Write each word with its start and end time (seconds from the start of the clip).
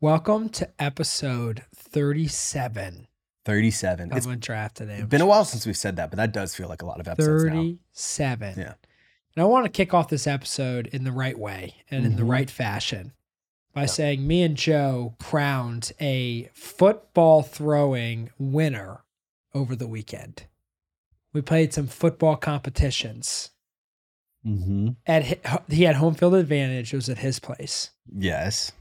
Welcome 0.00 0.48
to 0.50 0.68
episode 0.78 1.64
37 1.74 3.08
37. 3.44 4.12
of 4.12 4.16
It's 4.16 4.26
Undrafted 4.26 4.82
Amateur. 4.82 5.06
been 5.06 5.20
a 5.20 5.26
while 5.26 5.44
since 5.44 5.66
we've 5.66 5.76
said 5.76 5.96
that, 5.96 6.10
but 6.10 6.16
that 6.18 6.32
does 6.32 6.54
feel 6.54 6.68
like 6.68 6.82
a 6.82 6.86
lot 6.86 7.00
of 7.00 7.08
episodes 7.08 7.44
now. 7.44 7.50
37. 7.52 8.54
Yeah. 8.58 8.74
And 9.34 9.42
I 9.42 9.44
want 9.44 9.64
to 9.64 9.70
kick 9.70 9.92
off 9.94 10.08
this 10.08 10.26
episode 10.26 10.86
in 10.88 11.02
the 11.04 11.10
right 11.12 11.36
way 11.38 11.74
and 11.90 12.04
in 12.06 12.16
the 12.16 12.22
Mhm. 12.22 12.30
right 12.30 12.50
fashion 12.50 13.12
by 13.72 13.86
saying 13.86 14.26
me 14.26 14.42
and 14.42 14.56
Joe 14.56 15.14
crowned 15.18 15.92
a 16.00 16.44
football 16.52 17.42
throwing 17.42 18.30
winner 18.38 19.02
over 19.54 19.74
the 19.74 19.88
weekend. 19.88 20.44
We 21.32 21.40
played 21.42 21.72
some 21.74 21.86
football 21.88 22.36
competitions. 22.36 23.50
Mm-hmm. 24.46 24.88
At 25.06 25.24
he 25.68 25.82
had 25.84 25.96
home 25.96 26.14
field 26.14 26.34
advantage. 26.34 26.92
It 26.92 26.96
was 26.96 27.08
at 27.08 27.18
his 27.18 27.38
place. 27.38 27.90
Yes. 28.14 28.72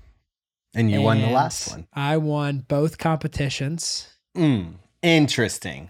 And 0.76 0.92
you 0.92 1.02
won 1.02 1.22
the 1.22 1.28
last 1.30 1.72
one. 1.72 1.88
I 1.94 2.18
won 2.18 2.60
both 2.68 2.98
competitions. 2.98 4.10
Mm, 4.36 4.76
interesting. 5.02 5.90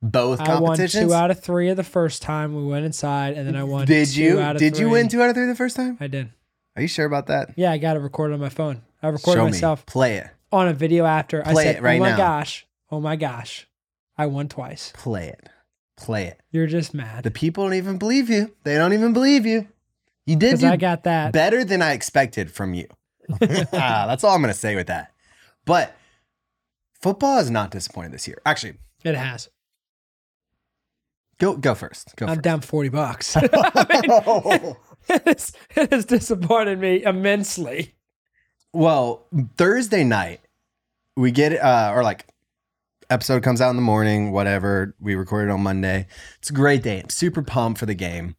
Both 0.00 0.40
I 0.40 0.54
won 0.60 0.76
competitions. 0.76 1.08
two 1.08 1.14
out 1.14 1.30
of 1.30 1.40
three 1.40 1.68
of 1.68 1.76
the 1.76 1.84
first 1.84 2.22
time 2.22 2.54
we 2.54 2.64
went 2.64 2.84
inside, 2.84 3.34
and 3.36 3.46
then 3.46 3.56
I 3.56 3.64
won. 3.64 3.86
Did 3.86 4.08
two 4.08 4.22
you? 4.22 4.40
Out 4.40 4.56
of 4.56 4.60
Did 4.60 4.78
you 4.78 4.90
win 4.90 5.08
two 5.08 5.22
out 5.22 5.28
of 5.30 5.34
three 5.36 5.46
the 5.46 5.54
first 5.54 5.76
time? 5.76 5.96
I 6.00 6.06
did. 6.06 6.30
Are 6.76 6.82
you 6.82 6.88
sure 6.88 7.06
about 7.06 7.26
that? 7.26 7.50
Yeah, 7.56 7.70
I 7.72 7.78
got 7.78 7.96
it 7.96 8.00
recorded 8.00 8.34
on 8.34 8.40
my 8.40 8.48
phone. 8.48 8.82
I 9.02 9.08
recorded 9.08 9.40
Show 9.40 9.44
myself 9.46 9.80
me. 9.80 9.84
Play 9.86 10.16
it. 10.18 10.28
on 10.52 10.68
a 10.68 10.72
video 10.74 11.04
after. 11.04 11.46
I 11.46 11.52
Play 11.52 11.64
said, 11.64 11.76
it 11.76 11.82
right 11.82 11.96
"Oh 12.00 12.04
my 12.04 12.10
now. 12.10 12.16
gosh! 12.16 12.66
Oh 12.90 13.00
my 13.00 13.16
gosh! 13.16 13.66
I 14.16 14.26
won 14.26 14.48
twice." 14.48 14.92
Play 14.94 15.28
it. 15.28 15.48
Play 16.02 16.26
it. 16.26 16.40
You're 16.50 16.66
just 16.66 16.92
mad 16.94 17.22
The 17.24 17.30
people 17.30 17.64
don't 17.64 17.74
even 17.74 17.96
believe 17.96 18.28
you. 18.28 18.52
They 18.64 18.76
don't 18.76 18.92
even 18.92 19.12
believe 19.12 19.46
you. 19.46 19.68
You 20.26 20.36
did 20.36 20.58
do 20.60 20.66
I 20.66 20.76
got 20.76 21.04
that. 21.04 21.32
better 21.32 21.64
than 21.64 21.80
I 21.82 21.92
expected 21.92 22.50
from 22.50 22.74
you. 22.74 22.86
Ah, 23.72 24.04
that's 24.06 24.24
all 24.24 24.34
I'm 24.34 24.42
going 24.42 24.52
to 24.52 24.58
say 24.58 24.74
with 24.74 24.88
that. 24.88 25.12
But 25.64 25.94
football 27.00 27.38
is 27.38 27.50
not 27.50 27.70
disappointed 27.70 28.12
this 28.12 28.26
year. 28.26 28.40
Actually, 28.44 28.74
It 29.04 29.14
has. 29.14 29.48
go 31.38 31.56
go 31.56 31.74
first. 31.74 32.14
Go 32.16 32.26
I'm 32.26 32.34
first. 32.36 32.42
down 32.42 32.60
forty 32.60 32.88
bucks. 32.88 33.36
I 33.36 33.40
mean, 33.42 34.76
it, 35.08 35.22
has, 35.26 35.52
it 35.76 35.92
has 35.92 36.04
disappointed 36.04 36.78
me 36.80 37.02
immensely. 37.04 37.94
Well, 38.72 39.26
Thursday 39.56 40.02
night, 40.04 40.40
we 41.16 41.30
get 41.30 41.52
uh 41.52 41.92
or 41.94 42.02
like 42.02 42.26
episode 43.12 43.42
comes 43.42 43.60
out 43.60 43.70
in 43.70 43.76
the 43.76 43.82
morning, 43.82 44.32
whatever. 44.32 44.94
We 45.00 45.14
recorded 45.14 45.50
on 45.52 45.62
Monday. 45.62 46.06
It's 46.38 46.50
a 46.50 46.54
great 46.54 46.82
day. 46.82 47.00
I'm 47.00 47.08
super 47.10 47.42
pumped 47.42 47.78
for 47.78 47.86
the 47.86 47.94
game. 47.94 48.36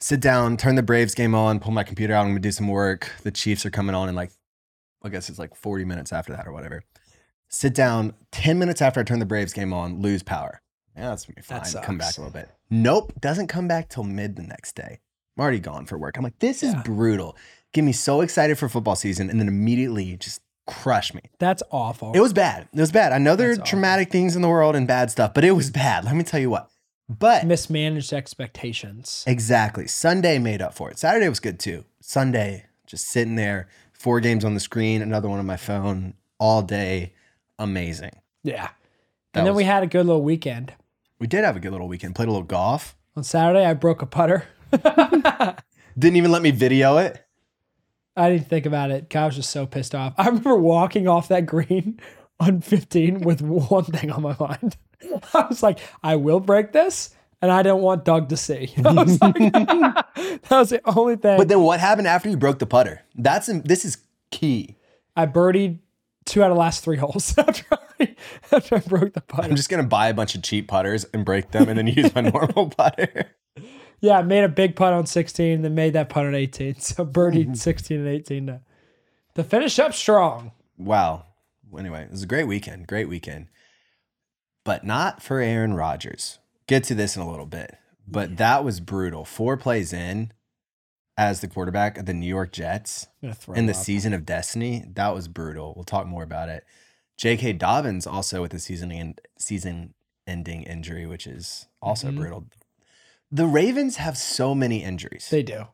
Sit 0.00 0.20
down, 0.20 0.56
turn 0.56 0.74
the 0.74 0.82
Braves 0.82 1.14
game 1.14 1.34
on, 1.34 1.60
pull 1.60 1.72
my 1.72 1.82
computer 1.82 2.14
out, 2.14 2.22
I'm 2.22 2.28
gonna 2.30 2.40
do 2.40 2.52
some 2.52 2.68
work. 2.68 3.10
The 3.22 3.30
Chiefs 3.30 3.64
are 3.66 3.70
coming 3.70 3.94
on 3.94 4.08
in 4.08 4.14
like 4.14 4.30
I 5.02 5.08
guess 5.10 5.28
it's 5.28 5.38
like 5.38 5.54
40 5.54 5.84
minutes 5.84 6.12
after 6.12 6.32
that 6.34 6.46
or 6.46 6.52
whatever. 6.52 6.82
Sit 7.48 7.74
down, 7.74 8.14
10 8.32 8.58
minutes 8.58 8.80
after 8.80 9.00
I 9.00 9.02
turn 9.02 9.18
the 9.18 9.26
Braves 9.26 9.52
game 9.52 9.72
on, 9.72 10.00
lose 10.00 10.22
power. 10.22 10.60
Yeah, 10.96 11.10
that's 11.10 11.24
gonna 11.26 11.36
be 11.36 11.42
fine. 11.42 11.62
That 11.72 11.82
Come 11.84 11.98
back 11.98 12.16
a 12.16 12.20
little 12.20 12.32
bit. 12.32 12.48
Nope, 12.70 13.12
doesn't 13.20 13.48
come 13.48 13.68
back 13.68 13.88
till 13.88 14.04
mid 14.04 14.36
the 14.36 14.42
next 14.42 14.74
day. 14.76 15.00
I'm 15.36 15.42
already 15.42 15.58
gone 15.60 15.86
for 15.86 15.98
work. 15.98 16.16
I'm 16.16 16.22
like, 16.24 16.38
this 16.38 16.62
is 16.62 16.72
Yeah. 16.72 16.82
brutal. 16.82 17.36
Get 17.72 17.82
me 17.82 17.92
so 17.92 18.20
excited 18.20 18.56
for 18.58 18.68
football 18.68 18.94
season 18.96 19.28
and 19.30 19.40
then 19.40 19.48
immediately 19.48 20.16
just 20.16 20.40
crush 20.66 21.12
me. 21.14 21.20
That's 21.38 21.62
awful. 21.70 22.12
It 22.14 22.20
was 22.20 22.32
bad. 22.32 22.68
It 22.72 22.80
was 22.80 22.92
bad. 22.92 23.12
I 23.12 23.18
know 23.18 23.36
there 23.36 23.48
are 23.48 23.50
That's 23.52 23.60
awful. 23.60 23.70
traumatic 23.70 24.10
things 24.10 24.34
in 24.36 24.42
the 24.42 24.48
world 24.48 24.74
and 24.76 24.86
bad 24.86 25.10
stuff, 25.10 25.34
but 25.34 25.44
it 25.44 25.52
was 25.52 25.70
bad. 25.70 26.04
Let 26.04 26.14
me 26.16 26.24
tell 26.24 26.40
you 26.40 26.50
what. 26.50 26.70
But 27.08 27.46
mismanaged 27.46 28.12
expectations. 28.12 29.24
exactly. 29.26 29.86
Sunday 29.86 30.38
made 30.38 30.62
up 30.62 30.74
for 30.74 30.90
it. 30.90 30.98
Saturday 30.98 31.28
was 31.28 31.40
good 31.40 31.58
too. 31.58 31.84
Sunday, 32.00 32.64
just 32.86 33.06
sitting 33.08 33.36
there, 33.36 33.68
four 33.92 34.20
games 34.20 34.44
on 34.44 34.54
the 34.54 34.60
screen, 34.60 35.02
another 35.02 35.28
one 35.28 35.38
on 35.38 35.46
my 35.46 35.56
phone 35.58 36.14
all 36.38 36.62
day. 36.62 37.12
Amazing. 37.58 38.12
Yeah. 38.42 38.68
That 39.32 39.40
and 39.40 39.46
then 39.46 39.54
was- 39.54 39.58
we 39.62 39.64
had 39.64 39.82
a 39.82 39.86
good 39.86 40.06
little 40.06 40.22
weekend. 40.22 40.72
We 41.18 41.26
did 41.26 41.44
have 41.44 41.56
a 41.56 41.60
good 41.60 41.72
little 41.72 41.88
weekend. 41.88 42.14
Played 42.14 42.28
a 42.28 42.32
little 42.32 42.46
golf. 42.46 42.96
On 43.16 43.22
Saturday, 43.22 43.64
I 43.64 43.74
broke 43.74 44.02
a 44.02 44.06
putter. 44.06 44.44
Didn't 45.98 46.16
even 46.16 46.32
let 46.32 46.42
me 46.42 46.50
video 46.50 46.96
it. 46.98 47.23
I 48.16 48.30
didn't 48.30 48.48
think 48.48 48.66
about 48.66 48.90
it. 48.90 49.14
I 49.14 49.26
was 49.26 49.36
just 49.36 49.50
so 49.50 49.66
pissed 49.66 49.94
off. 49.94 50.14
I 50.16 50.26
remember 50.26 50.56
walking 50.56 51.08
off 51.08 51.28
that 51.28 51.46
green 51.46 51.98
on 52.40 52.60
15 52.60 53.20
with 53.20 53.42
one 53.42 53.84
thing 53.84 54.10
on 54.10 54.22
my 54.22 54.36
mind. 54.38 54.76
I 55.34 55.46
was 55.48 55.62
like, 55.62 55.80
I 56.02 56.16
will 56.16 56.40
break 56.40 56.72
this, 56.72 57.14
and 57.42 57.50
I 57.50 57.62
don't 57.62 57.82
want 57.82 58.04
Doug 58.04 58.28
to 58.30 58.36
see. 58.36 58.72
Was 58.78 59.20
like, 59.20 59.34
that 59.34 60.46
was 60.50 60.70
the 60.70 60.80
only 60.86 61.16
thing. 61.16 61.36
But 61.36 61.48
then 61.48 61.60
what 61.60 61.78
happened 61.80 62.06
after 62.06 62.30
you 62.30 62.36
broke 62.38 62.58
the 62.58 62.66
putter? 62.66 63.02
That's 63.14 63.46
this 63.46 63.84
is 63.84 63.98
key. 64.30 64.76
I 65.14 65.26
birdied 65.26 65.80
two 66.24 66.42
out 66.42 66.50
of 66.50 66.56
the 66.56 66.60
last 66.60 66.82
three 66.82 66.96
holes 66.96 67.36
after 67.36 67.64
I, 68.00 68.16
after 68.50 68.76
I 68.76 68.78
broke 68.78 69.12
the 69.12 69.20
putter. 69.20 69.48
I'm 69.48 69.56
just 69.56 69.68
gonna 69.68 69.82
buy 69.82 70.08
a 70.08 70.14
bunch 70.14 70.34
of 70.34 70.42
cheap 70.42 70.68
putters 70.68 71.04
and 71.12 71.24
break 71.24 71.50
them, 71.50 71.68
and 71.68 71.76
then 71.76 71.86
use 71.86 72.14
my 72.14 72.22
normal 72.22 72.70
putter. 72.70 73.26
Yeah, 74.00 74.20
made 74.22 74.44
a 74.44 74.48
big 74.48 74.76
putt 74.76 74.92
on 74.92 75.06
16, 75.06 75.62
then 75.62 75.74
made 75.74 75.92
that 75.94 76.08
putt 76.08 76.26
on 76.26 76.34
18. 76.34 76.74
So 76.80 77.04
birdied 77.06 77.56
16 77.56 77.98
and 78.00 78.08
18 78.08 78.46
to, 78.46 78.60
to 79.34 79.44
finish 79.44 79.78
up 79.78 79.94
strong. 79.94 80.52
Wow. 80.78 81.26
Anyway, 81.78 82.02
it 82.02 82.10
was 82.10 82.22
a 82.22 82.26
great 82.26 82.46
weekend. 82.46 82.86
Great 82.86 83.08
weekend. 83.08 83.46
But 84.64 84.84
not 84.84 85.22
for 85.22 85.40
Aaron 85.40 85.74
Rodgers. 85.74 86.38
Get 86.66 86.84
to 86.84 86.94
this 86.94 87.16
in 87.16 87.22
a 87.22 87.30
little 87.30 87.46
bit. 87.46 87.76
But 88.06 88.36
that 88.36 88.64
was 88.64 88.80
brutal. 88.80 89.24
Four 89.24 89.56
plays 89.56 89.92
in 89.92 90.32
as 91.16 91.40
the 91.40 91.48
quarterback 91.48 91.96
of 91.98 92.06
the 92.06 92.14
New 92.14 92.26
York 92.26 92.52
Jets 92.52 93.06
I'm 93.22 93.28
gonna 93.28 93.34
throw 93.34 93.54
in 93.54 93.66
the 93.66 93.72
up. 93.72 93.78
season 93.78 94.12
of 94.12 94.26
destiny. 94.26 94.84
That 94.94 95.14
was 95.14 95.28
brutal. 95.28 95.72
We'll 95.74 95.84
talk 95.84 96.06
more 96.06 96.22
about 96.22 96.48
it. 96.48 96.64
J.K. 97.16 97.52
Dobbins 97.54 98.06
also 98.06 98.42
with 98.42 98.52
a 98.54 98.58
season 98.58 98.90
and 98.90 99.20
season 99.38 99.94
ending 100.26 100.64
injury, 100.64 101.06
which 101.06 101.26
is 101.26 101.66
also 101.80 102.08
Mhm. 102.10 102.16
brutal. 102.16 102.46
The 103.30 103.46
Ravens 103.46 103.96
have 103.96 104.16
so 104.16 104.54
many 104.54 104.82
injuries. 104.84 105.28
They 105.30 105.42
do. 105.42 105.66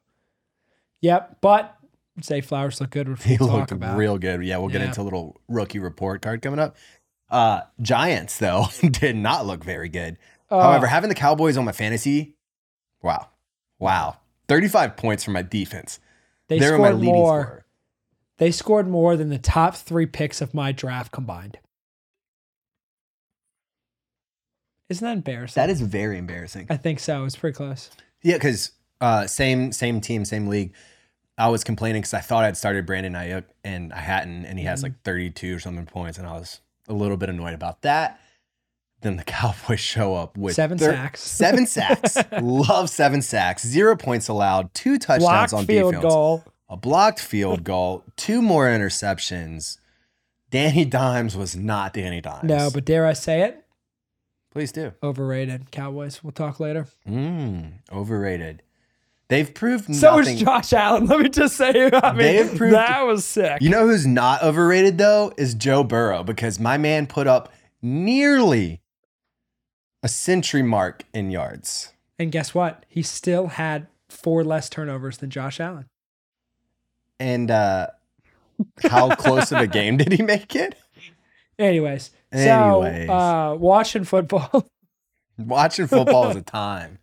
Yep, 1.02 1.38
but 1.40 1.76
Zay 2.22 2.40
Flowers 2.40 2.80
look 2.80 2.90
good, 2.90 3.08
which 3.08 3.22
He 3.24 3.36
we'll 3.38 3.50
looked 3.50 3.72
real 3.72 4.18
good. 4.18 4.42
Yeah, 4.44 4.58
we'll 4.58 4.68
get 4.68 4.80
Yeah. 4.80 4.88
into 4.88 5.00
a 5.00 5.04
little 5.04 5.40
rookie 5.48 5.78
report 5.78 6.22
card 6.22 6.42
coming 6.42 6.58
up. 6.60 6.76
Uh 7.30 7.62
Giants 7.80 8.38
though 8.38 8.66
did 8.90 9.16
not 9.16 9.46
look 9.46 9.62
very 9.64 9.88
good. 9.88 10.18
Oh, 10.50 10.60
However, 10.60 10.86
having 10.86 11.08
the 11.08 11.14
Cowboys 11.14 11.56
on 11.56 11.64
my 11.64 11.72
fantasy, 11.72 12.34
wow, 13.02 13.28
wow, 13.78 14.16
thirty-five 14.48 14.96
points 14.96 15.22
from 15.22 15.34
my 15.34 15.42
defense. 15.42 16.00
they 16.48 16.58
They're 16.58 16.76
my 16.76 16.88
scored 16.88 17.00
leading 17.00 17.14
more. 17.14 17.42
scorer. 17.42 17.64
They 18.38 18.50
scored 18.50 18.88
more 18.88 19.16
than 19.16 19.28
the 19.28 19.38
top 19.38 19.76
three 19.76 20.06
picks 20.06 20.40
of 20.40 20.52
my 20.54 20.72
draft 20.72 21.12
combined. 21.12 21.58
Isn't 24.90 25.04
that 25.06 25.12
embarrassing? 25.12 25.58
That 25.60 25.70
is 25.70 25.80
very 25.80 26.18
embarrassing. 26.18 26.66
I 26.68 26.76
think 26.76 27.00
so. 27.00 27.24
It's 27.24 27.36
pretty 27.36 27.56
close. 27.56 27.88
Yeah, 28.22 28.34
because 28.34 28.72
uh, 29.00 29.26
same 29.26 29.72
same 29.72 30.00
team, 30.02 30.24
same 30.26 30.48
league. 30.48 30.74
I 31.38 31.48
was 31.48 31.64
complaining 31.64 32.02
because 32.02 32.12
I 32.12 32.20
thought 32.20 32.44
I'd 32.44 32.56
started 32.58 32.84
Brandon 32.84 33.14
Aiyuk 33.14 33.44
and 33.64 33.92
I 33.94 34.00
hadn't, 34.00 34.44
and 34.44 34.58
he 34.58 34.66
has 34.66 34.80
Mhm. 34.80 34.82
like 34.82 35.02
32 35.04 35.56
or 35.56 35.58
something 35.60 35.86
points, 35.86 36.18
and 36.18 36.26
I 36.26 36.32
was 36.32 36.60
a 36.88 36.92
little 36.92 37.16
bit 37.16 37.30
annoyed 37.30 37.54
about 37.54 37.80
that. 37.82 38.20
Then 39.00 39.16
the 39.16 39.24
Cowboys 39.38 39.80
show 39.80 40.16
up 40.16 40.36
with 40.36 40.54
Seven 40.54 40.76
sacks. 40.76 41.20
seven 41.22 41.66
sacks. 41.66 42.18
Love 42.42 42.90
seven 42.90 43.22
sacks. 43.22 43.64
Zero 43.66 43.96
points 43.96 44.28
allowed. 44.28 44.74
Two 44.74 44.98
touchdowns 44.98 45.22
Blocked 45.22 45.52
on 45.54 45.64
field 45.66 45.94
defense. 45.94 46.12
goal. 46.12 46.44
A 46.68 46.76
blocked 46.76 47.20
field 47.20 47.64
goal. 47.64 48.04
Two 48.16 48.42
more 48.42 48.66
interceptions. 48.66 49.78
Danny 50.50 50.84
Dimes 50.84 51.36
was 51.36 51.56
not 51.56 51.94
Danny 51.94 52.20
Dimes. 52.20 52.44
No, 52.44 52.70
but 52.72 52.84
dare 52.84 53.06
I 53.06 53.12
say 53.14 53.42
it? 53.42 53.59
Please 54.50 54.72
do. 54.72 54.92
Overrated. 55.02 55.70
Cowboys. 55.70 56.22
We'll 56.22 56.32
talk 56.32 56.60
later. 56.60 56.86
Mm, 57.08 57.72
overrated. 57.92 58.62
They've 59.28 59.52
proved 59.54 59.94
So 59.94 60.16
nothing. 60.16 60.34
is 60.36 60.40
Josh 60.42 60.72
Allen. 60.72 61.06
Let 61.06 61.20
me 61.20 61.28
just 61.28 61.56
say, 61.56 61.90
I 61.92 62.12
mean, 62.12 62.56
proved- 62.56 62.74
that 62.74 63.02
was 63.02 63.24
sick. 63.24 63.62
You 63.62 63.70
know 63.70 63.86
who's 63.86 64.06
not 64.06 64.42
overrated 64.42 64.98
though 64.98 65.32
is 65.36 65.54
Joe 65.54 65.84
Burrow 65.84 66.24
because 66.24 66.58
my 66.58 66.76
man 66.78 67.06
put 67.06 67.26
up 67.28 67.52
nearly 67.80 68.80
a 70.02 70.08
century 70.08 70.62
mark 70.62 71.04
in 71.14 71.30
yards. 71.30 71.92
and 72.18 72.32
guess 72.32 72.54
what? 72.54 72.84
He 72.88 73.02
still 73.02 73.46
had 73.48 73.86
four 74.08 74.42
less 74.42 74.68
turnovers 74.68 75.18
than 75.18 75.30
Josh 75.30 75.60
Allen. 75.60 75.86
And 77.20 77.50
uh 77.50 77.88
how 78.90 79.14
close 79.14 79.52
of 79.52 79.58
a 79.60 79.66
game 79.78 79.96
did 79.96 80.10
he 80.12 80.22
make 80.22 80.56
it? 80.56 80.74
Anyways, 81.58 82.10
Anyways. 82.32 83.06
so 83.06 83.12
uh, 83.12 83.54
watching 83.54 84.04
football. 84.04 84.70
Watching 85.38 85.86
football 85.86 86.28
is 86.28 86.36
a 86.36 86.42
time. 86.42 86.98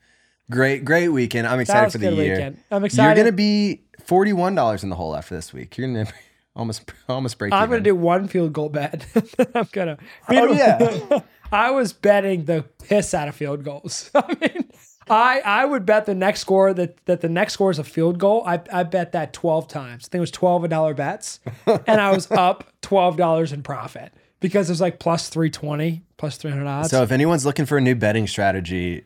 Great, 0.52 0.86
great 0.86 1.10
weekend. 1.10 1.48
I'm 1.48 1.60
excited 1.60 1.92
for 1.92 1.98
the 1.98 2.14
year. 2.14 2.36
weekend. 2.36 2.58
I'm 2.70 2.86
excited. 2.86 3.18
You're 3.18 3.26
gonna 3.26 3.36
be 3.36 3.82
forty-one 4.06 4.54
dollars 4.54 4.84
in 4.84 4.90
the 4.90 4.96
hole 4.96 5.16
after 5.16 5.36
this 5.36 5.52
week. 5.52 5.76
You're 5.78 5.88
gonna 5.88 6.08
almost 6.56 6.92
almost 7.10 7.38
break. 7.40 7.52
I'm 7.52 7.64
even. 7.64 7.70
gonna 7.72 7.82
do 7.82 7.96
one 7.96 8.28
field 8.28 8.54
goal 8.54 8.70
bet. 8.70 9.06
I'm 9.56 9.68
gonna. 9.72 9.98
Oh, 10.30 10.54
yeah. 10.54 11.22
I 11.52 11.72
was 11.72 11.94
betting 11.94 12.46
the 12.46 12.64
piss 12.84 13.14
out 13.14 13.28
of 13.28 13.36
field 13.36 13.64
goals. 13.64 14.12
I 14.14 14.36
mean, 14.40 14.70
I 15.10 15.42
I 15.44 15.66
would 15.66 15.86
bet 15.86 16.06
the 16.06 16.16
next 16.16 16.42
score 16.42 16.74
that 16.74 17.04
that 17.08 17.22
the 17.22 17.30
next 17.30 17.54
score 17.54 17.72
is 17.72 17.80
a 17.80 17.84
field 17.84 18.20
goal. 18.20 18.44
I 18.46 18.62
I 18.72 18.84
bet 18.84 19.14
that 19.14 19.34
twelve 19.34 19.68
times. 19.68 20.06
I 20.06 20.08
think 20.10 20.20
it 20.20 20.22
was 20.22 20.32
twelve 20.32 20.64
a 20.64 20.68
dollar 20.68 20.94
bets, 20.94 21.40
and 21.66 22.00
I 22.00 22.12
was 22.12 22.30
up 22.32 22.66
twelve 22.82 23.18
dollars 23.18 23.52
in 23.52 23.64
profit 23.64 24.14
because 24.40 24.70
it 24.70 24.74
was 24.74 24.82
like 24.82 25.00
plus 25.00 25.30
three 25.30 25.50
twenty, 25.50 26.04
plus 26.18 26.38
three 26.38 26.52
hundred 26.52 26.68
odds. 26.68 26.90
So 26.90 27.04
if 27.04 27.12
anyone's 27.12 27.46
looking 27.46 27.66
for 27.66 27.78
a 27.78 27.82
new 27.82 27.96
betting 27.96 28.28
strategy, 28.28 29.06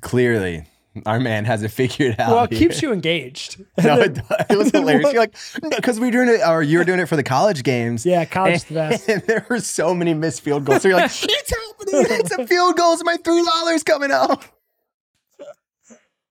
clearly 0.00 0.66
our 1.06 1.18
man 1.18 1.44
has 1.46 1.62
it 1.62 1.68
figured 1.72 2.16
out. 2.18 2.30
well, 2.30 2.44
it 2.44 2.50
here. 2.52 2.58
keeps 2.68 2.82
you 2.82 2.92
engaged. 2.92 3.64
No, 3.82 3.98
it, 4.00 4.18
it 4.50 4.58
was 4.58 4.70
hilarious. 4.70 5.12
You're 5.12 5.22
like, 5.22 5.34
because 5.76 5.98
we 5.98 6.06
were 6.08 6.12
doing 6.12 6.28
it, 6.28 6.40
or 6.46 6.62
you 6.62 6.78
were 6.78 6.84
doing 6.84 7.00
it 7.00 7.06
for 7.06 7.16
the 7.16 7.22
college 7.22 7.62
games. 7.62 8.04
yeah, 8.06 8.24
college 8.26 8.56
is 8.56 8.64
the 8.64 8.74
best. 8.74 9.08
And 9.08 9.22
there 9.22 9.46
were 9.48 9.60
so 9.60 9.94
many 9.94 10.12
missed 10.14 10.42
field 10.42 10.64
goals. 10.66 10.82
So 10.82 10.88
you're 10.88 10.98
like, 10.98 11.10
it's 11.10 11.22
happening. 11.50 12.18
It's 12.20 12.30
a 12.30 12.46
field 12.46 12.76
goal. 12.76 12.92
It's 12.92 13.04
my 13.04 13.16
three 13.16 13.42
dollars 13.44 13.82
coming 13.82 14.12
out. 14.12 14.44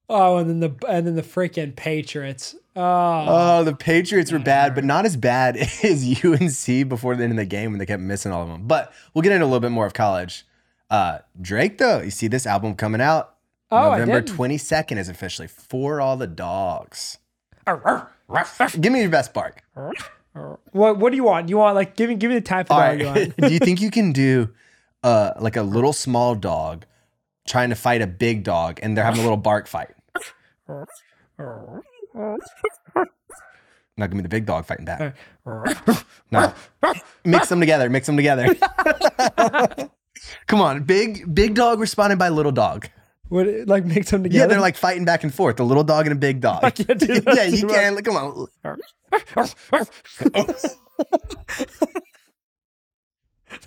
Oh, 0.09 0.37
and 0.37 0.49
then 0.49 0.59
the 0.59 0.87
and 0.87 1.07
then 1.07 1.15
the 1.15 1.21
freaking 1.23 1.75
Patriots. 1.75 2.55
Oh, 2.75 3.25
Oh, 3.27 3.63
the 3.63 3.75
Patriots 3.75 4.31
were 4.31 4.39
bad, 4.39 4.73
but 4.75 4.83
not 4.83 5.05
as 5.05 5.17
bad 5.17 5.57
as 5.83 6.23
UNC 6.23 6.87
before 6.89 7.15
the 7.15 7.23
end 7.23 7.33
of 7.33 7.37
the 7.37 7.45
game 7.45 7.71
when 7.71 7.79
they 7.79 7.85
kept 7.85 8.01
missing 8.01 8.31
all 8.31 8.43
of 8.43 8.47
them. 8.47 8.67
But 8.67 8.93
we'll 9.13 9.21
get 9.21 9.31
into 9.33 9.45
a 9.45 9.47
little 9.47 9.59
bit 9.59 9.71
more 9.71 9.85
of 9.85 9.93
college. 9.93 10.45
Uh, 10.89 11.19
Drake, 11.41 11.77
though, 11.77 12.01
you 12.01 12.11
see 12.11 12.27
this 12.27 12.45
album 12.45 12.75
coming 12.75 13.01
out. 13.01 13.35
Oh, 13.71 13.91
November 13.91 14.21
22nd 14.21 14.97
is 14.97 15.07
officially 15.07 15.47
for 15.47 16.01
all 16.01 16.17
the 16.17 16.27
dogs. 16.27 17.17
Give 18.81 18.91
me 18.91 18.99
your 19.01 19.09
best 19.09 19.33
bark. 19.33 19.63
what 20.71 20.97
what 20.97 21.09
do 21.11 21.15
you 21.15 21.23
want? 21.23 21.47
You 21.49 21.57
want 21.57 21.75
like 21.75 21.95
give 21.95 22.09
me 22.09 22.15
give 22.15 22.29
me 22.29 22.35
the 22.35 22.41
type 22.41 22.67
of 22.67 22.71
All 22.71 22.79
dog 22.79 22.99
you 22.99 23.05
right. 23.07 23.15
want. 23.27 23.37
do 23.49 23.53
you 23.53 23.59
think 23.59 23.81
you 23.81 23.91
can 23.91 24.11
do 24.13 24.49
uh, 25.03 25.31
like 25.39 25.55
a 25.57 25.61
little 25.63 25.93
small 25.93 26.35
dog 26.35 26.85
trying 27.47 27.69
to 27.69 27.75
fight 27.75 28.01
a 28.01 28.07
big 28.07 28.43
dog 28.43 28.79
and 28.81 28.95
they're 28.97 29.03
having 29.05 29.19
a 29.19 29.23
little 29.23 29.37
bark 29.37 29.67
fight? 29.67 29.89
Now 33.97 34.07
give 34.07 34.13
me 34.15 34.23
the 34.23 34.29
big 34.29 34.45
dog 34.45 34.65
fighting 34.65 34.85
back. 34.85 35.15
No. 36.31 36.53
Mix 37.25 37.49
them 37.49 37.59
together. 37.59 37.89
Mix 37.89 38.07
them 38.07 38.15
together. 38.15 38.55
Come 40.47 40.61
on. 40.61 40.83
Big 40.83 41.33
big 41.35 41.55
dog 41.55 41.81
responded 41.81 42.17
by 42.17 42.29
little 42.29 42.53
dog. 42.53 42.87
What 43.27 43.47
like 43.65 43.83
mix 43.85 44.11
them 44.11 44.23
together? 44.23 44.39
Yeah, 44.39 44.47
they're 44.47 44.61
like 44.61 44.77
fighting 44.77 45.03
back 45.03 45.23
and 45.23 45.33
forth. 45.33 45.59
A 45.59 45.63
little 45.63 45.83
dog 45.83 46.05
and 46.05 46.13
a 46.13 46.19
big 46.19 46.39
dog. 46.39 46.59
I 46.63 46.69
can't 46.69 46.97
do 46.97 47.19
that 47.19 47.35
yeah, 47.35 47.43
you 47.43 47.61
too 47.61 47.67
can. 47.67 47.95
Look, 47.95 48.05
Come 48.05 48.15
on. 48.17 48.47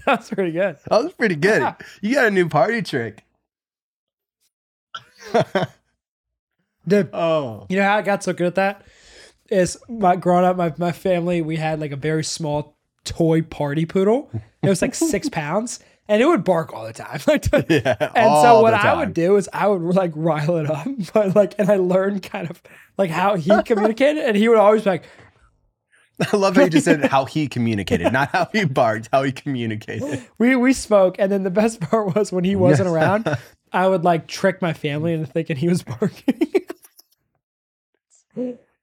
That's 0.06 0.31
pretty 0.31 0.52
good. 0.52 0.76
That 0.88 1.05
was 1.05 1.12
pretty 1.12 1.37
good. 1.37 1.75
You 2.00 2.14
got 2.14 2.26
a 2.26 2.31
new 2.31 2.49
party 2.49 2.81
trick. 2.82 3.25
Dude, 6.86 7.10
Oh. 7.12 7.66
you 7.69 7.76
know 7.76 7.84
how 7.84 7.96
I 7.96 8.02
got 8.02 8.22
so 8.22 8.32
good 8.32 8.46
at 8.48 8.54
that? 8.56 8.82
Is 9.50 9.78
my 9.88 10.16
growing 10.16 10.44
up, 10.44 10.56
my, 10.56 10.72
my 10.78 10.92
family, 10.92 11.42
we 11.42 11.56
had 11.56 11.81
like 11.81 11.92
a 11.92 11.96
very 11.96 12.25
small 12.25 12.76
toy 13.04 13.42
party 13.42 13.84
poodle. 13.86 14.31
It 14.62 14.69
was 14.69 14.81
like 14.82 14.94
six 14.94 15.28
pounds. 15.32 15.81
And 16.06 16.20
it 16.20 16.26
would 16.26 16.44
bark 16.44 16.75
all 16.75 16.84
the 16.84 16.92
time. 16.92 17.19
Yeah. 17.70 17.96
And 18.14 18.42
so 18.42 18.60
what 18.60 18.75
I 18.75 18.94
would 18.94 19.14
do 19.14 19.36
is 19.36 19.48
I 19.54 19.69
would 19.69 19.94
like 19.96 20.12
rile 20.14 20.56
it 20.58 20.70
up, 20.70 20.86
but 21.14 21.34
like, 21.34 21.54
and 21.58 21.70
I 21.70 21.76
learned 21.76 22.22
kind 22.22 22.50
of 22.50 22.60
like 22.98 23.08
how 23.10 23.36
he 23.36 23.50
communicated, 23.62 24.22
and 24.25 24.36
he 24.36 24.48
would 24.50 24.58
always 24.58 24.82
be 24.82 24.90
like, 24.90 25.04
I 26.31 26.36
love 26.36 26.56
how 26.56 26.64
you 26.64 26.69
just 26.70 26.84
said 26.84 27.02
how 27.06 27.25
he 27.25 27.48
communicated, 27.48 28.12
not 28.12 28.28
how 28.31 28.48
he 28.52 28.64
barked, 28.66 29.08
how 29.12 29.22
he 29.22 29.32
communicated. 29.32 30.22
we 30.38 30.54
we 30.56 30.75
spoke, 30.75 31.16
and 31.19 31.32
then 31.32 31.42
the 31.42 31.50
best 31.50 31.81
part 31.81 32.14
was 32.14 32.31
when 32.31 32.44
he 32.44 32.54
wasn't 32.54 32.88
around, 32.88 33.26
I 33.72 33.88
would 33.88 34.04
like 34.04 34.26
trick 34.28 34.60
my 34.60 34.75
family 34.75 35.14
into 35.14 35.26
thinking 35.26 35.56
he 35.56 35.69
was 35.69 35.82
barking. 35.82 36.38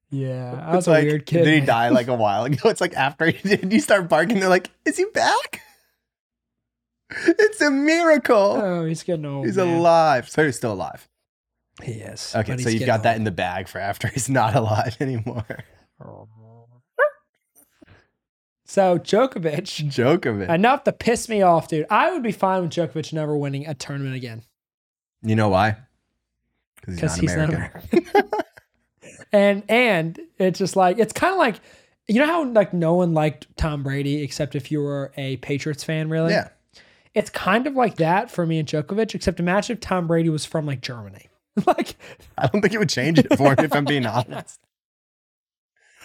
Yeah, 0.09 0.62
I 0.65 0.75
was 0.75 0.80
It's 0.80 0.88
a 0.88 0.92
like, 0.92 1.03
weird 1.03 1.25
kid. 1.25 1.44
Did 1.45 1.59
he 1.62 1.65
die 1.65 1.89
like 1.89 2.07
a 2.07 2.15
while 2.15 2.45
ago? 2.45 2.57
It's 2.69 2.81
like 2.81 2.94
after 2.95 3.25
he 3.27 3.48
did, 3.56 3.71
you 3.71 3.80
start 3.80 4.07
barking, 4.09 4.39
they're 4.39 4.50
like, 4.50 4.69
is 4.86 4.98
he 4.98 5.06
back? 5.13 5.62
It's 7.27 7.59
a 7.59 7.69
miracle. 7.69 8.38
Oh, 8.62 8.86
he's 8.86 9.03
getting 9.03 9.25
old. 9.25 9.45
he's 9.45 9.57
man. 9.57 9.80
alive. 9.80 10.30
So 10.30 10.45
he's 10.45 10.56
still 10.56 10.71
alive. 10.71 11.09
He 11.83 11.92
is. 11.94 12.33
Okay, 12.36 12.56
so 12.57 12.69
you've 12.69 12.86
got 12.86 13.03
that 13.03 13.18
in 13.18 13.25
the 13.25 13.31
bag 13.31 13.68
for 13.68 13.80
after 13.80 14.07
he's 14.13 14.30
not 14.30 14.56
alive 14.56 14.95
anymore. 15.01 15.45
So 18.65 18.98
Djokovic, 18.98 19.89
Djokovic. 19.89 20.50
enough 20.50 20.86
to 20.86 20.94
piss 20.94 21.27
me 21.27 21.42
off, 21.42 21.68
dude. 21.68 21.86
I 21.89 22.13
would 22.13 22.24
be 22.24 22.31
fine 22.31 22.62
with 22.62 22.71
Djokovic 22.71 23.12
never 23.12 23.36
winning 23.36 23.68
a 23.68 23.74
tournament 23.74 24.15
again 24.15 24.44
You 25.21 25.36
know 25.36 25.50
why? 25.50 25.75
because 26.80 26.95
Because 26.95 27.15
he's 27.18 27.36
not 27.36 27.50
American. 27.50 28.06
And 29.31 29.63
and 29.69 30.19
it's 30.38 30.60
just 30.60 30.75
like 30.75 31.00
it's 31.00 31.13
kind 31.13 31.33
of 31.33 31.39
like 31.39 31.56
you 32.07 32.19
know 32.19 32.25
how 32.25 32.45
like 32.45 32.74
no 32.74 32.95
one 32.95 33.13
liked 33.13 33.48
Tom 33.57 33.83
Brady 33.83 34.24
except 34.24 34.56
if 34.56 34.72
you 34.72 34.81
were 34.81 35.12
a 35.18 35.38
Patriots 35.38 35.83
fan, 35.83 36.10
really. 36.10 36.31
Yeah. 36.31 36.50
It's 37.13 37.30
kind 37.30 37.68
of 37.68 37.75
like 37.75 37.98
that 37.98 38.31
for 38.31 38.45
me 38.45 38.57
and 38.57 38.68
Djokovic, 38.68 39.13
except 39.16 39.39
imagine 39.39 39.75
if 39.75 39.81
Tom 39.81 40.07
Brady 40.07 40.30
was 40.30 40.45
from 40.45 40.66
like 40.66 40.81
Germany. 40.81 41.28
like 41.66 41.95
I 42.38 42.48
don't 42.48 42.62
think 42.62 42.74
it 42.74 42.80
would 42.80 42.89
change 42.89 43.19
it 43.19 43.36
for 43.38 43.50
me 43.56 43.63
if 43.63 43.74
I'm 43.74 43.86
being 43.86 44.06
honest. 44.06 44.60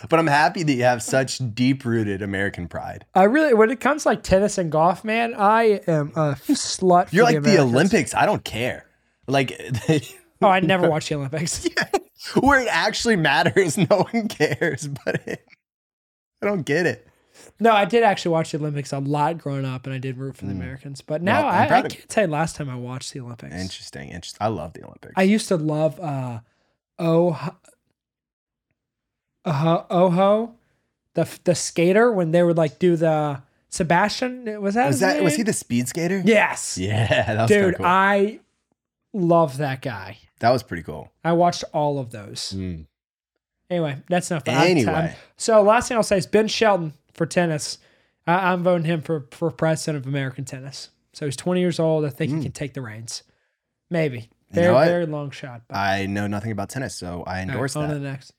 But 0.08 0.18
I'm 0.18 0.26
happy 0.26 0.62
that 0.62 0.72
you 0.72 0.82
have 0.82 1.02
such 1.02 1.40
deep 1.54 1.84
rooted 1.84 2.20
American 2.20 2.68
pride. 2.68 3.06
I 3.14 3.24
really, 3.24 3.54
when 3.54 3.70
it 3.70 3.80
comes 3.80 4.02
to 4.02 4.10
like 4.10 4.22
tennis 4.22 4.58
and 4.58 4.70
golf, 4.70 5.04
man, 5.04 5.34
I 5.34 5.80
am 5.86 6.12
a 6.14 6.34
slut. 6.34 7.12
You're 7.12 7.24
like 7.24 7.42
the 7.42 7.52
Americans. 7.52 7.72
Olympics. 7.72 8.14
I 8.14 8.26
don't 8.26 8.44
care. 8.44 8.86
Like 9.26 9.58
Oh, 10.42 10.48
I 10.48 10.60
never 10.60 10.88
watched 10.90 11.08
the 11.08 11.14
Olympics. 11.16 11.66
where 12.40 12.60
it 12.60 12.68
actually 12.70 13.16
matters, 13.16 13.76
no 13.90 14.06
one 14.12 14.28
cares. 14.28 14.88
But 15.04 15.26
it, 15.26 15.46
I 16.42 16.46
don't 16.46 16.62
get 16.66 16.86
it. 16.86 17.06
No, 17.60 17.72
I 17.72 17.84
did 17.84 18.02
actually 18.02 18.32
watch 18.32 18.52
the 18.52 18.58
Olympics 18.58 18.92
a 18.92 18.98
lot 18.98 19.38
growing 19.38 19.64
up, 19.64 19.86
and 19.86 19.94
I 19.94 19.98
did 19.98 20.16
root 20.18 20.36
for 20.36 20.46
the 20.46 20.52
Americans. 20.52 21.00
But 21.00 21.22
now 21.22 21.42
Mm. 21.42 21.52
I'm 21.52 21.72
I, 21.72 21.76
I 21.78 21.82
can't 21.82 22.08
tell 22.08 22.24
you 22.26 22.30
last 22.30 22.56
time 22.56 22.68
I 22.70 22.76
watched 22.76 23.12
the 23.12 23.20
Olympics. 23.20 23.54
Interesting. 23.54 24.08
Interesting. 24.10 24.38
I 24.44 24.48
love 24.48 24.72
the 24.72 24.82
Olympics. 24.84 25.12
I 25.16 25.22
used 25.22 25.48
to 25.48 25.56
love 25.56 25.98
uh, 26.00 26.40
oh, 26.98 27.50
uh, 29.44 29.82
Oho, 29.90 30.54
the 31.14 31.28
the 31.44 31.54
skater 31.54 32.10
when 32.12 32.30
they 32.32 32.42
would 32.42 32.56
like 32.56 32.78
do 32.78 32.96
the 32.96 33.42
Sebastian. 33.68 34.60
Was 34.60 34.74
that 34.74 34.88
was 34.88 35.00
that 35.00 35.22
was 35.22 35.36
he 35.36 35.42
the 35.42 35.52
speed 35.52 35.88
skater? 35.88 36.22
Yes, 36.24 36.76
Yeah, 36.78 37.06
that 37.34 37.42
was 37.42 37.50
dude. 37.50 37.76
cool. 37.76 37.86
I 37.86 38.40
love 39.12 39.58
that 39.58 39.82
guy. 39.82 40.18
That 40.40 40.50
was 40.50 40.62
pretty 40.62 40.82
cool. 40.82 41.12
I 41.24 41.32
watched 41.32 41.64
all 41.72 41.98
of 41.98 42.10
those. 42.10 42.52
Mm. 42.56 42.86
Anyway, 43.70 43.96
that's 44.08 44.30
enough. 44.30 44.44
Anyway. 44.46 45.16
So 45.36 45.62
last 45.62 45.88
thing 45.88 45.96
I'll 45.96 46.02
say 46.02 46.18
is 46.18 46.26
Ben 46.26 46.48
Shelton 46.48 46.92
for 47.14 47.26
tennis. 47.26 47.78
I, 48.26 48.52
I'm 48.52 48.62
voting 48.62 48.84
him 48.84 49.02
for 49.02 49.26
for 49.30 49.50
president 49.50 50.04
of 50.04 50.08
American 50.08 50.44
tennis. 50.44 50.90
So 51.12 51.24
he's 51.24 51.36
20 51.36 51.60
years 51.60 51.80
old. 51.80 52.04
I 52.04 52.10
think 52.10 52.32
he 52.32 52.42
can 52.42 52.52
take 52.52 52.74
the 52.74 52.82
reins. 52.82 53.22
Maybe. 53.90 54.28
Hmm. 54.52 54.58
You 54.58 54.62
know 54.62 54.74
Very, 54.74 54.86
very 54.86 55.06
long 55.06 55.30
shot. 55.30 55.62
But 55.68 55.76
I 55.76 56.06
know 56.06 56.26
nothing 56.26 56.52
about 56.52 56.68
tennis, 56.68 56.94
so 56.94 57.06
I 57.06 57.10
All 57.10 57.24
right, 57.24 57.40
endorse 57.48 57.74
on 57.74 57.88
that. 57.88 57.94
to 57.94 58.00
the 58.00 58.06
next. 58.08 58.32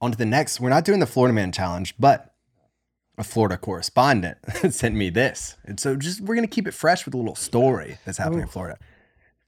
On 0.00 0.10
to 0.10 0.18
the 0.18 0.26
next. 0.26 0.60
We're 0.60 0.70
not 0.70 0.84
doing 0.84 1.00
the 1.00 1.06
Florida 1.06 1.34
Man 1.34 1.52
Challenge, 1.52 1.94
but 1.98 2.34
a 3.18 3.24
Florida 3.24 3.56
correspondent 3.56 4.38
sent 4.70 4.94
me 4.94 5.10
this. 5.10 5.56
And 5.64 5.78
so 5.78 5.96
just 5.96 6.20
we're 6.20 6.34
gonna 6.34 6.46
keep 6.46 6.66
it 6.66 6.72
fresh 6.74 7.04
with 7.04 7.14
a 7.14 7.18
little 7.18 7.34
story 7.34 7.98
that's 8.04 8.18
happening 8.18 8.40
in 8.42 8.48
Florida. 8.48 8.78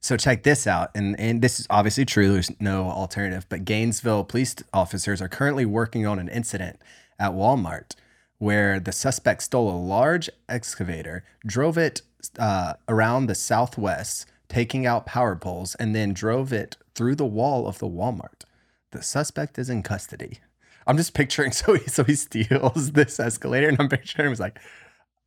So 0.01 0.17
check 0.17 0.43
this 0.43 0.65
out. 0.65 0.91
And 0.95 1.19
and 1.19 1.41
this 1.41 1.59
is 1.59 1.67
obviously 1.69 2.05
true. 2.05 2.31
There's 2.31 2.51
no 2.59 2.89
alternative. 2.89 3.45
But 3.49 3.65
Gainesville 3.65 4.23
police 4.23 4.55
officers 4.73 5.21
are 5.21 5.27
currently 5.27 5.65
working 5.65 6.05
on 6.07 6.19
an 6.19 6.29
incident 6.29 6.79
at 7.19 7.31
Walmart 7.31 7.95
where 8.39 8.79
the 8.79 8.91
suspect 8.91 9.43
stole 9.43 9.69
a 9.69 9.77
large 9.77 10.29
excavator, 10.47 11.23
drove 11.45 11.77
it 11.77 12.01
uh, 12.39 12.73
around 12.87 13.27
the 13.27 13.35
southwest, 13.35 14.25
taking 14.47 14.85
out 14.85 15.05
power 15.05 15.35
poles, 15.35 15.75
and 15.75 15.93
then 15.93 16.13
drove 16.13 16.51
it 16.51 16.77
through 16.95 17.15
the 17.15 17.25
wall 17.25 17.67
of 17.67 17.79
the 17.79 17.87
Walmart. 17.87 18.43
The 18.91 19.03
suspect 19.03 19.59
is 19.59 19.69
in 19.69 19.83
custody. 19.83 20.39
I'm 20.87 20.97
just 20.97 21.13
picturing 21.13 21.51
so 21.53 21.73
he 21.75 21.87
so 21.87 22.03
he 22.03 22.15
steals 22.15 22.93
this 22.93 23.19
escalator, 23.19 23.67
and 23.67 23.77
I'm 23.79 23.89
picturing 23.89 24.31
as 24.31 24.39
like, 24.39 24.59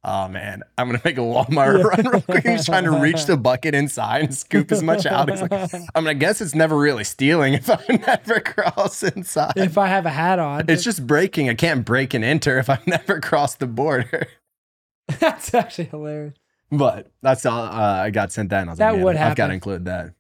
oh 0.04 0.28
man, 0.28 0.62
I'm 0.76 0.88
gonna 0.88 1.00
make 1.04 1.16
a 1.16 1.20
Walmart 1.20 1.82
run 1.82 2.06
real 2.12 2.20
quick. 2.22 2.46
He's 2.46 2.66
trying 2.66 2.84
to 2.84 2.90
reach 2.92 3.26
the 3.26 3.36
bucket 3.48 3.74
inside 3.74 4.22
and 4.24 4.34
scoop 4.34 4.72
as 4.72 4.82
much 4.82 5.06
out. 5.06 5.30
He's 5.30 5.40
like, 5.42 5.52
I 5.52 6.00
mean, 6.00 6.08
I 6.08 6.14
guess 6.14 6.40
it's 6.40 6.54
never 6.54 6.76
really 6.76 7.04
stealing 7.04 7.54
if 7.54 7.70
I 7.70 7.78
never 8.06 8.40
cross 8.40 9.02
inside. 9.02 9.52
If 9.56 9.78
I 9.78 9.86
have 9.88 10.06
a 10.06 10.10
hat 10.10 10.38
on, 10.38 10.64
It's 10.68 10.82
just 10.84 11.06
breaking. 11.06 11.48
I 11.48 11.54
can't 11.54 11.84
break 11.84 12.14
and 12.14 12.24
enter 12.24 12.58
if 12.58 12.68
I've 12.68 12.86
never 12.86 13.20
crossed 13.20 13.58
the 13.60 13.66
border. 13.66 14.26
that's 15.20 15.52
actually 15.54 15.84
hilarious. 15.84 16.34
But 16.70 17.10
that's 17.20 17.44
all 17.44 17.62
uh, 17.64 17.68
I 18.02 18.10
got 18.10 18.32
sent 18.32 18.48
that, 18.50 18.62
and 18.62 18.70
I 18.70 18.72
was 18.72 18.78
That 18.78 18.94
like, 18.94 19.04
would 19.04 19.16
I've 19.16 19.36
got 19.36 19.48
to 19.48 19.52
include 19.52 19.84
that. 19.84 20.14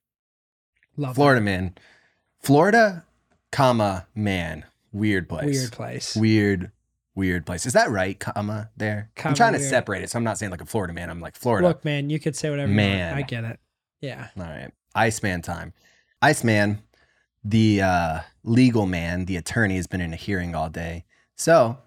Love 0.98 1.14
Florida 1.14 1.40
man, 1.40 1.74
Florida, 2.40 3.04
comma 3.50 4.06
man, 4.14 4.64
weird 4.92 5.28
place. 5.28 5.44
Weird 5.46 5.72
place. 5.72 6.14
weird, 6.16 6.70
weird 7.14 7.46
place. 7.46 7.66
Is 7.66 7.72
that 7.72 7.90
right? 7.90 8.18
Comma 8.18 8.70
there. 8.76 9.10
Comma 9.16 9.30
I'm 9.30 9.36
trying 9.36 9.52
to 9.54 9.60
separate 9.60 10.02
it, 10.02 10.10
so 10.10 10.18
I'm 10.18 10.24
not 10.24 10.38
saying 10.38 10.50
like 10.50 10.60
a 10.60 10.66
Florida 10.66 10.92
man. 10.92 11.10
I'm 11.10 11.20
like 11.20 11.36
Florida. 11.36 11.66
Look, 11.66 11.84
man, 11.84 12.10
you 12.10 12.18
could 12.18 12.36
say 12.36 12.50
whatever. 12.50 12.70
you 12.70 12.76
want. 12.76 12.88
Man. 12.88 13.14
I 13.14 13.22
get 13.22 13.44
it. 13.44 13.60
Yeah. 14.00 14.28
All 14.36 14.44
right, 14.44 14.70
Iceman 14.94 15.42
time. 15.42 15.72
Iceman, 16.20 16.82
the 17.44 17.82
uh, 17.82 18.20
legal 18.44 18.86
man, 18.86 19.26
the 19.26 19.36
attorney, 19.36 19.76
has 19.76 19.86
been 19.86 20.00
in 20.00 20.12
a 20.12 20.16
hearing 20.16 20.54
all 20.54 20.68
day. 20.68 21.04
So 21.36 21.78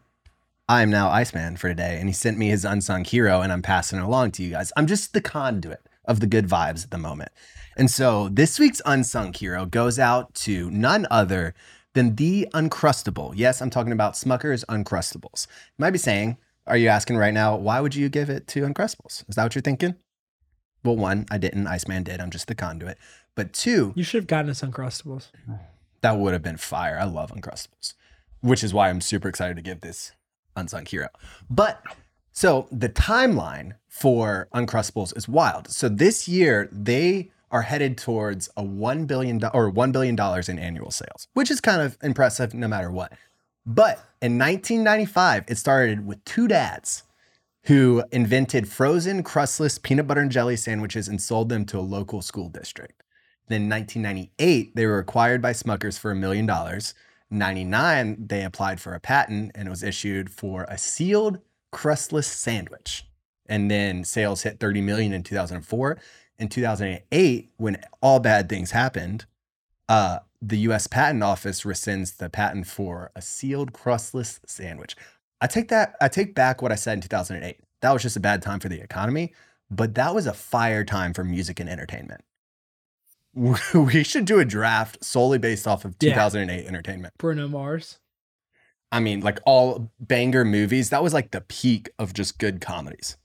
I 0.68 0.82
am 0.82 0.90
now 0.90 1.10
Iceman 1.10 1.58
for 1.58 1.70
today, 1.70 1.98
and 2.00 2.10
he 2.10 2.14
sent 2.14 2.38
me 2.38 2.50
his 2.50 2.66
unsung 2.66 3.06
hero, 3.06 3.42
and 3.42 3.52
I'm 3.52 3.62
passing 3.62 4.00
it 4.00 4.04
along 4.04 4.32
to 4.32 4.44
you 4.44 4.52
guys. 4.52 4.72
I'm 4.76 4.88
just 4.88 5.14
the 5.14 5.22
conduit 5.22 5.82
of 6.06 6.20
the 6.20 6.28
good 6.28 6.48
vibes 6.48 6.84
at 6.84 6.92
the 6.92 6.98
moment. 6.98 7.32
And 7.78 7.92
so 7.92 8.30
this 8.30 8.58
week's 8.58 8.82
unsung 8.86 9.34
hero 9.34 9.66
goes 9.66 10.00
out 10.00 10.34
to 10.36 10.72
none 10.72 11.06
other 11.12 11.54
than 11.96 12.16
the 12.16 12.48
Uncrustable. 12.54 13.34
Yes, 13.36 13.62
I'm 13.62 13.72
talking 13.72 13.92
about 13.92 14.14
Smucker's 14.14 14.64
Uncrustables. 14.70 15.48
You 15.48 15.80
might 15.80 15.92
be 15.92 15.98
saying, 15.98 16.38
are 16.68 16.78
you 16.78 16.88
asking 16.88 17.18
right 17.18 17.34
now, 17.34 17.56
why 17.56 17.80
would 17.80 17.96
you 17.96 18.08
give 18.10 18.30
it 18.30 18.48
to 18.50 18.62
Uncrustables? 18.62 19.28
Is 19.28 19.36
that 19.36 19.44
what 19.44 19.56
you're 19.56 19.62
thinking? 19.64 19.96
Well, 20.84 20.96
one, 20.98 21.26
I 21.32 21.38
didn't. 21.40 21.66
Iceman 21.66 22.04
did. 22.04 22.22
I'm 22.22 22.30
just 22.30 22.48
the 22.48 22.54
conduit. 22.56 22.98
But 23.34 23.54
two, 23.54 23.92
You 23.96 24.04
should 24.04 24.22
have 24.24 24.28
gotten 24.28 24.52
us 24.52 24.62
Uncrustables. 24.62 25.30
that 26.02 26.18
would 26.18 26.34
have 26.34 26.44
been 26.44 26.58
fire. 26.58 26.98
I 27.00 27.06
love 27.06 27.32
Uncrustables, 27.32 27.94
which 28.42 28.64
is 28.64 28.74
why 28.74 28.90
I'm 28.90 29.02
super 29.02 29.28
excited 29.28 29.56
to 29.56 29.64
give 29.64 29.82
this 29.82 30.12
unsung 30.56 30.86
hero. 30.86 31.10
But 31.50 31.82
so 32.32 32.68
the 32.72 32.90
timeline 32.90 33.74
for 33.88 34.48
Uncrustables 34.54 35.16
is 35.18 35.28
wild. 35.28 35.70
So 35.70 35.90
this 35.90 36.28
year 36.28 36.70
they 36.72 37.32
are 37.56 37.62
headed 37.62 37.98
towards 37.98 38.50
a 38.58 38.64
one 38.64 39.06
billion 39.06 39.38
do- 39.38 39.48
or 39.54 39.70
one 39.70 39.94
billion 39.94 40.14
dollars 40.14 40.50
in 40.50 40.60
annual 40.60 40.92
sales, 40.92 41.30
which 41.36 41.50
is 41.50 41.62
kind 41.62 41.82
of 41.82 41.98
impressive 42.04 42.54
no 42.54 42.68
matter 42.68 42.92
what. 42.92 43.14
But 43.66 43.96
in 44.22 44.38
1995, 44.38 45.46
it 45.48 45.58
started 45.58 46.06
with 46.06 46.24
two 46.26 46.50
dads 46.50 47.04
who 47.64 48.04
invented 48.12 48.68
frozen 48.68 49.24
crustless 49.24 49.78
peanut 49.78 50.06
butter 50.06 50.20
and 50.20 50.30
jelly 50.30 50.58
sandwiches 50.58 51.08
and 51.08 51.22
sold 51.22 51.48
them 51.48 51.64
to 51.68 51.80
a 51.80 51.80
local 51.80 52.22
school 52.22 52.50
district. 52.50 53.04
Then 53.48 53.64
in 53.64 53.70
1998, 53.70 54.76
they 54.76 54.86
were 54.86 55.00
acquired 55.00 55.42
by 55.42 55.54
Smuckers 55.54 55.98
for 55.98 56.12
a 56.12 56.16
million 56.16 56.46
dollars. 56.46 56.94
99, 57.32 58.28
they 58.28 58.44
applied 58.44 58.82
for 58.82 58.94
a 58.94 59.00
patent 59.00 59.54
and 59.56 59.70
it 59.70 59.72
was 59.72 59.82
issued 59.82 60.30
for 60.30 60.66
a 60.68 60.78
sealed 60.78 61.40
crustless 61.72 62.28
sandwich. 62.28 63.06
And 63.48 63.72
then 63.72 64.04
sales 64.04 64.44
hit 64.44 64.60
30 64.60 64.82
million 64.82 65.14
in 65.14 65.24
2004. 65.24 65.98
In 66.38 66.50
2008, 66.50 67.52
when 67.58 67.78
all 68.02 68.20
bad 68.20 68.50
things 68.50 68.72
happened, 68.72 69.26
uh, 69.88 70.20
the 70.42 70.58
US 70.70 70.88
Patent 70.88 71.24
Office 71.24 71.62
rescinds 71.64 72.18
the 72.18 72.30
patent 72.30 72.68
for 72.68 73.12
a 73.16 73.22
sealed 73.22 73.72
crustless 73.74 74.40
sandwich. 74.46 74.96
I 75.42 75.48
take 75.48 75.70
that, 75.70 75.96
I 76.02 76.08
take 76.08 76.36
back 76.36 76.62
what 76.62 76.72
I 76.72 76.76
said 76.76 76.94
in 76.94 77.02
2008. 77.02 77.60
That 77.82 77.92
was 77.92 78.02
just 78.02 78.18
a 78.18 78.20
bad 78.20 78.42
time 78.42 78.60
for 78.60 78.68
the 78.70 78.82
economy, 78.82 79.34
but 79.72 79.96
that 79.96 80.14
was 80.14 80.28
a 80.28 80.34
fire 80.34 80.84
time 80.84 81.14
for 81.14 81.24
music 81.24 81.60
and 81.60 81.70
entertainment. 81.70 82.22
We 83.74 84.04
should 84.04 84.26
do 84.26 84.40
a 84.40 84.46
draft 84.46 85.04
solely 85.04 85.38
based 85.38 85.68
off 85.68 85.84
of 85.86 85.96
Yeah. 86.00 86.14
2008 86.14 86.66
entertainment. 86.68 87.14
Bruno 87.18 87.48
Mars. 87.48 88.00
I 88.92 89.00
mean, 89.02 89.20
like 89.22 89.40
all 89.46 89.92
banger 90.00 90.46
movies, 90.46 90.90
that 90.90 91.04
was 91.04 91.14
like 91.14 91.32
the 91.32 91.42
peak 91.42 91.90
of 92.00 92.14
just 92.14 92.40
good 92.40 92.62
comedies. 92.62 93.18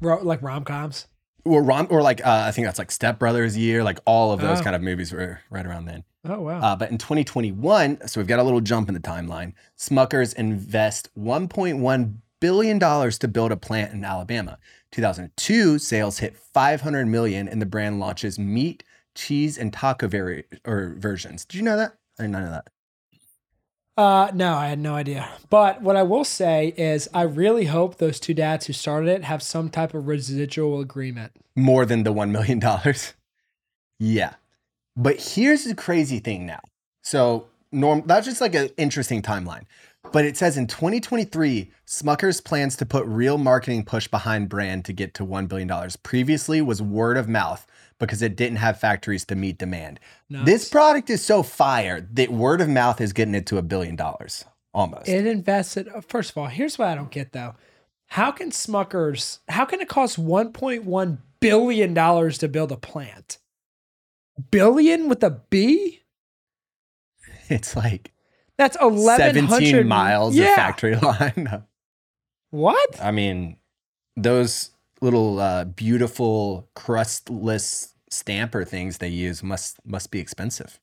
Ro- 0.00 0.22
like 0.22 0.42
rom 0.42 0.64
coms. 0.64 1.06
Or 1.46 1.62
rom, 1.62 1.86
or 1.90 2.00
like 2.02 2.24
uh, 2.26 2.44
I 2.46 2.52
think 2.52 2.66
that's 2.66 2.78
like 2.78 2.90
Step 2.90 3.18
Brothers 3.18 3.56
year, 3.56 3.84
like 3.84 3.98
all 4.06 4.32
of 4.32 4.40
those 4.40 4.60
Oh. 4.60 4.62
kind 4.64 4.74
of 4.74 4.80
movies 4.82 5.12
were 5.12 5.40
right 5.50 5.66
around 5.66 5.84
then. 5.84 6.04
Oh, 6.26 6.40
wow. 6.40 6.58
Uh, 6.58 6.74
but 6.76 6.90
in 6.90 6.96
2021, 6.96 8.08
so 8.08 8.18
we've 8.18 8.26
got 8.26 8.38
a 8.38 8.42
little 8.42 8.62
jump 8.62 8.88
in 8.88 8.94
the 8.94 9.00
timeline. 9.00 9.52
Smuckers 9.78 10.34
invest 10.34 11.10
1.1 11.18 12.14
billion 12.40 12.78
dollars 12.78 13.18
to 13.18 13.28
build 13.28 13.52
a 13.52 13.56
plant 13.58 13.92
in 13.92 14.04
Alabama. 14.04 14.58
2002 14.90 15.78
sales 15.78 16.18
hit 16.18 16.34
500 16.36 17.06
million, 17.06 17.46
and 17.48 17.60
the 17.60 17.66
brand 17.66 18.00
launches 18.00 18.38
meat, 18.38 18.82
cheese, 19.14 19.58
and 19.58 19.70
taco 19.72 20.08
vari- 20.08 20.44
or 20.64 20.94
versions. 20.98 21.44
Did 21.44 21.58
you 21.58 21.62
know 21.64 21.76
that? 21.76 21.94
I 22.18 22.22
did 22.22 22.30
not 22.30 22.42
know 22.44 22.50
that. 22.52 22.68
Uh, 23.96 24.30
no, 24.34 24.54
I 24.54 24.68
had 24.68 24.80
no 24.80 24.94
idea. 24.94 25.28
But 25.50 25.80
what 25.80 25.94
I 25.96 26.02
will 26.02 26.24
say 26.24 26.74
is, 26.76 27.08
I 27.14 27.22
really 27.22 27.66
hope 27.66 27.98
those 27.98 28.18
two 28.18 28.34
dads 28.34 28.66
who 28.66 28.72
started 28.72 29.08
it 29.08 29.24
have 29.24 29.42
some 29.42 29.70
type 29.70 29.94
of 29.94 30.08
residual 30.08 30.80
agreement. 30.80 31.32
More 31.54 31.86
than 31.86 32.02
the 32.02 32.12
one 32.12 32.32
million 32.32 32.58
dollars. 32.58 33.14
Yeah, 34.00 34.34
but 34.96 35.20
here's 35.20 35.64
the 35.64 35.74
crazy 35.74 36.18
thing 36.18 36.46
now. 36.46 36.60
So 37.02 37.46
norm, 37.70 38.02
that's 38.06 38.26
just 38.26 38.40
like 38.40 38.54
an 38.54 38.70
interesting 38.76 39.22
timeline. 39.22 39.64
But 40.12 40.24
it 40.24 40.36
says 40.36 40.56
in 40.56 40.66
2023, 40.66 41.70
Smuckers 41.86 42.42
plans 42.44 42.76
to 42.76 42.86
put 42.86 43.06
real 43.06 43.38
marketing 43.38 43.84
push 43.84 44.06
behind 44.08 44.48
brand 44.48 44.84
to 44.84 44.92
get 44.92 45.14
to 45.14 45.24
$1 45.24 45.48
billion. 45.48 45.70
Previously 46.02 46.60
was 46.60 46.82
word 46.82 47.16
of 47.16 47.28
mouth 47.28 47.66
because 48.06 48.22
it 48.22 48.36
didn't 48.36 48.56
have 48.58 48.78
factories 48.78 49.24
to 49.26 49.34
meet 49.34 49.58
demand. 49.58 50.00
Nuts. 50.28 50.46
This 50.46 50.68
product 50.68 51.10
is 51.10 51.24
so 51.24 51.42
fire 51.42 52.06
that 52.12 52.30
word 52.30 52.60
of 52.60 52.68
mouth 52.68 53.00
is 53.00 53.12
getting 53.12 53.34
it 53.34 53.46
to 53.46 53.58
a 53.58 53.62
billion 53.62 53.96
dollars 53.96 54.44
almost. 54.72 55.08
It 55.08 55.26
invested. 55.26 55.88
First 56.08 56.30
of 56.30 56.38
all, 56.38 56.46
here's 56.46 56.78
what 56.78 56.88
I 56.88 56.94
don't 56.94 57.10
get 57.10 57.32
though. 57.32 57.54
How 58.08 58.30
can 58.30 58.50
Smuckers? 58.50 59.38
How 59.48 59.64
can 59.64 59.80
it 59.80 59.88
cost 59.88 60.18
1.1 60.20 61.18
billion 61.40 61.94
dollars 61.94 62.38
to 62.38 62.48
build 62.48 62.72
a 62.72 62.76
plant? 62.76 63.38
Billion 64.50 65.08
with 65.08 65.22
a 65.22 65.30
B? 65.30 66.00
it's 67.48 67.76
like 67.76 68.12
That's 68.56 68.76
1100 68.80 69.86
miles 69.86 70.34
yeah. 70.34 70.50
of 70.50 70.54
factory 70.54 70.96
line. 71.02 71.64
What? 72.50 73.00
I 73.02 73.10
mean, 73.10 73.56
those 74.16 74.70
little 75.00 75.38
uh, 75.40 75.64
beautiful 75.64 76.68
crustless 76.74 77.93
stamper 78.14 78.64
things 78.64 78.98
they 78.98 79.08
use 79.08 79.42
must 79.42 79.78
must 79.86 80.10
be 80.10 80.20
expensive. 80.20 80.78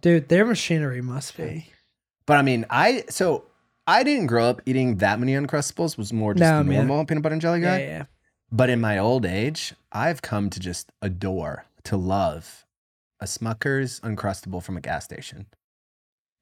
Dude, 0.00 0.28
their 0.28 0.44
machinery 0.44 1.00
must 1.00 1.36
be. 1.36 1.70
But 2.26 2.36
I 2.38 2.42
mean, 2.42 2.66
I 2.70 3.04
so 3.08 3.44
I 3.86 4.02
didn't 4.02 4.26
grow 4.26 4.44
up 4.46 4.62
eating 4.66 4.96
that 4.96 5.18
many 5.18 5.32
uncrustables. 5.32 5.96
Was 5.96 6.12
more 6.12 6.34
just 6.34 6.40
No, 6.42 6.62
normal 6.62 7.04
peanut 7.04 7.22
butter 7.22 7.32
and 7.34 7.42
jelly 7.42 7.60
Yeah, 7.60 7.78
guy. 7.78 7.82
yeah. 7.84 8.04
But 8.52 8.70
in 8.70 8.80
my 8.80 8.98
old 8.98 9.26
age, 9.26 9.74
I've 9.92 10.22
come 10.22 10.48
to 10.50 10.60
just 10.60 10.92
adore, 11.02 11.64
to 11.84 11.96
love 11.96 12.64
a 13.20 13.24
Smucker's 13.24 14.00
Uncrustable 14.00 14.62
from 14.62 14.76
a 14.76 14.80
gas 14.80 15.04
station. 15.04 15.46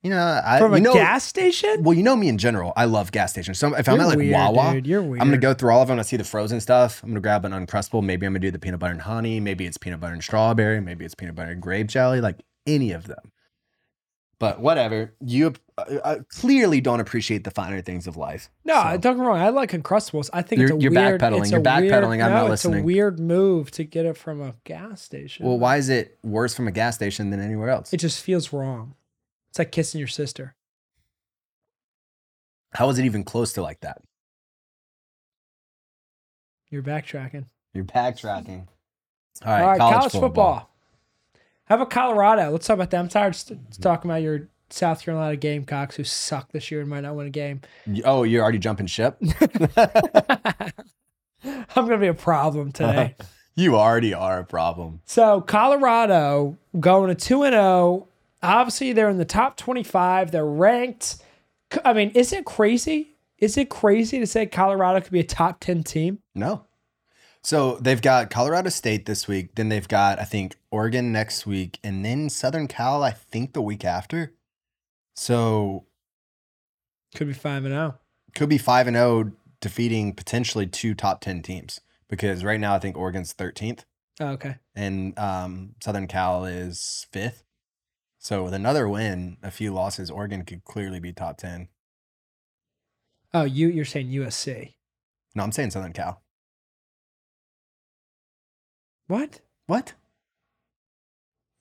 You 0.03 0.11
know, 0.11 0.41
I 0.45 0.59
From 0.59 0.73
you 0.73 0.79
a 0.79 0.81
know, 0.81 0.95
gas 0.95 1.23
station? 1.23 1.85
Well, 1.85 1.95
you 1.95 2.03
know 2.03 2.17
me 2.17 2.29
in 2.29 2.37
general. 2.37 2.73
I 2.77 2.87
love 2.87 3.13
gas 3.13 3.31
stations. 3.31 3.59
So 3.61 3.73
if 3.77 3.89
I'm 3.89 3.95
You're 3.95 4.03
at 4.03 4.09
like 4.09 4.17
weird, 4.19 4.33
Wawa, 4.35 4.73
dude. 4.75 4.87
You're 4.87 5.01
weird. 5.03 5.21
I'm 5.23 5.29
gonna 5.29 5.39
go 5.39 5.55
through 5.55 5.71
all 5.73 5.81
of 5.83 5.87
them. 5.89 5.99
I 6.01 6.03
see 6.03 6.17
the 6.17 6.25
frozen 6.25 6.61
stuff. 6.61 7.03
I'm 7.05 7.11
gonna 7.11 7.21
grab 7.21 7.45
an 7.45 7.53
Uncrustable. 7.53 8.03
Maybe 8.03 8.27
I'm 8.27 8.33
gonna 8.33 8.41
do 8.41 8.51
the 8.51 8.59
peanut 8.59 8.81
butter 8.81 8.93
and 8.93 9.03
honey. 9.03 9.39
Maybe 9.39 9.65
it's 9.65 9.77
peanut 9.79 10.01
butter 10.01 10.13
and 10.13 10.23
strawberry. 10.23 10.81
Maybe 10.81 11.05
it's 11.05 11.15
peanut 11.15 11.37
butter 11.37 11.53
and 11.53 11.63
grape 11.63 11.87
jelly. 11.87 12.21
Like 12.21 12.41
any 12.67 12.91
of 12.91 13.07
them. 13.07 13.31
But 14.41 14.59
whatever. 14.59 15.15
You 15.25 15.53
uh, 15.79 15.83
uh, 16.03 16.17
clearly 16.29 16.81
don't 16.81 16.99
appreciate 16.99 17.45
the 17.45 17.53
finer 17.53 17.81
things 17.81 18.09
of 18.09 18.17
life. 18.17 18.51
No, 18.65 18.75
So- 18.83 18.89
don't 18.99 19.01
get 19.15 19.19
me 19.21 19.27
wrong. 19.27 19.39
I 19.41 19.51
like 19.51 19.71
Uncrustables. 19.71 20.31
I 20.33 20.43
think 20.43 20.63
You're- 20.63 20.75
it's 20.75 20.81
a 20.81 20.83
you're 20.83 20.91
weird. 20.91 21.21
backpedaling. 21.21 21.43
it's 21.43 21.51
You're 21.53 21.61
a 21.61 21.63
weird- 21.63 21.93
backpedaling. 21.93 22.25
I'm 22.25 22.33
no, 22.33 22.49
not 22.49 22.51
It's 22.51 22.65
a 22.65 22.83
weird 22.83 23.21
move 23.21 23.71
to 23.71 23.85
get 23.85 24.05
it 24.05 24.17
from 24.17 24.41
a 24.43 24.55
gas 24.65 25.01
station. 25.01 25.47
Well, 25.47 25.61
why 25.61 25.77
is 25.77 25.89
it 25.89 26.19
worse 26.25 26.55
from 26.57 26.67
a 26.67 26.73
gas 26.73 26.97
station 26.97 27.31
than 27.31 27.39
anywhere 27.39 27.69
else? 27.69 27.93
It 27.93 27.99
just 27.99 28.21
feels 28.21 28.53
wrong. 28.53 28.97
It's 29.53 29.59
like 29.59 29.71
kissing 29.71 29.99
your 29.99 30.09
sister. 30.09 30.55
How 32.73 32.89
is 32.89 32.99
it 32.99 33.05
even 33.05 33.23
close 33.23 33.53
to 33.53 33.63
like 33.63 33.83
that? 33.83 34.01
You're 36.71 36.83
backtracking. 36.83 37.45
You're 37.75 37.85
backtracking. 37.85 38.67
All 39.45 39.53
All 39.53 39.53
right, 39.53 39.67
right, 39.67 39.79
college, 39.79 39.95
college, 39.99 40.13
football. 40.13 40.31
football. 40.55 40.71
How 41.67 41.75
about 41.75 41.91
Colorado? 41.91 42.51
Let's 42.51 42.67
talk 42.67 42.77
about 42.77 42.91
that. 42.93 42.99
I'm 42.99 43.09
tired 43.11 43.35
of 43.35 43.37
st- 43.37 43.83
talking 43.83 44.11
about 44.11 44.23
your 44.23 44.49
South 44.71 45.05
Carolina 45.05 45.37
Gamecocks 45.37 45.97
who 45.97 46.05
suck 46.05 46.51
this 46.53 46.71
year 46.71 46.81
and 46.81 46.89
might 46.89 47.03
not 47.03 47.15
win 47.15 47.27
a 47.27 47.31
game. 47.31 47.61
Oh, 48.07 48.23
you're 48.23 48.43
already 48.43 48.59
jumping 48.59 48.87
ship. 48.87 49.19
I'm 51.45 51.75
going 51.75 51.91
to 51.91 51.99
be 51.99 52.07
a 52.07 52.15
problem 52.15 52.73
today. 52.73 53.17
you 53.55 53.77
already 53.77 54.15
are 54.15 54.39
a 54.39 54.45
problem. 54.47 55.03
So 55.05 55.43
Colorado 55.43 56.57
going 56.81 57.15
to 57.15 57.15
two 57.15 57.43
and 57.43 57.53
zero. 57.53 58.09
Obviously, 58.43 58.93
they're 58.93 59.09
in 59.11 59.19
the 59.19 59.25
top 59.25 59.57
twenty-five. 59.57 60.31
They're 60.31 60.45
ranked. 60.45 61.17
I 61.85 61.93
mean, 61.93 62.11
is 62.11 62.33
it 62.33 62.45
crazy? 62.45 63.17
Is 63.39 63.57
it 63.57 63.71
crazy 63.71 64.19
to 64.19 64.27
say 64.27 64.47
Colorado 64.47 65.01
could 65.01 65.13
be 65.13 65.21
a 65.21 65.25
top 65.25 65.61
ten 65.61 65.83
team? 65.83 66.19
No. 66.35 66.65
So 67.45 67.77
they've 67.81 68.01
got 68.01 68.31
Colorado 68.31 68.71
State 68.71 69.07
this 69.07 69.27
week. 69.27 69.57
Then 69.57 69.69
they've 69.69 69.89
got, 69.89 70.21
I 70.21 70.25
think, 70.25 70.55
Oregon 70.71 71.11
next 71.11 71.45
week. 71.45 71.81
And 71.83 72.05
then 72.05 72.31
Southern 72.31 72.69
Cal, 72.69 73.03
I 73.03 73.11
think, 73.11 73.53
the 73.53 73.61
week 73.63 73.85
after. 73.85 74.33
So 75.17 75.87
Could 77.17 77.27
be 77.27 77.33
five 77.33 77.65
and 77.65 77.75
oh. 77.75 77.77
zero. 77.77 77.99
could 78.37 78.49
be 78.49 78.59
5 78.59 78.87
and 78.87 78.97
0, 78.97 79.33
defeating 79.61 80.15
potentially 80.15 80.67
two 80.69 80.95
top 80.95 81.21
10 81.21 81.43
teams. 81.43 81.81
Because 82.09 82.45
right 82.45 82.61
now, 82.61 82.75
I 82.75 82.79
think 82.79 82.97
Oregon's 82.97 83.35
13th 83.35 83.81
Oh, 84.21 84.29
okay. 84.29 84.57
and 84.77 85.19
um, 85.19 85.75
Southern 85.83 86.07
Cal 86.07 86.45
is 86.45 87.07
5th. 87.13 87.43
So 88.25 88.45
with 88.45 88.55
another 88.55 88.89
win, 88.89 89.37
a 89.43 89.51
few 89.51 89.73
losses, 89.75 90.09
Oregon 90.09 90.45
could 90.45 90.63
clearly 90.63 91.01
be 91.01 91.13
top 91.13 91.39
10. 91.39 91.67
Oh, 93.35 93.43
you 93.43 93.67
you're 93.67 93.85
saying 93.85 94.11
USC? 94.11 94.75
No, 95.35 95.43
I'm 95.43 95.51
saying 95.51 95.73
Southern 95.73 95.93
Cal. 95.93 96.23
What? 99.09 99.41
What? 99.67 99.95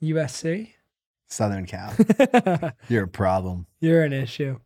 USC. 0.03 0.73
Southern 1.27 1.65
Cal. 1.65 1.93
You're 2.89 3.05
a 3.05 3.07
problem. 3.07 3.65
You're 3.79 4.03
an 4.03 4.13
issue. 4.13 4.59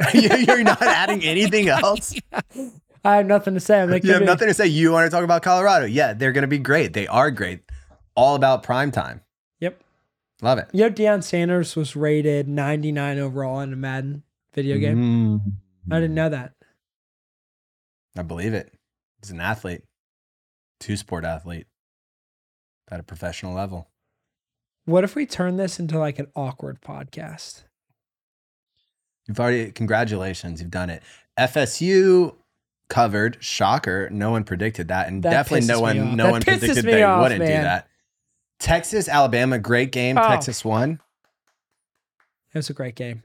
You- 0.14 0.28
You're 0.46 0.62
not 0.62 0.80
adding 0.82 1.22
anything 1.24 1.68
else. 1.68 2.14
I 3.04 3.16
have 3.16 3.26
nothing 3.26 3.54
to 3.54 3.60
say. 3.60 3.80
I'm 3.82 3.90
like, 3.90 4.04
You 4.04 4.12
have 4.12 4.22
nothing 4.22 4.48
to 4.48 4.54
say. 4.54 4.68
You 4.68 4.92
want 4.92 5.06
to 5.06 5.14
talk 5.14 5.24
about 5.24 5.42
Colorado? 5.42 5.86
Yeah, 5.86 6.12
they're 6.12 6.32
going 6.32 6.42
to 6.42 6.48
be 6.48 6.58
great. 6.58 6.92
They 6.92 7.06
are 7.08 7.30
great. 7.32 7.60
All 8.14 8.36
about 8.36 8.62
prime 8.62 8.92
time. 8.92 9.21
Love 10.42 10.58
it. 10.58 10.68
You 10.72 10.80
know, 10.80 10.90
Deion 10.90 11.22
Sanders 11.22 11.76
was 11.76 11.94
rated 11.94 12.48
99 12.48 13.18
overall 13.18 13.60
in 13.60 13.72
a 13.72 13.76
Madden 13.76 14.24
video 14.52 14.76
game. 14.76 15.40
Mm. 15.88 15.92
I 15.94 16.00
didn't 16.00 16.16
know 16.16 16.28
that. 16.28 16.52
I 18.16 18.22
believe 18.22 18.52
it. 18.52 18.72
He's 19.22 19.30
an 19.30 19.40
athlete, 19.40 19.82
two 20.80 20.96
sport 20.96 21.24
athlete 21.24 21.66
at 22.90 22.98
a 22.98 23.04
professional 23.04 23.54
level. 23.54 23.88
What 24.84 25.04
if 25.04 25.14
we 25.14 25.26
turn 25.26 25.56
this 25.56 25.78
into 25.78 25.96
like 25.96 26.18
an 26.18 26.26
awkward 26.34 26.80
podcast? 26.82 27.62
You've 29.28 29.38
already, 29.38 29.70
congratulations, 29.70 30.60
you've 30.60 30.72
done 30.72 30.90
it. 30.90 31.04
FSU 31.38 32.34
covered, 32.88 33.38
shocker. 33.40 34.10
No 34.10 34.32
one 34.32 34.42
predicted 34.42 34.88
that. 34.88 35.06
And 35.06 35.22
That 35.22 35.30
definitely 35.30 35.68
no 35.68 35.80
one, 35.80 36.16
no 36.16 36.24
That 36.24 36.30
one 36.32 36.42
predicted 36.42 36.84
they 36.84 37.04
off, 37.04 37.22
wouldn't 37.22 37.40
do 37.40 37.46
that. 37.46 37.88
Texas, 38.62 39.08
Alabama, 39.08 39.58
great 39.58 39.90
game. 39.92 40.16
Oh. 40.16 40.22
Texas 40.28 40.64
won. 40.64 41.00
It 42.54 42.58
was 42.58 42.70
a 42.70 42.74
great 42.74 42.94
game. 42.94 43.22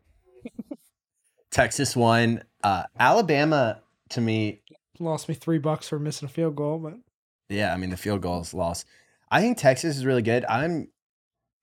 Texas 1.52 1.96
won. 1.96 2.44
Uh, 2.64 2.84
Alabama, 3.00 3.82
to 4.10 4.22
me, 4.22 4.62
Lost 5.00 5.30
me 5.30 5.36
three 5.36 5.60
bucks 5.60 5.88
for 5.88 6.00
missing 6.00 6.26
a 6.26 6.30
field 6.30 6.56
goal, 6.56 6.80
but 6.80 6.96
Yeah, 7.50 7.72
I 7.72 7.78
mean 7.78 7.92
the 7.92 7.98
field 7.98 8.22
goal 8.22 8.42
is 8.42 8.54
lost. 8.54 8.88
I 9.30 9.42
think 9.42 9.58
Texas 9.58 9.96
is 9.96 10.06
really 10.06 10.24
good. 10.24 10.44
I'm 10.46 10.88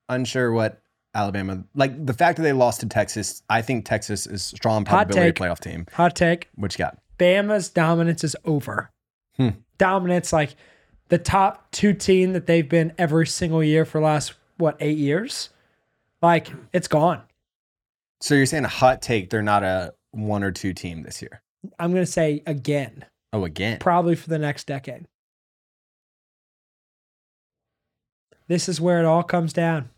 unsure 0.08 0.52
what 0.52 0.80
Alabama 1.14 1.64
like 1.74 2.06
the 2.06 2.12
fact 2.12 2.36
that 2.36 2.42
they 2.44 2.52
lost 2.52 2.80
to 2.80 2.86
Texas. 2.86 3.42
I 3.48 3.62
think 3.62 3.86
Texas 3.86 4.26
is 4.26 4.44
strong 4.44 4.84
probability 4.84 5.32
playoff 5.32 5.58
team. 5.58 5.86
hot 5.92 6.14
take. 6.14 6.48
What 6.54 6.78
you 6.78 6.84
got? 6.84 6.98
Bama's 7.18 7.70
dominance 7.70 8.22
is 8.22 8.36
over. 8.44 8.90
Hmm. 9.36 9.50
Dominance, 9.78 10.32
like 10.32 10.54
the 11.14 11.18
top 11.18 11.70
two 11.70 11.92
team 11.94 12.32
that 12.32 12.46
they've 12.46 12.68
been 12.68 12.92
every 12.98 13.24
single 13.24 13.62
year 13.62 13.84
for 13.84 14.00
the 14.00 14.04
last 14.04 14.34
what 14.56 14.76
eight 14.80 14.98
years, 14.98 15.50
like 16.20 16.48
it's 16.72 16.88
gone. 16.88 17.22
So 18.20 18.34
you're 18.34 18.46
saying 18.46 18.64
a 18.64 18.68
hot 18.68 19.00
take? 19.00 19.30
They're 19.30 19.40
not 19.40 19.62
a 19.62 19.94
one 20.10 20.42
or 20.42 20.50
two 20.50 20.72
team 20.72 21.04
this 21.04 21.22
year. 21.22 21.40
I'm 21.78 21.92
gonna 21.92 22.04
say 22.04 22.42
again, 22.46 23.04
Oh, 23.32 23.44
again. 23.44 23.78
probably 23.78 24.16
for 24.16 24.28
the 24.28 24.40
next 24.40 24.66
decade. 24.66 25.06
This 28.48 28.68
is 28.68 28.80
where 28.80 28.98
it 28.98 29.04
all 29.06 29.22
comes 29.22 29.52
down. 29.52 29.90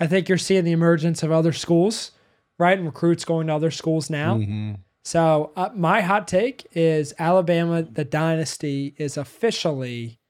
I 0.00 0.08
think 0.08 0.28
you're 0.28 0.38
seeing 0.38 0.64
the 0.64 0.72
emergence 0.72 1.22
of 1.22 1.30
other 1.30 1.52
schools, 1.52 2.10
right? 2.58 2.76
And 2.76 2.86
recruits 2.86 3.24
going 3.24 3.46
to 3.46 3.54
other 3.54 3.70
schools 3.70 4.10
now. 4.10 4.38
Mhm. 4.38 4.80
So 5.08 5.52
uh, 5.56 5.70
my 5.74 6.02
hot 6.02 6.28
take 6.28 6.66
is 6.74 7.14
Alabama, 7.18 7.82
the 7.82 8.04
dynasty 8.04 8.94
is 8.98 9.16
officially 9.16 10.20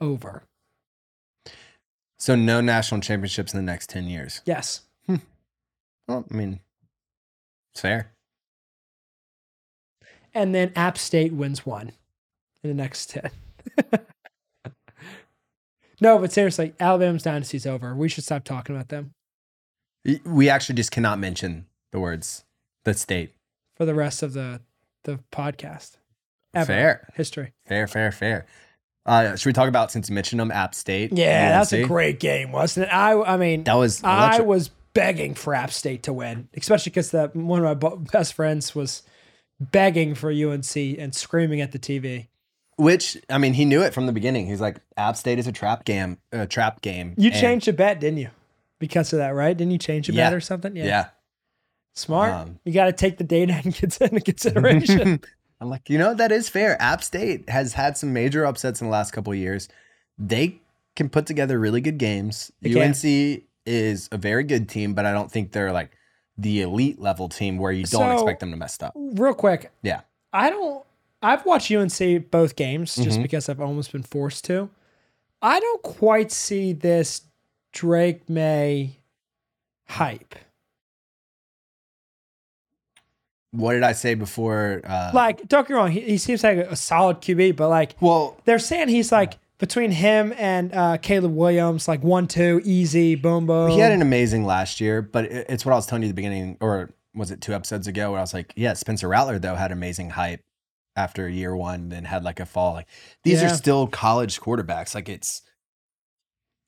over. 0.00 0.44
So 2.20 2.36
no 2.36 2.60
national 2.60 3.00
championships 3.00 3.52
in 3.52 3.58
the 3.58 3.64
next 3.64 3.90
ten 3.90 4.04
years. 4.04 4.40
Yes. 4.44 4.82
Well, 6.06 6.24
I 6.30 6.34
mean, 6.34 6.60
it's 7.72 7.80
fair. 7.80 8.12
And 10.32 10.54
then 10.54 10.70
App 10.76 10.96
State 10.96 11.32
wins 11.32 11.66
one 11.66 11.90
in 12.62 12.68
the 12.68 12.74
next 12.74 13.10
10. 13.10 13.30
no, 16.00 16.18
but 16.18 16.30
seriously, 16.30 16.74
Alabama's 16.78 17.22
dynasty's 17.22 17.66
over. 17.66 17.96
We 17.96 18.08
should 18.08 18.24
stop 18.24 18.44
talking 18.44 18.76
about 18.76 18.90
them 18.90 19.12
We 20.24 20.48
actually 20.50 20.74
just 20.74 20.90
cannot 20.90 21.18
mention 21.18 21.66
the 21.90 21.98
words 21.98 22.44
the 22.84 22.94
state. 22.94 23.32
For 23.76 23.84
the 23.84 23.94
rest 23.94 24.22
of 24.22 24.32
the, 24.32 24.60
the 25.04 25.20
podcast. 25.32 25.96
Ever. 26.54 26.66
Fair, 26.66 27.08
History. 27.14 27.52
fair, 27.66 27.86
fair, 27.88 28.12
fair. 28.12 28.46
Uh, 29.06 29.36
should 29.36 29.46
we 29.46 29.52
talk 29.52 29.68
about 29.68 29.90
since 29.92 30.08
you 30.08 30.14
mentioned 30.14 30.40
them, 30.40 30.50
App 30.50 30.74
State? 30.74 31.12
Yeah, 31.12 31.50
that's 31.58 31.72
a 31.72 31.82
great 31.84 32.20
game, 32.20 32.52
wasn't 32.52 32.86
it? 32.86 32.90
I, 32.94 33.20
I 33.20 33.36
mean, 33.36 33.64
That 33.64 33.74
was 33.74 34.02
I 34.04 34.40
was 34.40 34.70
begging 34.94 35.34
for 35.34 35.54
App 35.54 35.72
State 35.72 36.04
to 36.04 36.12
win, 36.12 36.48
especially 36.56 36.90
because 36.90 37.10
that 37.10 37.34
one 37.36 37.64
of 37.64 37.82
my 37.82 37.96
best 38.12 38.34
friends 38.34 38.74
was 38.74 39.02
begging 39.60 40.14
for 40.14 40.30
UNC 40.30 40.74
and 40.76 41.14
screaming 41.14 41.60
at 41.60 41.72
the 41.72 41.78
TV. 41.78 42.28
Which 42.76 43.16
I 43.28 43.38
mean, 43.38 43.52
he 43.54 43.64
knew 43.64 43.82
it 43.82 43.92
from 43.92 44.06
the 44.06 44.12
beginning. 44.12 44.46
He's 44.46 44.60
like, 44.60 44.78
App 44.96 45.16
State 45.16 45.38
is 45.38 45.46
a 45.46 45.52
trap 45.52 45.84
game. 45.84 46.18
A 46.32 46.46
trap 46.46 46.80
game. 46.80 47.14
You 47.18 47.30
And- 47.30 47.40
changed 47.40 47.66
the 47.66 47.72
bet, 47.72 48.00
didn't 48.00 48.18
you? 48.18 48.30
Because 48.78 49.12
of 49.12 49.18
that, 49.18 49.30
right? 49.30 49.56
Didn't 49.56 49.72
you 49.72 49.78
change 49.78 50.06
the 50.06 50.14
bet 50.14 50.32
or 50.32 50.40
something? 50.40 50.74
Yeah. 50.76 50.84
Yeah. 50.84 51.04
Smart. 51.94 52.32
Um, 52.32 52.58
you 52.64 52.72
got 52.72 52.86
to 52.86 52.92
take 52.92 53.18
the 53.18 53.24
data 53.24 53.60
into 53.64 54.20
consideration. 54.20 55.20
I'm 55.60 55.70
like, 55.70 55.88
you 55.88 55.96
know, 55.98 56.12
that 56.14 56.32
is 56.32 56.48
fair. 56.48 56.80
App 56.82 57.02
State 57.02 57.48
has 57.48 57.72
had 57.72 57.96
some 57.96 58.12
major 58.12 58.44
upsets 58.44 58.80
in 58.80 58.88
the 58.88 58.90
last 58.92 59.12
couple 59.12 59.32
of 59.32 59.38
years. 59.38 59.68
They 60.18 60.60
can 60.96 61.08
put 61.08 61.26
together 61.26 61.58
really 61.58 61.80
good 61.80 61.98
games. 61.98 62.52
They 62.60 62.70
can. 62.72 62.82
UNC 62.90 63.44
is 63.64 64.08
a 64.12 64.18
very 64.18 64.44
good 64.44 64.68
team, 64.68 64.94
but 64.94 65.06
I 65.06 65.12
don't 65.12 65.30
think 65.30 65.52
they're 65.52 65.72
like 65.72 65.92
the 66.36 66.62
elite 66.62 67.00
level 67.00 67.28
team 67.28 67.58
where 67.58 67.72
you 67.72 67.84
don't 67.84 68.02
So- 68.10 68.12
expect 68.12 68.40
them 68.40 68.50
to 68.50 68.56
mess 68.56 68.80
up. 68.82 68.92
Real 68.96 69.34
quick, 69.34 69.70
Yeah. 69.82 70.00
I 70.32 70.50
don't. 70.50 70.84
I've 71.22 71.46
watched 71.46 71.70
UNC 71.70 72.18
both 72.30 72.56
games 72.56 72.96
just 72.96 73.18
Mhm. 73.18 73.22
because 73.22 73.48
I've 73.48 73.60
almost 73.60 73.92
been 73.92 74.02
forced 74.02 74.44
to. 74.46 74.68
I 75.40 75.60
don't 75.60 75.82
quite 75.82 76.30
see 76.32 76.72
this 76.72 77.22
Drake 77.72 78.28
Maye 78.28 78.98
hype. 79.88 80.34
What 83.56 83.72
did 83.74 83.82
I 83.82 83.92
say 83.92 84.14
before? 84.14 84.80
Uh, 84.84 85.10
Like, 85.14 85.46
don't 85.48 85.62
get 85.66 85.74
me 85.74 85.76
wrong, 85.76 85.90
he, 85.90 86.00
he 86.00 86.18
seems 86.18 86.42
like 86.42 86.58
a 86.58 86.76
solid 86.76 87.20
QB, 87.20 87.56
but 87.56 87.68
like 87.68 87.94
well, 88.00 88.36
they're 88.44 88.58
saying 88.58 88.88
he's 88.88 89.12
like 89.12 89.34
between 89.58 89.92
him 89.92 90.34
and 90.36 90.74
uh, 90.74 90.96
Caleb 90.98 91.34
Williams, 91.34 91.86
like 91.86 92.02
one 92.02 92.26
two, 92.26 92.60
easy, 92.64 93.14
boom 93.14 93.46
boom. 93.46 93.70
he 93.70 93.78
had 93.78 93.92
an 93.92 94.02
amazing 94.02 94.44
last 94.44 94.80
year, 94.80 95.00
but 95.02 95.26
it- 95.26 95.46
it's 95.48 95.64
what 95.64 95.72
I 95.72 95.76
was 95.76 95.86
telling 95.86 96.02
you 96.02 96.08
at 96.08 96.10
the 96.10 96.14
beginning, 96.14 96.56
or 96.60 96.90
was 97.14 97.30
it 97.30 97.40
two 97.40 97.54
episodes 97.54 97.86
ago, 97.86 98.10
where 98.10 98.18
I 98.18 98.22
was 98.22 98.34
like, 98.34 98.52
yeah, 98.56 98.72
Spencer 98.74 99.06
Rattler 99.08 99.38
though 99.38 99.54
had 99.54 99.70
amazing 99.72 100.10
hype 100.10 100.40
after 100.96 101.28
year 101.28 101.54
one, 101.56 101.88
then 101.90 102.04
had 102.04 102.24
like 102.24 102.40
a 102.40 102.46
fall. 102.46 102.72
Like 102.74 102.88
these 103.22 103.40
Yeah. 103.40 103.46
are 103.52 103.54
still 103.54 103.86
college 103.86 104.40
quarterbacks. 104.40 104.94
Like 104.94 105.08
it's 105.08 105.42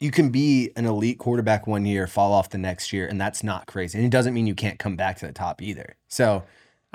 you 0.00 0.10
can 0.10 0.28
be 0.30 0.70
an 0.76 0.84
elite 0.84 1.18
quarterback 1.18 1.66
one 1.66 1.86
year, 1.86 2.06
fall 2.06 2.32
off 2.32 2.50
the 2.50 2.58
next 2.58 2.92
year, 2.92 3.06
and 3.08 3.20
that's 3.20 3.42
not 3.42 3.66
crazy. 3.66 3.96
And 3.98 4.06
it 4.06 4.10
doesn't 4.10 4.34
mean 4.34 4.46
you 4.46 4.54
can't 4.54 4.78
come 4.78 4.94
back 4.94 5.16
to 5.18 5.26
the 5.26 5.32
top 5.32 5.62
either. 5.62 5.96
So 6.08 6.44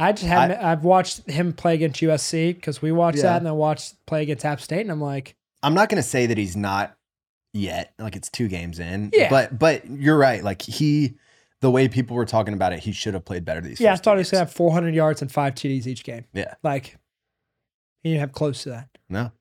I 0.02 0.12
just 0.14 0.26
haven't. 0.26 0.58
I, 0.58 0.70
have 0.70 0.84
watched 0.84 1.30
him 1.30 1.54
play 1.54 1.76
against 1.76 2.02
USC 2.02 2.56
because 2.56 2.82
we 2.82 2.92
watched 2.92 3.18
Yeah. 3.18 3.24
that, 3.24 3.38
and 3.38 3.48
I 3.48 3.52
watched 3.52 4.04
play 4.06 4.24
against 4.24 4.44
App 4.46 4.60
State, 4.62 4.82
and 4.82 4.92
I'm 4.92 5.02
like, 5.02 5.36
I'm 5.64 5.74
not 5.74 5.90
gonna 5.90 6.02
say 6.04 6.26
that 6.26 6.38
he's 6.38 6.56
not 6.58 6.96
yet. 7.54 7.94
Like 8.00 8.16
it's 8.16 8.30
two 8.30 8.48
games 8.48 8.80
in. 8.80 9.12
Yeah. 9.14 9.30
But 9.30 9.58
but 9.60 9.90
you're 9.90 10.18
right. 10.18 10.44
Like 10.44 10.62
he 10.62 11.16
the 11.62 11.70
way 11.70 11.88
people 11.88 12.16
were 12.16 12.26
talking 12.26 12.54
about 12.54 12.74
it, 12.74 12.80
he 12.80 12.92
should 12.92 13.14
have 13.14 13.26
played 13.26 13.46
better 13.46 13.62
these 13.62 13.80
yeah, 13.80 13.94
I 13.94 13.96
thought 13.96 14.16
he 14.16 14.20
was 14.20 14.32
gonna 14.32 14.46
have 14.46 14.52
400 14.52 14.96
yards 14.96 15.22
and 15.22 15.32
five 15.32 15.54
TDs 15.54 15.86
each 15.86 16.04
game. 16.04 16.26
Yeah. 16.34 16.56
Like 16.64 16.98
he 18.02 18.10
didn't 18.10 18.22
have 18.22 18.32
close 18.32 18.64
to 18.64 18.70
that. 18.70 18.90
No. 19.10 19.32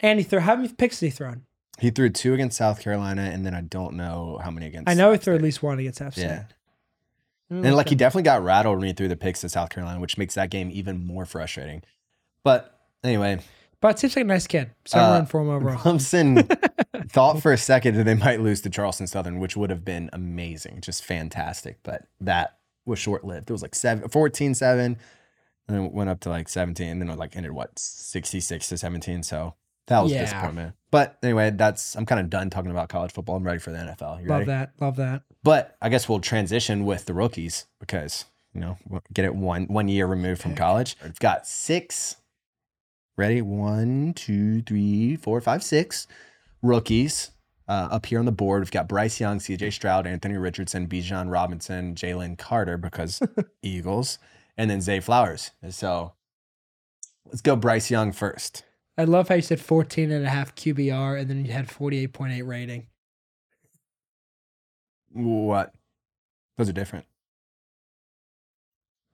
And 0.00 0.18
he 0.18 0.24
threw 0.24 0.40
how 0.40 0.56
many 0.56 0.68
picks 0.68 0.98
did 1.00 1.06
he 1.06 1.10
throw? 1.10 1.34
He 1.78 1.90
threw 1.90 2.10
two 2.10 2.34
against 2.34 2.56
South 2.56 2.80
Carolina, 2.80 3.22
and 3.22 3.44
then 3.44 3.54
I 3.54 3.60
don't 3.60 3.94
know 3.94 4.40
how 4.42 4.50
many 4.50 4.66
against. 4.66 4.88
I 4.88 4.94
know 4.94 5.12
he 5.12 5.18
threw 5.18 5.34
at 5.34 5.42
least 5.42 5.62
one 5.62 5.78
against 5.78 6.00
App 6.00 6.12
State. 6.12 6.22
Yeah, 6.22 6.44
Mm, 7.52 7.64
and 7.66 7.76
like 7.76 7.88
he 7.88 7.94
definitely 7.94 8.22
got 8.24 8.42
rattled 8.42 8.78
when 8.78 8.86
he 8.88 8.92
threw 8.94 9.08
the 9.08 9.16
picks 9.16 9.42
to 9.42 9.48
South 9.48 9.70
Carolina, 9.70 10.00
which 10.00 10.16
makes 10.18 10.34
that 10.34 10.50
game 10.50 10.70
even 10.72 11.06
more 11.06 11.24
frustrating. 11.26 11.82
But 12.42 12.78
anyway, 13.02 13.40
but 13.80 13.98
seems 13.98 14.16
like 14.16 14.24
a 14.24 14.28
nice 14.28 14.46
kid. 14.46 14.70
So 14.86 14.98
I'm 14.98 15.04
Uh, 15.04 15.10
running 15.12 15.26
for 15.26 15.40
him 15.42 15.50
overall. 15.50 15.76
Clemson 15.76 16.48
thought 17.10 17.42
for 17.42 17.52
a 17.52 17.58
second 17.58 17.96
that 17.96 18.04
they 18.04 18.14
might 18.14 18.40
lose 18.40 18.62
to 18.62 18.70
Charleston 18.70 19.06
Southern, 19.06 19.38
which 19.40 19.56
would 19.56 19.70
have 19.70 19.84
been 19.84 20.08
amazing, 20.12 20.80
just 20.80 21.04
fantastic. 21.04 21.78
But 21.82 22.06
that 22.20 22.58
was 22.86 22.98
short 22.98 23.24
lived. 23.24 23.50
It 23.50 23.52
was 23.52 23.62
like 23.62 23.74
seven, 23.74 24.08
14 24.08 24.54
7, 24.54 24.84
and 24.86 25.76
then 25.76 25.84
it 25.84 25.92
went 25.92 26.10
up 26.10 26.20
to 26.20 26.30
like 26.30 26.48
17, 26.48 26.88
and 26.88 27.00
then 27.02 27.10
it 27.10 27.18
like 27.18 27.36
ended 27.36 27.52
what, 27.52 27.78
66 27.78 28.68
to 28.68 28.78
17. 28.78 29.22
So 29.22 29.54
that 29.86 30.00
was 30.00 30.12
Yeah. 30.12 30.22
disappointment. 30.22 30.74
But 30.90 31.18
anyway, 31.22 31.50
that's, 31.50 31.96
I'm 31.96 32.06
kind 32.06 32.20
of 32.20 32.30
done 32.30 32.50
talking 32.50 32.70
about 32.70 32.88
college 32.88 33.12
football. 33.12 33.36
I'm 33.36 33.42
ready 33.44 33.58
for 33.58 33.70
the 33.72 33.78
NFL. 33.78 34.22
You 34.22 34.28
Love 34.28 34.38
ready? 34.40 34.44
that. 34.46 34.72
Love 34.80 34.96
that. 34.96 35.22
But 35.42 35.76
I 35.82 35.88
guess 35.88 36.08
we'll 36.08 36.20
transition 36.20 36.84
with 36.84 37.06
the 37.06 37.14
rookies 37.14 37.66
because 37.80 38.24
you 38.54 38.60
know 38.60 38.78
we'll 38.88 39.02
get 39.12 39.24
it 39.24 39.34
one 39.34 39.64
one 39.64 39.88
year 39.88 40.06
removed 40.06 40.40
from 40.40 40.54
college. 40.54 40.96
We've 41.02 41.18
got 41.18 41.46
six. 41.46 42.16
Ready? 43.16 43.42
One, 43.42 44.12
two, 44.14 44.62
three, 44.62 45.16
four, 45.16 45.40
five, 45.40 45.62
six 45.62 46.06
rookies 46.62 47.30
uh, 47.68 47.88
up 47.90 48.06
here 48.06 48.18
on 48.18 48.24
the 48.24 48.32
board. 48.32 48.62
We've 48.62 48.70
got 48.72 48.88
Bryce 48.88 49.20
Young, 49.20 49.38
C.J. 49.38 49.70
Stroud, 49.70 50.06
Anthony 50.06 50.36
Richardson, 50.36 50.88
Bijan 50.88 51.30
Robinson, 51.30 51.94
Jalen 51.94 52.38
Carter 52.38 52.76
because 52.76 53.22
Eagles, 53.62 54.18
and 54.56 54.68
then 54.70 54.80
Zay 54.80 54.98
Flowers. 55.00 55.52
So 55.70 56.12
let's 57.26 57.40
go 57.40 57.54
Bryce 57.54 57.90
Young 57.90 58.10
first. 58.12 58.64
I 58.96 59.04
love 59.04 59.28
how 59.28 59.34
you 59.34 59.42
said 59.42 59.60
14 59.60 60.10
and 60.10 60.24
a 60.24 60.30
half 60.30 60.54
QBR 60.54 61.20
and 61.20 61.28
then 61.28 61.44
you 61.44 61.52
had 61.52 61.68
48.8 61.68 62.46
rating. 62.46 62.86
What? 65.12 65.74
Those 66.56 66.68
are 66.68 66.72
different. 66.72 67.06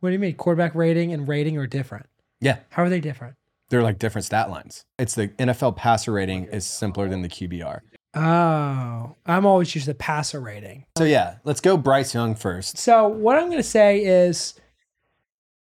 What 0.01 0.11
do 0.11 0.12
you 0.14 0.19
mean? 0.19 0.35
Quarterback 0.35 0.75
rating 0.75 1.12
and 1.12 1.29
rating 1.29 1.57
are 1.59 1.66
different. 1.66 2.07
Yeah. 2.40 2.59
How 2.71 2.83
are 2.83 2.88
they 2.88 3.01
different? 3.01 3.37
They're 3.69 3.83
like 3.83 3.99
different 3.99 4.25
stat 4.25 4.51
lines. 4.51 4.85
It's 4.99 5.14
the 5.14 5.29
NFL 5.29 5.77
passer 5.77 6.12
rating 6.12 6.45
is 6.47 6.66
simpler 6.66 7.09
than 7.09 7.23
the 7.23 7.29
QBR. 7.29 7.81
Oh, 8.14 9.14
I'm 9.25 9.47
always 9.47 9.75
used 9.75 9.87
to 9.87 9.95
passer 9.95 10.40
rating. 10.40 10.85
So 10.99 11.05
yeah, 11.05 11.37
let's 11.45 11.61
go 11.61 11.77
Bryce 11.77 12.12
Young 12.12 12.35
first. 12.35 12.77
So 12.77 13.07
what 13.07 13.37
I'm 13.37 13.47
going 13.47 13.59
to 13.59 13.62
say 13.62 14.05
is 14.05 14.55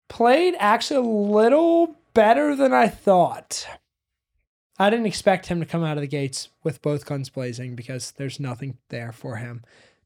played 0.07 0.55
actually 0.57 0.97
a 0.97 1.09
little 1.09 1.97
better 2.13 2.55
than 2.55 2.73
I 2.73 2.87
thought. 2.87 3.67
I 4.79 4.89
didn't 4.89 5.05
expect 5.07 5.47
him 5.47 5.59
to 5.59 5.65
come 5.65 5.83
out 5.83 5.97
of 5.97 6.01
the 6.01 6.07
gates 6.07 6.49
with 6.63 6.81
both 6.81 7.05
guns 7.05 7.29
blazing 7.29 7.75
because 7.75 8.11
there's 8.11 8.39
nothing 8.39 8.77
there 8.89 9.11
for 9.11 9.37
him 9.37 9.63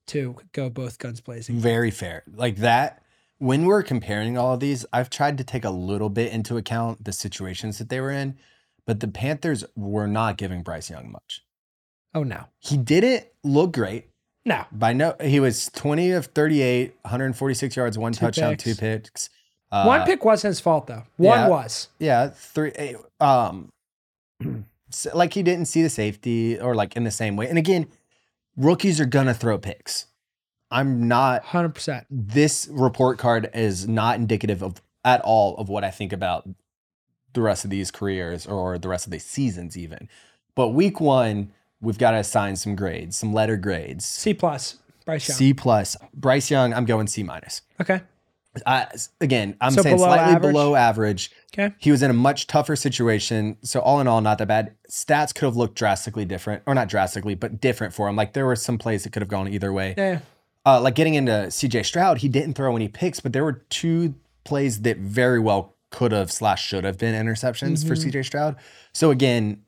to 0.08 0.38
go 0.54 0.70
both 0.70 0.98
guns 1.00 1.20
blazing. 1.22 1.58
Very 1.58 1.92
fair. 1.92 2.24
Like 2.34 2.58
that. 2.58 3.04
When 3.38 3.66
we're 3.66 3.84
comparing 3.84 4.38
all 4.38 4.54
of 4.54 4.60
these, 4.60 4.86
I've 4.94 5.10
tried 5.10 5.38
to 5.40 5.44
take 5.44 5.66
a 5.66 5.72
little 5.72 6.10
bit 6.10 6.32
into 6.32 6.58
account 6.58 7.04
the 7.04 7.12
situations 7.12 7.80
that 7.80 7.90
they 7.90 8.00
were 8.00 8.12
in, 8.12 8.38
but 8.86 9.00
the 9.00 9.08
Panthers 9.08 9.66
were 9.76 10.08
not 10.08 10.38
giving 10.38 10.62
Bryce 10.62 10.90
Young 10.92 11.12
much. 11.12 11.44
Oh 12.14 12.24
no. 12.24 12.46
He 12.60 12.78
didn't 12.78 13.26
look 13.44 13.72
great. 13.74 14.10
No. 14.46 14.66
By 14.72 14.94
no, 14.94 15.16
he 15.22 15.40
was 15.40 15.68
20 15.74 16.12
of 16.12 16.28
38, 16.28 16.96
146 17.02 17.76
yards, 17.76 17.98
one 17.98 18.14
Two 18.14 18.20
touchdown, 18.20 18.52
picks. 18.52 18.64
two 18.64 18.76
picks. 18.76 19.30
Uh, 19.72 19.86
One 19.86 20.06
pick 20.06 20.24
wasn't 20.26 20.52
his 20.52 20.60
fault 20.60 20.88
though. 20.88 21.04
One 21.18 21.40
yeah. 21.40 21.48
was. 21.48 21.88
Yeah, 22.00 22.30
three. 22.30 22.72
eh, 22.76 22.94
Um, 23.20 23.70
like 25.14 25.34
he 25.34 25.44
didn't 25.44 25.66
see 25.66 25.82
the 25.82 25.90
safety 25.90 26.60
or 26.60 26.76
like 26.76 26.96
in 26.96 27.04
the 27.04 27.12
same 27.12 27.36
way. 27.36 27.48
And 27.48 27.58
again, 27.58 27.88
rookies 28.56 29.00
are 29.00 29.06
gonna 29.06 29.34
throw 29.34 29.58
picks. 29.58 30.08
I'm 30.72 31.08
not. 31.08 31.44
100%. 31.44 32.06
This 32.10 32.68
report 32.72 33.18
card 33.18 33.50
is 33.54 33.88
not 33.88 34.16
indicative 34.16 34.64
of 34.64 34.82
at 35.04 35.22
all 35.22 35.58
of 35.58 35.68
what 35.68 35.84
I 35.84 35.92
think 35.92 36.14
about 36.14 36.48
the 37.34 37.42
rest 37.42 37.64
of 37.64 37.70
these 37.70 37.92
careers 37.92 38.46
or 38.46 38.78
the 38.78 38.88
rest 38.88 39.06
of 39.06 39.12
the 39.12 39.20
seasons, 39.20 39.78
even. 39.78 40.08
But 40.56 40.70
week 40.70 41.00
one, 41.02 41.52
we've 41.82 41.98
got 41.98 42.12
to 42.12 42.18
assign 42.18 42.56
some 42.56 42.76
grades, 42.76 43.18
some 43.18 43.34
letter 43.34 43.58
grades. 43.58 44.06
C 44.06 44.34
plus. 44.34 44.78
Bryce 45.06 45.28
Young. 45.28 45.38
C 45.38 45.54
plus. 45.54 45.98
Bryce 46.14 46.52
Young, 46.52 46.74
I'm 46.74 46.86
going 46.86 47.08
C 47.08 47.24
minus. 47.24 47.62
Okay. 47.80 48.02
I, 48.66 48.88
again, 49.22 49.56
I'm 49.62 49.72
So 49.72 49.82
saying 49.82 49.96
below 49.96 50.08
slightly 50.08 50.36
average? 50.36 50.54
below 50.54 50.76
average. 50.76 51.32
Okay. 51.54 51.74
He 51.80 51.90
was 51.92 52.04
in 52.04 52.10
a 52.12 52.14
much 52.14 52.48
tougher 52.48 52.76
situation. 52.76 53.56
So 53.62 53.80
all 53.80 54.02
in 54.02 54.08
all, 54.08 54.20
not 54.22 54.38
that 54.40 54.48
bad. 54.48 54.76
Stats 54.90 55.34
could 55.34 55.46
have 55.46 55.56
looked 55.56 55.76
drastically 55.76 56.26
different, 56.26 56.64
or 56.66 56.76
not 56.76 56.90
drastically, 56.90 57.34
but 57.36 57.62
different 57.62 57.94
for 57.94 58.10
him. 58.10 58.16
Like 58.18 58.34
there 58.34 58.46
were 58.46 58.58
some 58.58 58.78
plays 58.78 59.04
that 59.04 59.14
could 59.14 59.22
have 59.22 59.30
gone 59.30 59.48
either 59.48 59.72
way. 59.72 59.94
Yeah. 59.98 60.20
Uh, 60.66 60.82
like 60.82 60.96
getting 60.96 61.14
into 61.16 61.32
CJ 61.32 61.86
Stroud, 61.86 62.20
he 62.20 62.28
didn't 62.28 62.54
throw 62.56 62.76
any 62.76 62.88
picks, 62.90 63.20
but 63.22 63.32
there 63.34 63.44
were 63.44 63.64
two 63.70 64.16
plays 64.44 64.82
that 64.82 64.98
very 64.98 65.40
well 65.40 65.76
could 65.90 66.12
have 66.12 66.32
slash 66.32 66.66
should 66.66 66.84
have 66.84 66.98
been 66.98 67.16
interceptions 67.26 67.86
for 67.88 67.96
Mhm. 67.96 68.04
CJ 68.12 68.24
Stroud. 68.26 68.56
So 68.94 69.12
again, 69.12 69.64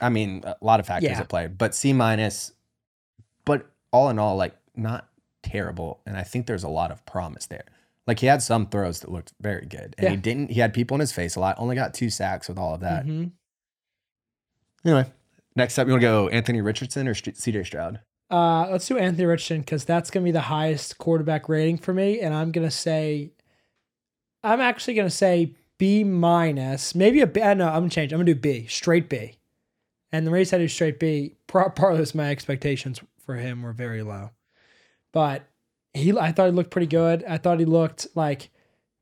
I 0.00 0.08
mean, 0.08 0.42
a 0.44 0.56
lot 0.60 0.80
of 0.80 0.86
factors 0.86 1.10
Yeah. 1.12 1.20
at 1.20 1.28
play, 1.28 1.46
but 1.46 1.74
C 1.74 1.92
minus. 1.92 2.52
But 3.44 3.66
all 3.92 4.08
in 4.10 4.18
all, 4.18 4.36
like 4.36 4.54
not 4.76 5.08
terrible, 5.42 6.00
and 6.06 6.16
I 6.16 6.22
think 6.22 6.46
there's 6.46 6.62
a 6.64 6.68
lot 6.68 6.90
of 6.90 7.04
promise 7.06 7.46
there. 7.46 7.64
Like 8.06 8.18
he 8.18 8.26
had 8.26 8.42
some 8.42 8.66
throws 8.66 9.00
that 9.00 9.10
looked 9.12 9.32
very 9.40 9.64
good, 9.66 9.94
and 9.98 10.08
he 10.10 10.16
didn't. 10.16 10.50
He 10.50 10.60
had 10.60 10.74
people 10.74 10.96
in 10.96 11.00
his 11.00 11.12
face 11.12 11.36
a 11.36 11.40
lot. 11.40 11.56
Only 11.58 11.76
got 11.76 11.94
two 11.94 12.10
sacks 12.10 12.48
with 12.48 12.58
all 12.58 12.74
of 12.74 12.80
that. 12.80 13.06
Mhm. 13.06 13.30
Anyway, 14.84 15.10
next 15.54 15.78
up, 15.78 15.86
you 15.86 15.92
want 15.92 16.00
to 16.02 16.06
go 16.08 16.28
Anthony 16.28 16.60
Richardson 16.60 17.06
or 17.06 17.14
St- 17.14 17.36
CJ 17.36 17.64
Stroud? 17.64 18.00
Uh, 18.30 18.66
let's 18.70 18.88
do 18.88 18.96
Anthony 18.98 19.26
Richardson 19.26 19.60
because 19.60 19.84
that's 19.84 20.10
going 20.10 20.22
to 20.24 20.28
be 20.28 20.32
the 20.32 20.40
highest 20.40 20.98
quarterback 20.98 21.48
rating 21.48 21.78
for 21.78 21.92
me. 21.94 22.18
And 22.20 22.34
I'm 22.34 22.50
going 22.50 22.66
to 22.66 22.70
say, 22.74 23.30
I'm 24.42 24.60
actually 24.60 24.94
going 24.94 25.08
to 25.08 25.14
say 25.14 25.54
B 25.78 26.02
minus, 26.02 26.94
maybe 26.94 27.20
a 27.20 27.26
B. 27.26 27.40
uh, 27.40 27.54
No, 27.54 27.68
I'm 27.68 27.80
going 27.80 27.90
to 27.90 27.94
change. 27.94 28.12
I'm 28.12 28.16
going 28.18 28.26
to 28.26 28.34
do 28.34 28.40
B, 28.40 28.66
straight 28.66 29.08
B. 29.08 29.36
And 30.10 30.26
the 30.26 30.30
reason 30.30 30.58
I 30.58 30.64
do 30.64 30.68
straight 30.68 30.98
B, 30.98 31.36
part, 31.46 31.76
part 31.76 31.92
of 31.92 31.98
this, 31.98 32.14
my 32.14 32.30
expectations 32.30 33.00
for 33.24 33.36
him 33.36 33.62
were 33.62 33.72
very 33.72 34.02
low. 34.02 34.30
But 35.12 35.44
he, 35.94 36.16
I 36.16 36.32
thought 36.32 36.46
he 36.46 36.52
looked 36.52 36.70
pretty 36.70 36.86
good. 36.86 37.24
I 37.24 37.38
thought 37.38 37.58
he 37.58 37.64
looked 37.64 38.06
like 38.14 38.50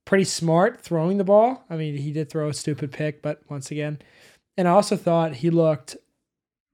pretty 0.04 0.24
smart 0.24 0.80
throwing 0.80 1.18
the 1.18 1.24
ball. 1.24 1.64
I 1.70 1.76
mean, 1.76 1.96
he 1.96 2.12
did 2.12 2.30
throw 2.30 2.48
a 2.48 2.54
stupid 2.54 2.92
pick, 2.92 3.22
but 3.22 3.40
once 3.48 3.70
again, 3.70 4.00
and 4.56 4.66
I 4.66 4.72
also 4.72 4.96
thought 4.96 5.36
he 5.36 5.50
looked 5.50 5.96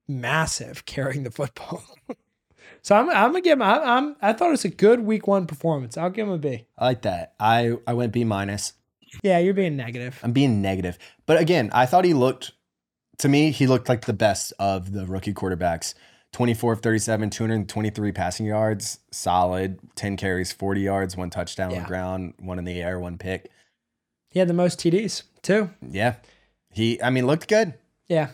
massive 0.09 0.85
carrying 0.87 1.23
the 1.23 1.31
football. 1.31 1.83
so 2.83 2.97
I'm, 2.97 3.11
I'm 3.11 3.33
gonna 3.33 3.41
give 3.41 3.59
him. 3.59 3.63
I'm, 3.63 3.83
I'm. 3.83 4.17
I 4.23 4.33
thought 4.33 4.49
it 4.49 4.53
was 4.53 4.65
a 4.65 4.71
good 4.71 5.01
week 5.01 5.27
one 5.27 5.47
performance. 5.47 5.97
I'll 5.97 6.11
give 6.11 6.27
him 6.27 6.35
a 6.35 6.39
B. 6.39 6.67
I 6.79 6.85
like 6.87 7.03
that. 7.03 7.35
I 7.39 7.77
I 7.87 7.95
went 7.95 8.13
B 8.13 8.25
minus. 8.25 8.73
Yeah, 9.23 9.39
you're 9.39 9.55
being 9.55 9.77
negative. 9.77 10.21
I'm 10.23 10.33
being 10.33 10.61
negative. 10.63 10.99
But 11.27 11.41
again, 11.41 11.71
I 11.73 11.87
thought 11.87 12.05
he 12.05 12.15
looked, 12.15 12.53
to 13.19 13.29
me, 13.29 13.51
he 13.51 13.67
looked 13.67 13.89
like 13.89 14.05
the 14.05 14.13
best 14.13 14.53
of 14.59 14.93
the 14.93 15.07
rookie 15.07 15.33
quarterbacks. 15.33 15.95
24 16.33 16.75
of 16.75 16.81
37, 16.81 17.31
223 17.31 18.13
passing 18.13 18.47
yards, 18.47 18.99
solid. 19.11 19.79
10 19.95 20.17
carries, 20.17 20.53
40 20.53 20.81
yards, 20.81 21.17
one 21.17 21.31
touchdown 21.31 21.73
on 21.73 21.83
the 21.83 21.89
ground, 21.89 22.35
one 22.39 22.59
in 22.59 22.65
the 22.65 22.83
air, 22.83 22.99
one 22.99 23.17
pick. 23.17 23.51
He 24.29 24.39
had 24.39 24.49
the 24.49 24.55
most 24.55 24.79
TDs 24.79 25.23
too. 25.43 25.71
Yeah. 25.81 26.17
He, 26.71 27.01
I 27.03 27.11
mean, 27.11 27.27
looked 27.27 27.49
good. 27.49 27.75
Yeah. 28.07 28.29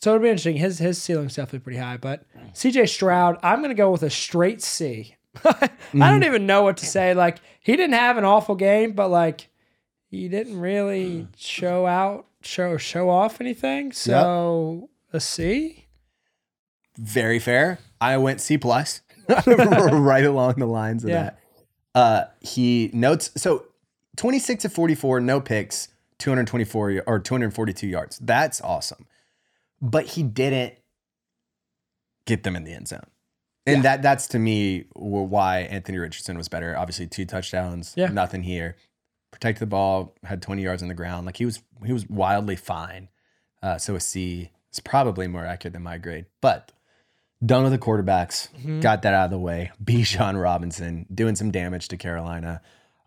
So 0.00 0.14
it'll 0.14 0.22
be 0.22 0.28
interesting. 0.28 0.56
His 0.56 0.78
his 0.78 1.00
ceiling's 1.00 1.34
definitely 1.34 1.60
pretty 1.60 1.78
high. 1.78 1.96
But 1.96 2.24
CJ 2.54 2.88
Stroud, 2.88 3.38
I'm 3.42 3.62
gonna 3.62 3.74
go 3.74 3.90
with 3.90 4.02
a 4.02 4.10
straight 4.10 4.62
C. 4.62 5.16
I 5.44 5.50
don't 5.50 5.70
mm-hmm. 5.92 6.22
even 6.24 6.46
know 6.46 6.62
what 6.62 6.76
to 6.78 6.86
say. 6.86 7.14
Like 7.14 7.38
he 7.60 7.76
didn't 7.76 7.94
have 7.94 8.16
an 8.16 8.24
awful 8.24 8.54
game, 8.54 8.92
but 8.92 9.08
like 9.08 9.48
he 10.08 10.28
didn't 10.28 10.60
really 10.60 11.28
show 11.36 11.86
out, 11.86 12.26
show 12.42 12.76
show 12.76 13.10
off 13.10 13.40
anything. 13.40 13.92
So 13.92 14.90
a 15.12 15.20
C. 15.20 15.85
Very 16.98 17.38
fair. 17.38 17.78
I 18.00 18.16
went 18.18 18.40
C 18.40 18.58
plus, 18.58 19.00
right 19.46 20.24
along 20.24 20.54
the 20.56 20.66
lines 20.66 21.04
of 21.04 21.10
Yeah. 21.10 21.22
that. 21.22 21.38
Uh, 21.94 22.24
he 22.40 22.90
notes 22.92 23.30
so 23.36 23.66
26 24.16 24.62
to 24.62 24.68
44, 24.68 25.20
no 25.20 25.40
picks, 25.40 25.88
224 26.18 27.02
or 27.06 27.18
242 27.18 27.86
yards. 27.86 28.18
That's 28.18 28.60
awesome. 28.60 29.06
But 29.80 30.06
he 30.06 30.22
didn't 30.22 30.74
get 32.26 32.42
them 32.42 32.56
in 32.56 32.64
the 32.64 32.72
end 32.72 32.88
zone. 32.88 33.06
And 33.66 33.78
Yeah. 33.78 33.82
that 33.82 34.02
that's 34.02 34.26
to 34.28 34.38
me 34.38 34.84
why 34.94 35.60
Anthony 35.60 35.98
Richardson 35.98 36.36
was 36.36 36.48
better. 36.48 36.76
Obviously, 36.76 37.06
two 37.06 37.24
touchdowns, 37.26 37.94
Yeah. 37.96 38.06
nothing 38.08 38.42
here. 38.42 38.76
Protected 39.32 39.60
the 39.60 39.66
ball, 39.66 40.14
had 40.24 40.40
20 40.40 40.62
yards 40.62 40.82
on 40.82 40.88
the 40.88 40.94
ground. 40.94 41.26
Like 41.26 41.36
he 41.36 41.44
was 41.44 41.60
he 41.84 41.92
was 41.92 42.08
wildly 42.08 42.56
fine. 42.56 43.08
Uh, 43.62 43.76
so 43.78 43.94
a 43.96 44.00
C 44.00 44.50
is 44.72 44.80
probably 44.80 45.26
more 45.26 45.44
accurate 45.44 45.72
than 45.72 45.82
my 45.82 45.98
grade. 45.98 46.26
But 46.40 46.72
done 47.44 47.62
with 47.64 47.72
the 47.72 47.78
quarterbacks. 47.78 48.48
Mhm. 48.58 48.80
Got 48.80 49.02
that 49.02 49.14
out 49.14 49.26
of 49.26 49.30
the 49.30 49.38
way. 49.38 49.70
Bijan 49.84 50.40
Robinson 50.40 51.06
doing 51.12 51.36
some 51.36 51.50
damage 51.50 51.88
to 51.88 51.96
Carolina. 51.96 52.60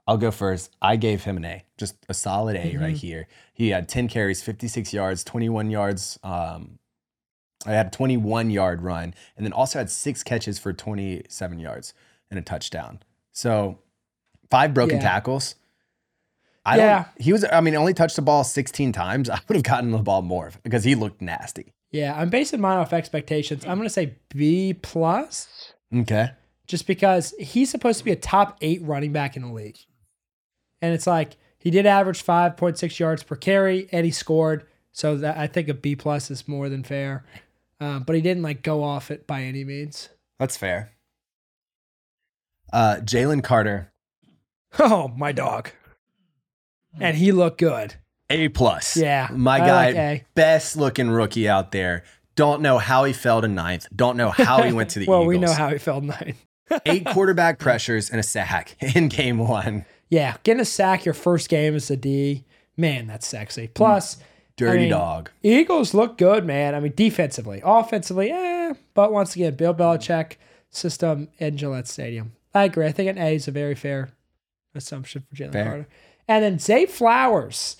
I'll 0.07 0.17
go 0.17 0.31
first. 0.31 0.75
I 0.81 0.95
gave 0.95 1.23
him 1.23 1.37
an 1.37 1.45
A, 1.45 1.63
just 1.77 1.95
a 2.09 2.13
solid 2.13 2.55
A 2.55 2.77
right 2.77 2.95
Mhm. 2.95 2.97
here. 2.97 3.27
He 3.53 3.69
had 3.69 3.87
10 3.87 4.07
carries, 4.07 4.41
56 4.41 4.91
yards, 4.93 5.23
21 5.23 5.69
yards. 5.69 6.17
Um, 6.23 6.79
I 7.65 7.71
had 7.73 7.87
a 7.87 7.89
21 7.91 8.49
yard 8.49 8.81
run, 8.81 9.13
and 9.37 9.45
then 9.45 9.53
also 9.53 9.79
had 9.79 9.89
six 9.91 10.23
catches 10.23 10.57
for 10.57 10.73
27 10.73 11.59
yards 11.59 11.93
and 12.31 12.39
a 12.39 12.41
touchdown. 12.41 12.99
So 13.33 13.79
five 14.49 14.73
broken 14.73 14.97
Yeah. 14.97 15.03
tackles. 15.03 15.55
I 16.65 16.77
Yeah. 16.77 16.95
don't. 17.03 17.21
He 17.21 17.31
was. 17.31 17.45
I 17.51 17.61
mean, 17.61 17.75
only 17.75 17.93
touched 17.93 18.15
the 18.15 18.21
ball 18.21 18.43
16 18.43 18.91
times. 18.91 19.29
I 19.29 19.39
would 19.47 19.55
have 19.55 19.63
gotten 19.63 19.91
the 19.91 19.97
ball 19.99 20.21
more 20.21 20.51
because 20.63 20.83
he 20.85 20.95
looked 20.95 21.21
nasty. 21.21 21.73
Yeah, 21.91 22.13
I'm 22.15 22.29
basing 22.29 22.61
mine 22.61 22.77
off 22.77 22.93
expectations. 22.93 23.65
I'm 23.65 23.77
gonna 23.77 23.89
say 23.89 24.15
B 24.29 24.73
plus, 24.73 25.73
Okay. 25.95 26.29
just 26.67 26.85
because 26.85 27.33
he's 27.39 27.69
supposed 27.71 27.97
to 27.99 28.05
be 28.05 28.11
a 28.11 28.15
top 28.15 28.57
eight 28.61 28.81
running 28.83 29.11
back 29.11 29.35
in 29.35 29.41
the 29.41 29.51
league, 29.51 29.77
and 30.81 30.93
it's 30.93 31.07
like 31.07 31.37
he 31.57 31.71
did 31.71 31.85
average 31.85 32.23
5.6 32.23 32.99
yards 32.99 33.23
per 33.23 33.35
carry, 33.35 33.89
and 33.91 34.05
he 34.05 34.11
scored. 34.11 34.65
So 34.91 35.15
that 35.17 35.37
I 35.37 35.47
think 35.47 35.67
a 35.69 35.73
B 35.73 35.95
plus 35.95 36.29
is 36.31 36.47
more 36.47 36.67
than 36.67 36.83
fair. 36.83 37.23
Um, 37.79 38.03
but 38.03 38.15
he 38.15 38.21
didn't 38.21 38.43
like 38.43 38.63
go 38.63 38.83
off 38.83 39.11
it 39.11 39.25
by 39.27 39.43
any 39.43 39.63
means. 39.63 40.09
That's 40.39 40.57
fair. 40.57 40.91
Uh, 42.73 42.97
Jalen 43.01 43.43
Carter, 43.43 43.91
Oh, 44.77 45.07
my 45.09 45.31
dog, 45.31 45.69
and 46.99 47.17
he 47.17 47.31
looked 47.31 47.57
good. 47.59 47.95
A 48.29 48.49
plus. 48.49 48.95
Yeah, 48.97 49.29
my 49.31 49.55
I 49.55 49.59
guy, 49.59 50.11
like 50.11 50.33
best 50.35 50.77
looking 50.77 51.09
rookie 51.09 51.49
out 51.49 51.71
there. 51.71 52.03
Don't 52.35 52.61
know 52.61 52.77
how 52.77 53.03
he 53.03 53.13
fell 53.13 53.41
to 53.41 53.47
ninth. 53.47 53.87
Don't 53.95 54.15
know 54.15 54.29
how 54.29 54.63
he 54.63 54.71
went 54.71 54.91
to 54.91 54.99
the 54.99 55.05
well, 55.09 55.21
Eagles. 55.21 55.27
we 55.27 55.39
know 55.39 55.53
how 55.53 55.69
he 55.69 55.77
felt 55.77 56.03
ninth. 56.03 56.45
Eight 56.85 57.05
quarterback 57.05 57.59
pressures 57.59 58.09
and 58.09 58.19
a 58.19 58.23
sack 58.23 58.77
in 58.95 59.09
game 59.09 59.39
one. 59.39 59.85
Yeah, 60.09 60.37
getting 60.43 60.61
a 60.61 60.65
sack 60.65 61.05
your 61.05 61.13
first 61.13 61.49
game 61.49 61.75
as 61.75 61.89
a 61.91 61.97
D, 61.97 62.45
man, 62.77 63.07
that's 63.07 63.27
sexy. 63.27 63.67
Plus, 63.67 64.17
Dirty 64.55 64.79
mean, 64.79 64.89
dog. 64.89 65.31
Eagles 65.41 65.93
look 65.93 66.17
good, 66.17 66.45
man. 66.45 66.75
I 66.75 66.79
mean, 66.79 66.93
defensively, 66.95 67.61
offensively, 67.63 68.31
eh. 68.31 68.73
But 68.93 69.11
once 69.11 69.35
again, 69.35 69.55
Bill 69.55 69.73
Belichick 69.73 70.33
system 70.69 71.29
in 71.37 71.57
Gillette 71.57 71.87
Stadium. 71.87 72.33
I 72.53 72.65
agree. 72.65 72.85
I 72.85 72.91
think 72.91 73.09
an 73.09 73.17
A 73.17 73.35
is 73.35 73.47
a 73.47 73.51
very 73.51 73.75
fair 73.75 74.09
assumption 74.75 75.23
for 75.29 75.35
Jalen 75.35 75.53
Carter. 75.53 75.87
And 76.27 76.43
then 76.43 76.59
Zay 76.59 76.85
Flowers. 76.85 77.77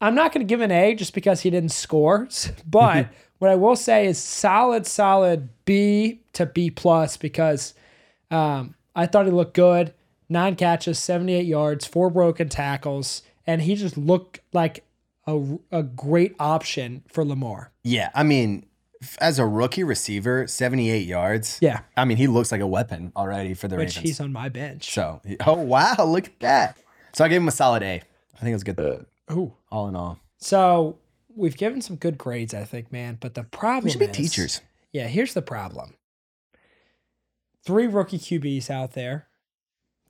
I'm 0.00 0.14
not 0.14 0.32
going 0.32 0.46
to 0.46 0.48
give 0.48 0.60
an 0.60 0.70
A 0.70 0.94
just 0.94 1.14
because 1.14 1.42
he 1.42 1.50
didn't 1.50 1.70
score, 1.70 2.28
but 2.66 3.08
what 3.38 3.50
I 3.50 3.54
will 3.54 3.76
say 3.76 4.06
is 4.06 4.18
solid, 4.18 4.86
solid 4.86 5.48
B 5.64 6.20
to 6.34 6.46
B 6.46 6.70
plus 6.70 7.16
because 7.16 7.74
um, 8.30 8.74
I 8.94 9.06
thought 9.06 9.26
he 9.26 9.32
looked 9.32 9.54
good. 9.54 9.94
Nine 10.28 10.54
catches, 10.54 10.98
78 10.98 11.44
yards, 11.44 11.86
four 11.86 12.08
broken 12.08 12.48
tackles, 12.48 13.22
and 13.46 13.62
he 13.62 13.74
just 13.74 13.98
looked 13.98 14.38
like 14.52 14.84
a, 15.26 15.58
a 15.72 15.82
great 15.82 16.36
option 16.38 17.02
for 17.08 17.24
Lamar. 17.24 17.72
Yeah, 17.82 18.10
I 18.14 18.22
mean, 18.22 18.64
as 19.20 19.40
a 19.40 19.46
rookie 19.46 19.82
receiver, 19.82 20.46
78 20.46 21.04
yards. 21.06 21.58
Yeah, 21.60 21.80
I 21.96 22.04
mean, 22.04 22.16
he 22.16 22.28
looks 22.28 22.52
like 22.52 22.60
a 22.60 22.66
weapon 22.66 23.12
already 23.16 23.54
for 23.54 23.66
the 23.66 23.76
which 23.76 23.96
Ravens. 23.96 24.02
he's 24.04 24.20
on 24.20 24.32
my 24.32 24.48
bench. 24.48 24.92
so, 24.92 25.20
oh 25.46 25.54
wow, 25.54 25.96
look 26.06 26.26
at 26.26 26.40
that. 26.40 26.78
So 27.12 27.24
I 27.24 27.28
gave 27.28 27.40
him 27.40 27.48
a 27.48 27.52
solid 27.52 27.82
A. 27.82 27.94
I 27.94 28.38
think 28.38 28.50
it 28.50 28.54
was 28.54 28.64
good. 28.64 29.06
Ooh. 29.32 29.52
All 29.70 29.86
in 29.88 29.94
all, 29.96 30.18
So 30.38 30.98
we've 31.34 31.56
given 31.56 31.80
some 31.80 31.96
good 31.96 32.18
grades, 32.18 32.54
I 32.54 32.64
think, 32.64 32.90
man. 32.90 33.18
But 33.20 33.34
the 33.34 33.44
problem 33.44 33.84
we 33.84 33.90
should 33.90 33.98
be 34.00 34.06
is- 34.06 34.16
teachers. 34.16 34.60
Yeah, 34.92 35.06
here's 35.06 35.34
the 35.34 35.42
problem. 35.42 35.94
Three 37.64 37.86
rookie 37.86 38.18
QBs 38.18 38.70
out 38.70 38.92
there, 38.92 39.28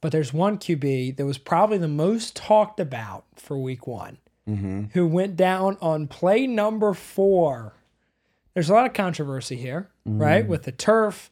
but 0.01 0.13
there's 0.13 0.33
one 0.33 0.57
QB 0.57 1.17
that 1.17 1.27
was 1.27 1.37
probably 1.37 1.79
the 1.79 1.89
most 1.89 2.37
talked 2.37 2.81
about 2.81 3.25
for 3.37 3.59
week 3.59 3.87
one, 3.87 4.19
Mm-hmm. 4.49 4.85
who 4.95 5.07
went 5.07 5.37
down 5.37 5.77
on 5.83 6.07
play 6.09 6.47
number 6.47 6.95
four. 6.95 7.75
There's 8.55 8.71
a 8.71 8.73
lot 8.75 8.87
of 8.87 8.95
controversy 8.95 9.57
here, 9.57 9.91
right? 10.07 10.47
With 10.47 10.63
the 10.63 10.73
turf, 10.73 11.31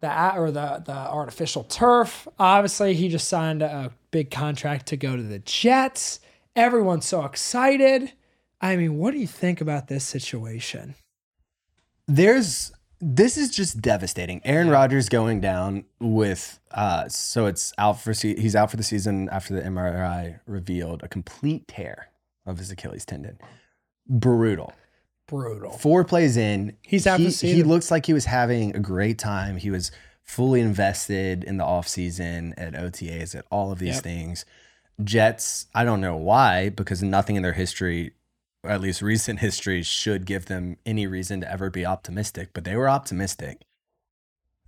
the 0.00 0.34
or 0.36 0.50
the 0.50 0.82
the 0.84 0.92
artificial 0.92 1.64
turf. 1.64 2.26
Obviously, 2.38 2.94
he 2.94 3.08
just 3.08 3.28
signed 3.28 3.62
a 3.62 3.92
big 4.10 4.30
contract 4.30 4.86
to 4.86 4.96
go 4.96 5.14
to 5.16 5.22
the 5.22 5.38
Jets. 5.40 6.20
Everyone's 6.56 7.06
so 7.06 7.24
excited. 7.24 8.12
I 8.60 8.76
mean, 8.76 8.98
what 8.98 9.12
do 9.12 9.18
you 9.18 9.26
think 9.26 9.60
about 9.60 9.88
this 9.88 10.04
situation? 10.04 10.94
There's 12.06 12.72
this 13.00 13.36
is 13.36 13.50
just 13.50 13.80
devastating. 13.82 14.40
Aaron 14.44 14.70
Rodgers 14.70 15.08
going 15.08 15.40
down 15.40 15.84
with 16.00 16.58
uh 16.70 17.08
so 17.08 17.46
it's 17.46 17.72
out 17.78 18.00
for 18.00 18.14
se- 18.14 18.40
he's 18.40 18.54
out 18.56 18.70
for 18.70 18.76
the 18.76 18.82
season 18.82 19.28
after 19.30 19.54
the 19.54 19.62
MRI 19.62 20.40
revealed 20.46 21.02
a 21.02 21.08
complete 21.08 21.66
tear 21.68 22.08
of 22.46 22.58
his 22.58 22.70
Achilles 22.70 23.04
tendon. 23.04 23.38
Brutal. 24.08 24.72
Brutal. 25.26 25.70
Four 25.78 26.04
plays 26.04 26.36
in, 26.36 26.76
He's 26.82 27.06
out 27.06 27.18
he, 27.18 27.30
for 27.30 27.46
the 27.46 27.52
he 27.52 27.62
looks 27.62 27.90
like 27.90 28.04
he 28.06 28.12
was 28.12 28.26
having 28.26 28.76
a 28.76 28.80
great 28.80 29.18
time. 29.18 29.56
He 29.56 29.70
was 29.70 29.90
fully 30.22 30.60
invested 30.60 31.42
in 31.44 31.56
the 31.56 31.64
offseason 31.64 32.52
at 32.58 32.74
OTAs 32.74 33.34
at 33.34 33.46
all 33.50 33.72
of 33.72 33.78
these 33.78 33.94
Yep. 33.96 34.02
things. 34.04 34.44
Jets, 35.02 35.66
I 35.74 35.84
don't 35.84 36.00
know 36.00 36.16
why, 36.16 36.68
because 36.68 37.02
nothing 37.02 37.36
in 37.36 37.42
their 37.42 37.52
history, 37.54 38.12
or 38.62 38.70
at 38.70 38.80
least 38.80 39.02
recent 39.02 39.40
history, 39.48 39.82
should 39.82 40.26
give 40.26 40.46
them 40.46 40.76
any 40.86 41.06
reason 41.06 41.40
to 41.40 41.50
ever 41.50 41.70
be 41.70 41.84
optimistic, 41.84 42.50
but 42.52 42.64
they 42.64 42.76
were 42.76 42.88
optimistic. 42.88 43.62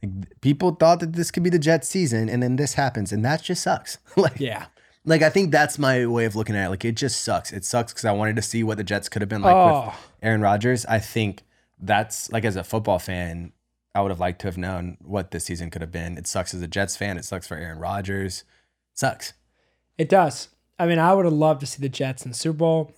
Like, 0.03 0.41
people 0.41 0.73
thought 0.73 1.01
that 1.01 1.12
this 1.15 1.31
could 1.31 1.43
be 1.43 1.51
the 1.51 1.59
Jets 1.59 1.89
season, 1.89 2.29
and 2.29 2.43
then 2.43 2.57
this 2.57 2.75
happens, 2.75 3.12
and 3.12 3.25
that 3.25 3.43
just 3.43 3.62
sucks. 3.62 3.99
like, 4.17 4.39
Yeah. 4.41 4.67
like 5.05 5.23
I 5.23 5.31
think 5.31 5.51
that's 5.53 5.79
my 5.79 6.05
way 6.07 6.25
of 6.25 6.35
looking 6.37 6.57
at 6.57 6.67
it. 6.67 6.71
Like 6.71 6.85
it 6.85 6.97
just 6.97 7.23
sucks. 7.23 7.53
It 7.53 7.65
sucks 7.65 7.93
because 7.93 8.05
I 8.05 8.12
wanted 8.12 8.37
to 8.37 8.43
see 8.43 8.62
what 8.65 8.77
the 8.79 8.85
Jets 8.85 9.09
could 9.09 9.23
have 9.23 9.29
been 9.29 9.43
like 9.43 9.55
with 9.55 9.95
Oh, 9.95 9.95
Aaron 10.23 10.41
Rodgers. 10.41 10.85
I 10.87 10.99
think 10.99 11.43
that's 11.79 12.31
like 12.33 12.45
as 12.45 12.57
a 12.57 12.65
football 12.65 12.99
fan, 12.99 13.53
I 13.95 14.03
would 14.03 14.11
have 14.11 14.21
liked 14.21 14.41
to 14.43 14.49
have 14.49 14.59
known 14.59 14.99
what 15.01 15.31
this 15.31 15.45
season 15.45 15.71
could 15.71 15.81
have 15.81 15.93
been. 15.93 16.19
It 16.19 16.27
sucks 16.27 16.53
as 16.53 16.61
a 16.61 16.67
Jets 16.69 16.97
fan. 16.97 17.17
It 17.17 17.25
sucks 17.25 17.47
for 17.47 17.57
Aaron 17.57 17.79
Rodgers. 17.79 18.45
sucks. 18.93 19.33
It 19.98 20.09
does. 20.09 20.48
I 20.78 20.87
mean, 20.87 20.98
I 20.98 21.14
would 21.14 21.24
have 21.24 21.32
loved 21.35 21.61
to 21.61 21.66
see 21.66 21.80
the 21.80 21.88
Jets 21.88 22.24
in 22.24 22.30
the 22.32 22.37
Super 22.37 22.59
Bowl. 22.59 22.92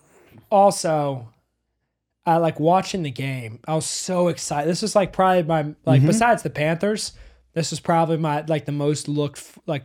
Also, 0.50 1.28
I 2.26 2.36
like 2.38 2.58
watching 2.60 3.02
the 3.02 3.10
game. 3.10 3.60
I 3.66 3.74
was 3.74 3.86
so 3.86 4.28
excited. 4.28 4.68
This 4.68 4.82
was 4.82 4.94
like 4.96 5.12
probably 5.12 5.42
my 5.44 5.74
like 5.86 6.02
Mhm. 6.02 6.06
besides 6.08 6.42
the 6.42 6.50
Panthers, 6.50 7.12
this 7.54 7.70
was 7.70 7.80
probably 7.80 8.16
my 8.16 8.42
like 8.42 8.64
the 8.64 8.72
most 8.72 9.08
looked 9.08 9.56
like 9.66 9.84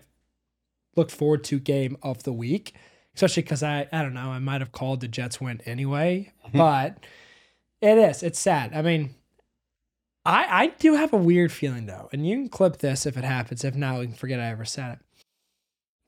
looked 0.96 1.12
forward 1.12 1.44
to 1.46 1.60
game 1.60 1.98
of 2.04 2.24
the 2.24 2.34
week. 2.34 2.76
Especially 3.16 3.44
because 3.44 3.62
I 3.64 3.88
I 3.92 4.02
don't 4.02 4.14
know 4.16 4.30
I 4.32 4.40
might 4.40 4.62
have 4.62 4.72
called 4.72 5.00
the 5.02 5.08
Jets 5.08 5.40
win 5.40 5.62
anyway, 5.66 6.34
but 6.54 6.98
it 7.82 7.98
is 7.98 8.24
it's 8.24 8.40
sad. 8.40 8.74
I 8.74 8.82
mean, 8.82 9.14
I 10.26 10.64
I 10.64 10.68
do 10.80 10.96
have 10.96 11.14
a 11.14 11.18
weird 11.18 11.52
feeling 11.52 11.86
though, 11.86 12.10
and 12.12 12.26
you 12.28 12.36
can 12.38 12.50
clip 12.50 12.78
this 12.78 13.06
if 13.06 13.16
it 13.18 13.24
happens. 13.24 13.64
If 13.64 13.76
not, 13.76 14.00
we 14.00 14.08
can 14.08 14.16
forget 14.16 14.40
I 14.40 14.48
ever 14.48 14.66
said 14.66 14.94
it. 14.94 15.03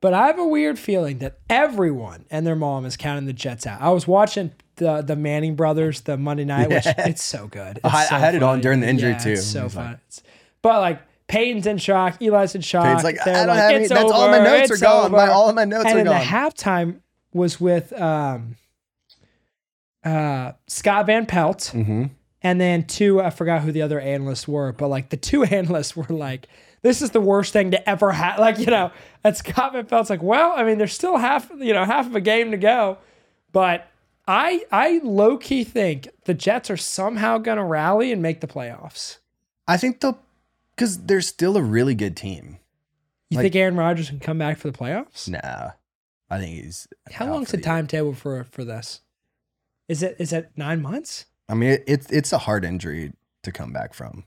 But 0.02 0.14
I 0.14 0.28
have 0.28 0.38
a 0.38 0.46
weird 0.48 0.78
feeling 0.78 1.20
that 1.20 1.40
everyone 1.50 2.26
and 2.30 2.46
their 2.46 2.56
mom 2.56 2.86
is 2.86 2.96
counting 2.98 3.26
the 3.26 3.34
Jets 3.34 3.66
out. 3.66 3.82
I 3.82 3.90
was 3.90 4.08
watching 4.08 4.52
the 4.76 5.02
the 5.02 5.16
Manning 5.16 5.56
brothers 5.56 6.02
the 6.02 6.18
Monday 6.18 6.46
night, 6.46 6.70
which 6.70 6.86
it's 6.86 7.24
so 7.24 7.48
good. 7.48 7.78
It's 7.78 7.86
I- 7.86 8.02
I 8.02 8.06
so 8.06 8.16
had 8.18 8.36
it 8.36 8.44
on 8.44 8.62
during 8.62 8.82
the 8.82 8.88
injury, 8.88 9.12
Yeah, 9.12 9.18
too. 9.18 9.32
It's 9.32 9.46
so 9.46 9.64
was 9.64 9.76
like- 9.76 9.86
fun. 9.86 9.94
It's- 9.94 10.24
but 10.62 10.82
like 10.82 11.02
Peyton's 11.28 11.66
in 11.66 11.78
shock, 11.78 12.22
Eli's 12.22 12.54
in 12.56 12.62
shock. 12.62 12.84
Peyton's 12.84 13.04
like, 13.04 13.18
They're 13.24 13.34
I 13.36 13.38
don't 13.40 13.48
like, 13.48 13.58
have 13.58 13.72
any. 13.72 13.86
"It's 13.86 13.94
That's 13.94 14.12
all 14.12 14.30
my 14.30 14.40
notes 14.40 14.72
are 14.72 14.78
gone. 14.78 15.12
My, 15.12 15.28
all 15.28 15.50
of 15.50 15.56
my 15.56 15.66
notes 15.66 15.86
and 15.86 15.94
are 16.00 16.04
then 16.04 16.06
the 16.06 16.26
halftime 16.26 17.00
was 17.34 17.60
with 17.60 17.92
um, 18.00 18.58
uh, 20.04 20.52
Scott 20.68 21.08
Van 21.08 21.26
Pelt, 21.26 21.72
mm-hmm. 21.74 22.06
and 22.44 22.62
then 22.62 22.84
two. 22.86 23.22
I 23.22 23.30
forgot 23.32 23.62
who 23.64 23.72
the 23.72 23.82
other 23.82 24.00
analysts 24.00 24.48
were, 24.48 24.72
but 24.72 24.88
like 24.90 25.10
the 25.10 25.18
two 25.18 25.44
analysts 25.46 25.96
were 25.96 26.06
like, 26.10 26.48
"This 26.86 27.02
is 27.02 27.12
the 27.12 27.20
worst 27.22 27.52
thing 27.52 27.72
to 27.72 27.90
ever 27.90 28.12
happen." 28.12 28.42
Like 28.42 28.60
you 28.60 28.68
know, 28.68 28.92
and 29.24 29.36
Scott 29.36 29.74
Pelt's 29.90 30.10
like, 30.10 30.24
"Well, 30.24 30.54
I 30.56 30.64
mean, 30.64 30.78
there's 30.78 30.94
still 30.94 31.18
half 31.18 31.50
you 31.58 31.74
know 31.74 31.84
half 31.84 32.06
of 32.06 32.16
a 32.16 32.22
game 32.22 32.52
to 32.52 32.58
go, 32.58 32.98
but." 33.52 33.88
I 34.28 34.66
I 34.72 35.02
low 35.04 35.38
key 35.38 35.64
think 35.64 36.08
the 36.24 36.34
Jets 36.34 36.72
are 36.72 36.78
somehow 36.78 37.38
gonna 37.38 37.64
rally 37.64 38.12
and 38.12 38.24
make 38.24 38.42
the 38.42 38.48
playoffs. 38.48 39.20
I 39.68 39.78
think 39.78 40.00
they'll 40.00 40.18
because 40.76 40.98
they're 41.06 41.22
still 41.22 41.56
a 41.58 41.62
really 41.62 41.94
good 41.94 42.18
team. 42.18 42.58
You 43.30 43.38
Like- 43.38 43.44
think 43.44 43.56
Aaron 43.56 43.76
Rodgers 43.76 44.10
can 44.10 44.20
come 44.20 44.40
back 44.40 44.58
for 44.58 44.72
the 44.72 44.76
playoffs? 44.76 45.30
Nah, 45.30 45.74
I 46.28 46.40
think 46.40 46.60
he's. 46.64 46.88
How 47.12 47.28
long's 47.28 47.52
for 47.52 47.58
the 47.58 47.62
timetable 47.62 48.14
for 48.16 48.44
for 48.46 48.64
this? 48.66 49.02
Is 49.88 50.02
it 50.02 50.16
is 50.18 50.34
it 50.34 50.50
nine 50.56 50.82
months? 50.82 51.26
I 51.48 51.54
mean, 51.54 51.78
it's 51.86 52.10
it's 52.10 52.34
a 52.34 52.40
hard 52.40 52.66
injury 52.66 53.14
to 53.44 53.52
come 53.52 53.72
back 53.72 53.94
from. 53.94 54.24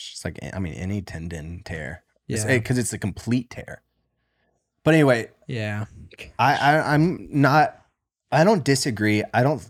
It's 0.00 0.10
just 0.12 0.24
like 0.24 0.38
I 0.54 0.58
mean, 0.58 0.72
any 0.74 1.02
tendon 1.02 1.60
tear, 1.62 2.04
Yeah. 2.26 2.42
Eh, 2.46 2.58
because 2.58 2.78
it's 2.78 2.94
a 2.94 2.98
complete 2.98 3.50
tear. 3.50 3.82
But 4.82 4.94
anyway, 4.94 5.28
Yeah. 5.46 5.84
I, 6.38 6.54
I 6.56 6.94
I'm 6.94 7.28
not. 7.30 7.76
I 8.32 8.44
don't 8.44 8.64
disagree. 8.64 9.22
I 9.34 9.42
don't 9.42 9.62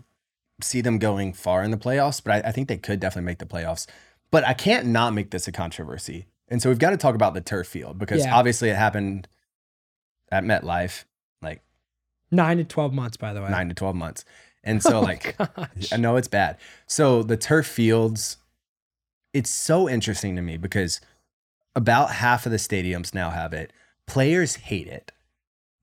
see 0.61 0.79
them 0.79 0.99
going 0.99 1.33
far 1.33 1.63
in 1.63 1.71
the 1.71 1.77
playoffs, 1.77 2.23
but 2.23 2.45
I, 2.45 2.49
I 2.49 2.51
think 2.53 2.69
they 2.69 2.77
could 2.77 3.01
definitely 3.01 3.25
make 3.25 3.39
the 3.39 3.45
playoffs. 3.45 3.87
But 4.31 4.47
I 4.47 4.53
can't 4.53 4.87
not 4.87 5.13
make 5.13 5.31
this 5.31 5.49
a 5.49 5.51
controversy, 5.51 6.27
and 6.47 6.61
so 6.61 6.69
we've 6.69 6.79
got 6.79 6.91
to 6.91 6.97
talk 6.97 7.13
about 7.15 7.33
the 7.33 7.41
turf 7.41 7.67
field 7.67 7.97
because 7.99 8.23
Yeah. 8.23 8.33
obviously 8.33 8.69
it 8.69 8.75
happened 8.77 9.27
at 10.31 10.45
MetLife, 10.45 11.03
like 11.41 11.61
Nine 12.31 12.55
to 12.57 12.63
twelve 12.63 12.93
months, 12.93 13.17
by 13.17 13.33
the 13.33 13.41
way. 13.41 13.49
nine 13.49 13.67
to 13.67 13.73
twelve 13.75 13.95
months, 13.95 14.23
and 14.63 14.81
oh 14.85 14.89
so 14.89 14.97
Oh, 14.99 15.01
like. 15.01 15.35
gosh. 15.37 15.91
I 15.91 15.97
know 15.97 16.15
it's 16.15 16.29
bad. 16.29 16.55
So 16.87 17.21
the 17.23 17.35
turf 17.35 17.67
fields, 17.67 18.37
it's 19.33 19.49
so 19.49 19.89
interesting 19.89 20.35
to 20.35 20.41
me 20.41 20.57
because 20.57 21.01
about 21.75 22.11
half 22.11 22.45
of 22.45 22.51
the 22.51 22.57
stadiums 22.57 23.13
now 23.13 23.29
have 23.29 23.53
it. 23.53 23.71
Players 24.07 24.55
hate 24.55 24.87
it. 24.87 25.11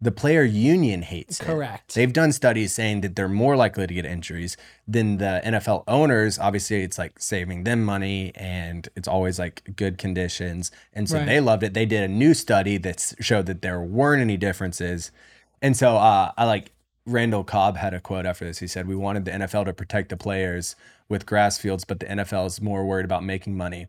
The 0.01 0.13
player 0.13 0.45
union 0.45 1.03
hates 1.03 1.41
it. 1.41 1.45
Correct. 1.45 1.95
They've 1.97 2.13
done 2.13 2.31
studies 2.31 2.73
saying 2.73 3.01
that 3.01 3.17
they're 3.17 3.29
more 3.29 3.57
likely 3.57 3.85
to 3.87 3.95
get 3.95 4.05
injuries 4.05 4.57
than 4.87 5.17
the 5.17 5.41
NFL 5.45 5.83
owners. 5.89 6.39
Obviously, 6.39 6.83
it's 6.83 6.99
like 6.99 7.19
saving 7.19 7.65
them 7.65 7.85
money 7.85 8.31
and 8.37 8.89
it's 8.95 9.09
always 9.09 9.41
like 9.41 9.75
good 9.75 9.99
conditions. 9.99 10.71
And 10.93 11.09
so 11.09 11.17
Right. 11.19 11.27
they 11.27 11.41
loved 11.41 11.65
it. 11.65 11.75
They 11.75 11.87
did 11.87 12.05
a 12.05 12.09
new 12.13 12.33
study 12.35 12.77
that 12.79 13.15
showed 13.19 13.47
that 13.47 13.61
there 13.63 13.81
weren't 13.81 14.21
any 14.23 14.37
differences. 14.37 15.11
And 15.61 15.77
so 15.77 15.97
uh, 15.97 16.31
I 16.39 16.45
like 16.45 16.71
Randall 17.09 17.45
Cobb 17.45 17.77
had 17.77 17.95
a 17.95 18.01
quote 18.01 18.27
after 18.27 18.45
this. 18.45 18.59
He 18.59 18.67
said, 18.67 18.87
We 18.87 18.95
wanted 18.97 19.25
the 19.25 19.31
NFL 19.33 19.65
to 19.67 19.73
protect 19.73 20.11
the 20.11 20.17
players 20.17 20.77
with 21.09 21.27
grass 21.27 21.59
fields, 21.59 21.85
but 21.85 22.01
the 22.01 22.07
NFL 22.07 22.47
is 22.47 22.61
more 22.61 22.85
worried 22.85 23.05
about 23.05 23.25
making 23.25 23.57
money. 23.57 23.87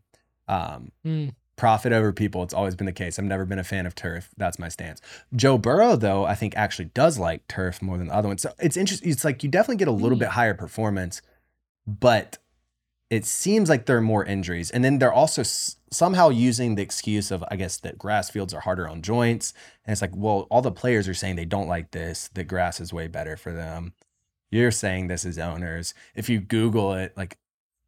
Um, 0.48 0.92
Mm. 1.06 1.36
profit 1.58 1.92
over 1.92 2.14
people. 2.14 2.42
It's 2.42 2.54
always 2.54 2.74
been 2.76 2.86
the 2.86 2.94
case. 2.94 3.20
I've 3.20 3.26
never 3.26 3.44
been 3.46 3.60
a 3.60 3.64
fan 3.66 3.86
of 3.86 3.94
turf. 3.94 4.30
That's 4.38 4.58
my 4.58 4.70
stance. 4.70 5.02
Joe 5.36 5.58
Burrow, 5.58 5.98
though, 5.98 6.24
I 6.26 6.34
think 6.34 6.56
actually 6.56 6.86
does 6.94 7.20
like 7.20 7.46
turf 7.50 7.82
more 7.82 7.98
than 7.98 8.08
the 8.08 8.16
other 8.16 8.30
ones. 8.30 8.42
So 8.42 8.54
it's 8.60 8.78
interesting. 8.78 9.12
It's 9.12 9.26
like 9.26 9.44
you 9.44 9.50
definitely 9.50 9.76
get 9.76 9.90
a 9.90 9.92
little 9.92 10.16
Hmm. 10.16 10.22
bit 10.22 10.30
higher 10.30 10.54
performance, 10.54 11.22
but 11.86 12.38
it 13.10 13.26
seems 13.26 13.70
like 13.70 13.86
there 13.86 13.98
are 13.98 14.02
more 14.02 14.24
injuries. 14.26 14.70
And 14.70 14.84
then 14.84 15.00
they're 15.00 15.12
also 15.14 15.42
s- 15.42 15.78
somehow 15.92 16.30
using 16.30 16.76
the 16.76 16.84
excuse 16.84 17.32
of, 17.32 17.44
I 17.50 17.56
guess, 17.56 17.78
that 17.78 17.98
grass 17.98 18.30
fields 18.30 18.54
are 18.54 18.60
harder 18.60 18.88
on 18.88 19.02
joints. 19.02 19.54
And 19.86 19.92
it's 19.92 20.02
like, 20.02 20.16
well, 20.16 20.48
all 20.52 20.62
the 20.62 20.72
players 20.72 21.08
are 21.08 21.14
saying 21.16 21.36
they 21.36 21.46
don't 21.46 21.68
like 21.68 21.92
this, 21.92 22.28
The 22.30 22.44
grass 22.44 22.80
is 22.80 22.94
way 22.94 23.08
better 23.08 23.36
for 23.36 23.52
them. 23.52 23.94
You're 24.52 24.72
saying 24.72 25.08
this 25.08 25.26
as 25.26 25.38
owners. 25.40 25.94
If 26.16 26.30
you 26.30 26.40
Google 26.40 26.94
it, 26.94 27.16
like, 27.18 27.38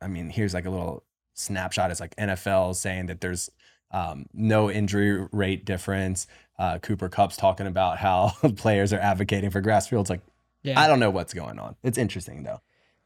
I 0.02 0.08
mean, 0.08 0.30
here's 0.30 0.54
like 0.54 0.66
a 0.66 0.70
little 0.72 1.04
snapshot. 1.36 1.92
It's 1.92 2.00
like 2.00 2.16
NFL 2.16 2.76
saying 2.76 3.06
that 3.08 3.22
there's 3.22 3.50
um, 3.92 4.26
no 4.34 4.72
injury 4.72 5.28
rate 5.32 5.66
difference. 5.66 6.26
Uh, 6.58 6.80
Cooper 6.80 7.10
Kupp's 7.10 7.38
talking 7.38 7.68
about 7.68 7.98
how 8.00 8.30
players 8.56 8.92
are 8.94 9.00
advocating 9.00 9.50
for 9.52 9.62
grass 9.62 9.88
fields. 9.88 10.10
Like, 10.10 10.22
Yeah. 10.64 10.80
I 10.80 10.88
don't 10.88 11.00
know 11.00 11.10
what's 11.12 11.34
going 11.34 11.60
on. 11.60 11.76
It's 11.84 11.98
interesting 11.98 12.44
though. 12.44 12.62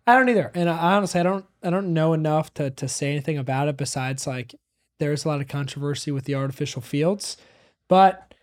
I 0.08 0.16
don't 0.16 0.30
either. 0.30 0.52
And 0.54 0.70
I, 0.70 0.96
honestly, 0.96 1.20
I 1.20 1.24
don't 1.24 1.46
I 1.64 1.70
don't 1.70 1.94
know 1.94 2.14
enough 2.14 2.54
to 2.56 2.70
to 2.70 2.88
say 2.88 3.12
anything 3.12 3.38
about 3.38 3.68
it 3.68 3.78
besides 3.78 4.28
like 4.28 4.56
there's 5.00 5.26
a 5.26 5.28
lot 5.28 5.42
of 5.42 5.48
controversy 5.48 6.12
with 6.12 6.26
the 6.26 6.36
artificial 6.36 6.82
fields. 6.82 7.38
But 7.88 8.34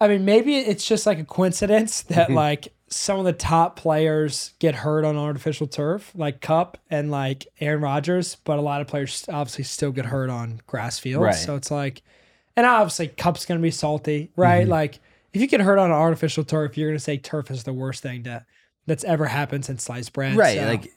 I 0.00 0.08
mean, 0.08 0.24
maybe 0.24 0.56
it's 0.56 0.86
just 0.86 1.06
like 1.06 1.18
a 1.18 1.24
coincidence 1.24 2.02
that 2.08 2.28
Mhm. 2.28 2.34
like 2.34 2.68
some 2.88 3.18
of 3.18 3.24
the 3.24 3.32
top 3.32 3.76
players 3.76 4.52
get 4.58 4.74
hurt 4.76 5.04
on 5.04 5.16
artificial 5.16 5.66
turf, 5.66 6.12
like 6.14 6.40
Kupp 6.40 6.78
and 6.90 7.10
like 7.10 7.46
Aaron 7.60 7.80
Rodgers, 7.80 8.36
but 8.44 8.58
a 8.58 8.62
lot 8.62 8.80
of 8.80 8.86
players 8.86 9.24
obviously 9.28 9.64
still 9.64 9.90
get 9.90 10.06
hurt 10.06 10.30
on 10.30 10.60
grass 10.66 10.98
fields. 10.98 11.22
Right. 11.24 11.34
So 11.34 11.56
it's 11.56 11.70
like, 11.70 12.02
and 12.56 12.66
obviously 12.66 13.08
Kupp's 13.08 13.46
gonna 13.46 13.60
be 13.60 13.70
salty, 13.70 14.30
right? 14.36 14.66
Mhm. 14.66 14.70
Like 14.70 15.00
if 15.32 15.40
you 15.40 15.46
get 15.48 15.60
hurt 15.60 15.78
on 15.78 15.90
artificial 15.90 16.44
turf, 16.44 16.76
you're 16.76 16.90
gonna 16.90 16.98
say 17.00 17.16
turf 17.18 17.50
is 17.50 17.64
the 17.64 17.72
worst 17.72 18.02
thing 18.02 18.22
to 18.24 18.44
that's 18.86 19.04
ever 19.04 19.26
happened 19.26 19.64
since 19.64 19.82
sliced 19.84 20.12
bread. 20.12 20.36
right. 20.36 20.58
So- 20.58 20.66
Like, 20.66 20.92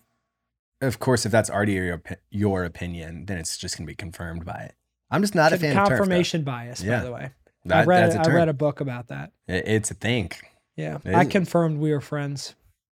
of 0.81 0.99
course, 0.99 1.25
if 1.25 1.31
that's 1.31 1.49
already 1.49 1.73
your, 1.73 2.01
your 2.29 2.63
opinion, 2.63 3.25
then 3.25 3.37
it's 3.39 3.57
just 3.57 3.77
going 3.77 3.87
to 3.87 3.91
be 3.91 3.95
confirmed 3.95 4.45
by 4.45 4.59
it. 4.69 4.75
I'm 5.09 5.21
just 5.21 5.33
not 5.35 5.53
a 5.53 5.57
fan 5.57 5.77
of 5.77 5.87
confirmation 5.87 6.43
bias, 6.43 6.83
Yeah. 6.83 6.99
by 6.99 7.03
the 7.05 7.11
way. 7.11 7.31
I 7.71 7.83
read 7.83 8.15
a, 8.15 8.21
a 8.21 8.23
I 8.29 8.33
read 8.33 8.49
a 8.49 8.53
book 8.53 8.79
about 8.81 9.07
that. 9.07 9.31
It- 9.47 9.67
it's 9.67 9.91
a 9.91 9.95
thing. 9.95 10.31
Yeah, 10.75 10.99
I 11.05 11.25
confirmed 11.25 11.79
we 11.79 11.91
were 11.91 12.01
friends. 12.01 12.53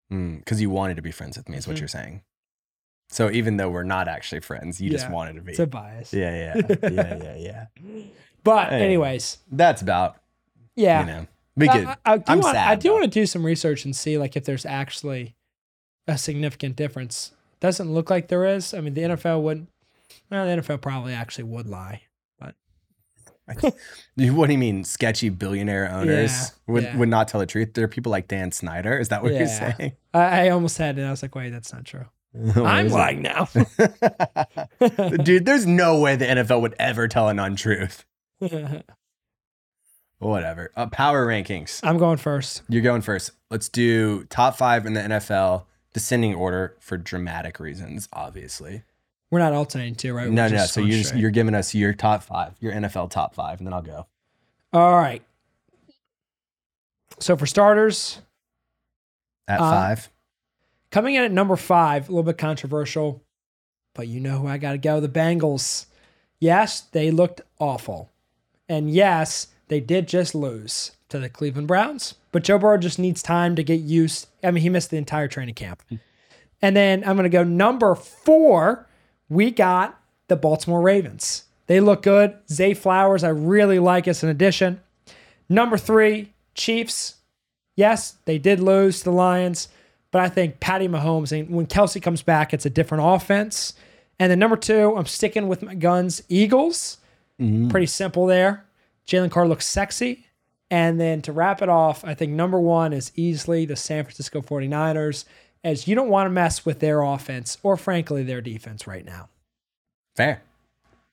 Because 0.10 0.62
you 0.62 0.70
wanted 0.70 0.96
to 0.98 1.02
be 1.02 1.12
friends 1.12 1.38
with 1.38 1.50
me, 1.50 1.58
is 1.58 1.68
what 1.68 1.76
Mhm. 1.76 1.80
you're 1.80 1.88
saying. 1.88 2.22
So 3.10 3.30
even 3.32 3.58
though 3.58 3.70
we're 3.70 3.84
not 3.84 4.08
actually 4.08 4.42
friends, 4.42 4.80
you 4.80 4.90
just 4.92 5.10
wanted 5.10 5.34
to 5.36 5.42
be. 5.42 5.52
It's 5.52 5.60
a 5.60 5.66
bias. 5.68 6.14
yeah, 6.14 6.54
yeah, 6.56 6.76
yeah, 6.90 7.18
yeah, 7.24 7.36
yeah. 7.36 7.66
But 8.44 8.72
anyways, 8.74 9.40
That's 9.52 9.82
about, 9.82 10.18
yeah. 10.76 11.02
you 11.02 11.06
know, 11.08 11.28
we 11.56 11.70
I- 11.70 11.74
could. 11.78 11.88
I, 11.88 11.98
I 12.06 12.18
do 12.18 12.24
I'm 12.28 12.40
want, 12.40 12.58
I 12.58 12.76
do 12.76 12.92
want 12.92 13.04
to 13.04 13.10
do 13.10 13.26
some 13.26 13.46
research 13.46 13.86
and 13.86 13.96
see 13.96 14.18
like 14.18 14.36
if 14.36 14.46
there's 14.46 14.66
actually 14.66 15.36
a 16.08 16.18
significant 16.18 16.76
difference. 16.76 17.32
Doesn't 17.60 17.94
look 17.94 18.10
like 18.10 18.28
there 18.28 18.46
is. 18.46 18.74
I 18.74 18.82
mean, 18.82 18.94
the 18.94 19.02
NFL 19.02 19.42
would. 19.44 19.68
Well, 20.30 20.46
the 20.46 20.62
NFL 20.62 20.82
probably 20.82 21.14
actually 21.14 21.46
would 21.46 21.68
lie. 21.68 22.02
You- 24.16 24.34
what 24.36 24.48
do 24.48 24.54
you 24.54 24.58
mean, 24.58 24.84
sketchy 24.86 25.28
billionaire 25.30 25.92
owners 25.92 26.32
Yeah, 26.32 26.48
would, 26.74 26.84
yeah. 26.84 26.98
would 26.98 27.10
not 27.10 27.28
tell 27.28 27.42
the 27.42 27.46
truth? 27.46 27.74
There 27.74 27.84
are 27.84 27.90
people 27.90 28.10
like 28.10 28.28
Dan 28.30 28.52
Snyder. 28.54 28.98
Is 28.98 29.10
that 29.10 29.22
what 29.22 29.34
you're 29.34 29.48
saying? 29.48 29.94
I, 30.14 30.46
I 30.46 30.50
almost 30.50 30.78
had 30.78 30.98
it. 30.98 31.04
I 31.04 31.12
was 31.12 31.22
like, 31.22 31.36
wait, 31.36 31.50
that's 31.50 31.74
not 31.74 31.84
true. 31.84 32.06
I'm 32.56 32.88
lying 32.90 33.22
now. 33.22 33.50
Dude, 35.24 35.46
there's 35.46 35.66
no 35.68 36.00
way 36.00 36.16
the 36.16 36.26
NFL 36.26 36.62
would 36.62 36.76
ever 36.80 37.08
tell 37.10 37.28
an 37.30 37.38
untruth. 37.38 38.06
Whatever. 40.24 40.72
Uh, 40.76 40.88
power 40.88 41.26
rankings. 41.28 41.80
I'm 41.84 41.98
going 41.98 42.18
first. 42.18 42.62
You're 42.70 42.82
going 42.82 43.02
first. 43.02 43.32
Let's 43.50 43.70
do 43.70 44.24
top 44.26 44.56
five 44.58 44.86
in 44.86 44.94
the 44.94 45.02
NFL, 45.02 45.66
descending 45.94 46.34
order 46.36 46.76
for 46.80 46.98
dramatic 46.98 47.60
reasons, 47.60 48.08
obviously. 48.14 48.84
We're 49.32 49.40
not 49.40 49.54
alternating 49.54 49.96
too, 49.96 50.14
right? 50.14 50.28
We're 50.28 50.34
No, 50.34 50.48
no. 50.48 50.66
So 50.66 50.82
you're 50.82 50.98
just, 50.98 51.16
you're 51.16 51.32
giving 51.32 51.56
us 51.56 51.74
your 51.74 51.94
top 51.94 52.24
five, 52.24 52.54
your 52.60 52.72
NFL 52.74 53.10
top 53.10 53.34
five, 53.36 53.60
and 53.60 53.68
then 53.68 53.74
I'll 53.74 53.82
go. 53.82 54.06
All 54.72 54.96
right. 54.96 55.22
So 57.20 57.38
for 57.38 57.46
starters, 57.46 58.20
At 59.48 59.60
Uh, 59.60 59.70
five. 59.70 60.10
coming 60.92 61.16
in 61.16 61.24
at 61.24 61.32
number 61.32 61.56
five, 61.56 62.08
a 62.08 62.12
little 62.12 62.24
bit 62.24 62.38
controversial, 62.38 63.22
but 63.94 64.08
you 64.08 64.20
know 64.20 64.40
who 64.40 64.48
I 64.48 64.58
got 64.58 64.72
to 64.72 64.78
go 64.78 65.00
the 65.00 65.10
Bengals. 65.10 65.86
Yes, 66.40 66.82
they 66.82 67.12
looked 67.12 67.42
awful. 67.60 68.10
And 68.70 68.90
yes, 68.90 69.48
they 69.68 69.80
did 69.80 70.08
just 70.08 70.36
lose 70.36 70.92
to 71.10 71.20
the 71.20 71.30
Cleveland 71.30 71.68
Browns, 71.68 72.16
but 72.32 72.44
Joe 72.44 72.58
Burrow 72.58 72.78
just 72.78 73.00
needs 73.00 73.22
time 73.22 73.56
to 73.56 73.64
get 73.64 73.80
used. 73.80 74.28
I 74.44 74.52
mean, 74.52 74.62
he 74.62 74.70
missed 74.70 74.90
the 74.90 74.98
entire 74.98 75.28
training 75.28 75.56
camp. 75.56 75.82
Hmm. 75.90 75.96
And 76.62 76.76
then 76.76 77.04
I'm 77.04 77.16
going 77.16 77.24
to 77.24 77.30
go 77.30 77.44
number 77.44 77.94
four. 77.94 78.88
We 79.30 79.52
got 79.52 80.00
the 80.28 80.36
Baltimore 80.36 80.82
Ravens. 80.82 81.44
They 81.68 81.80
look 81.80 82.04
good. 82.04 82.38
Zay 82.50 82.74
Flowers, 82.74 83.24
I 83.24 83.30
really 83.30 83.80
like 83.80 84.08
as 84.08 84.24
an 84.24 84.30
addition. 84.30 84.82
Number 85.50 85.78
three, 85.78 86.34
Chiefs. 86.56 87.16
Yes, 87.76 88.18
they 88.26 88.38
did 88.38 88.60
lose 88.60 89.00
to 89.00 89.06
the 89.06 89.12
Lions, 89.12 89.68
but 90.12 90.22
I 90.22 90.30
think 90.30 90.60
Patty 90.60 90.88
Mahomes, 90.88 91.38
and 91.38 91.50
when 91.50 91.66
Kelce 91.66 92.02
comes 92.02 92.22
back, 92.22 92.54
it's 92.54 92.66
a 92.66 92.70
different 92.70 93.04
offense. 93.06 93.74
And 94.20 94.30
then 94.32 94.40
number 94.40 94.56
two, 94.56 94.96
I'm 94.96 95.08
sticking 95.08 95.48
with 95.48 95.64
my 95.64 95.74
guns, 95.74 96.22
Eagles. 96.30 96.98
Mm-hmm. 97.42 97.70
Pretty 97.70 97.88
simple 97.88 98.28
there. 98.28 98.64
Jalen 99.08 99.32
Carr 99.32 99.48
looks 99.48 99.66
sexy. 99.66 100.28
And 100.72 101.00
then 101.00 101.22
to 101.24 101.32
wrap 101.32 101.62
it 101.62 101.70
off, 101.70 102.04
I 102.04 102.16
think 102.16 102.32
number 102.32 102.60
one 102.60 102.94
is 102.94 103.12
easily 103.16 103.66
the 103.66 103.76
San 103.76 104.04
Francisco 104.06 104.42
49ers, 104.42 105.26
as 105.64 105.88
you 105.88 105.94
don't 105.94 106.10
want 106.10 106.26
to 106.26 106.32
mess 106.32 106.66
with 106.66 106.80
their 106.80 107.02
offense 107.02 107.58
or, 107.62 107.78
frankly, 107.78 108.24
their 108.24 108.42
defense 108.42 108.88
right 108.88 109.06
now. 109.06 109.30
Fair. 110.16 110.42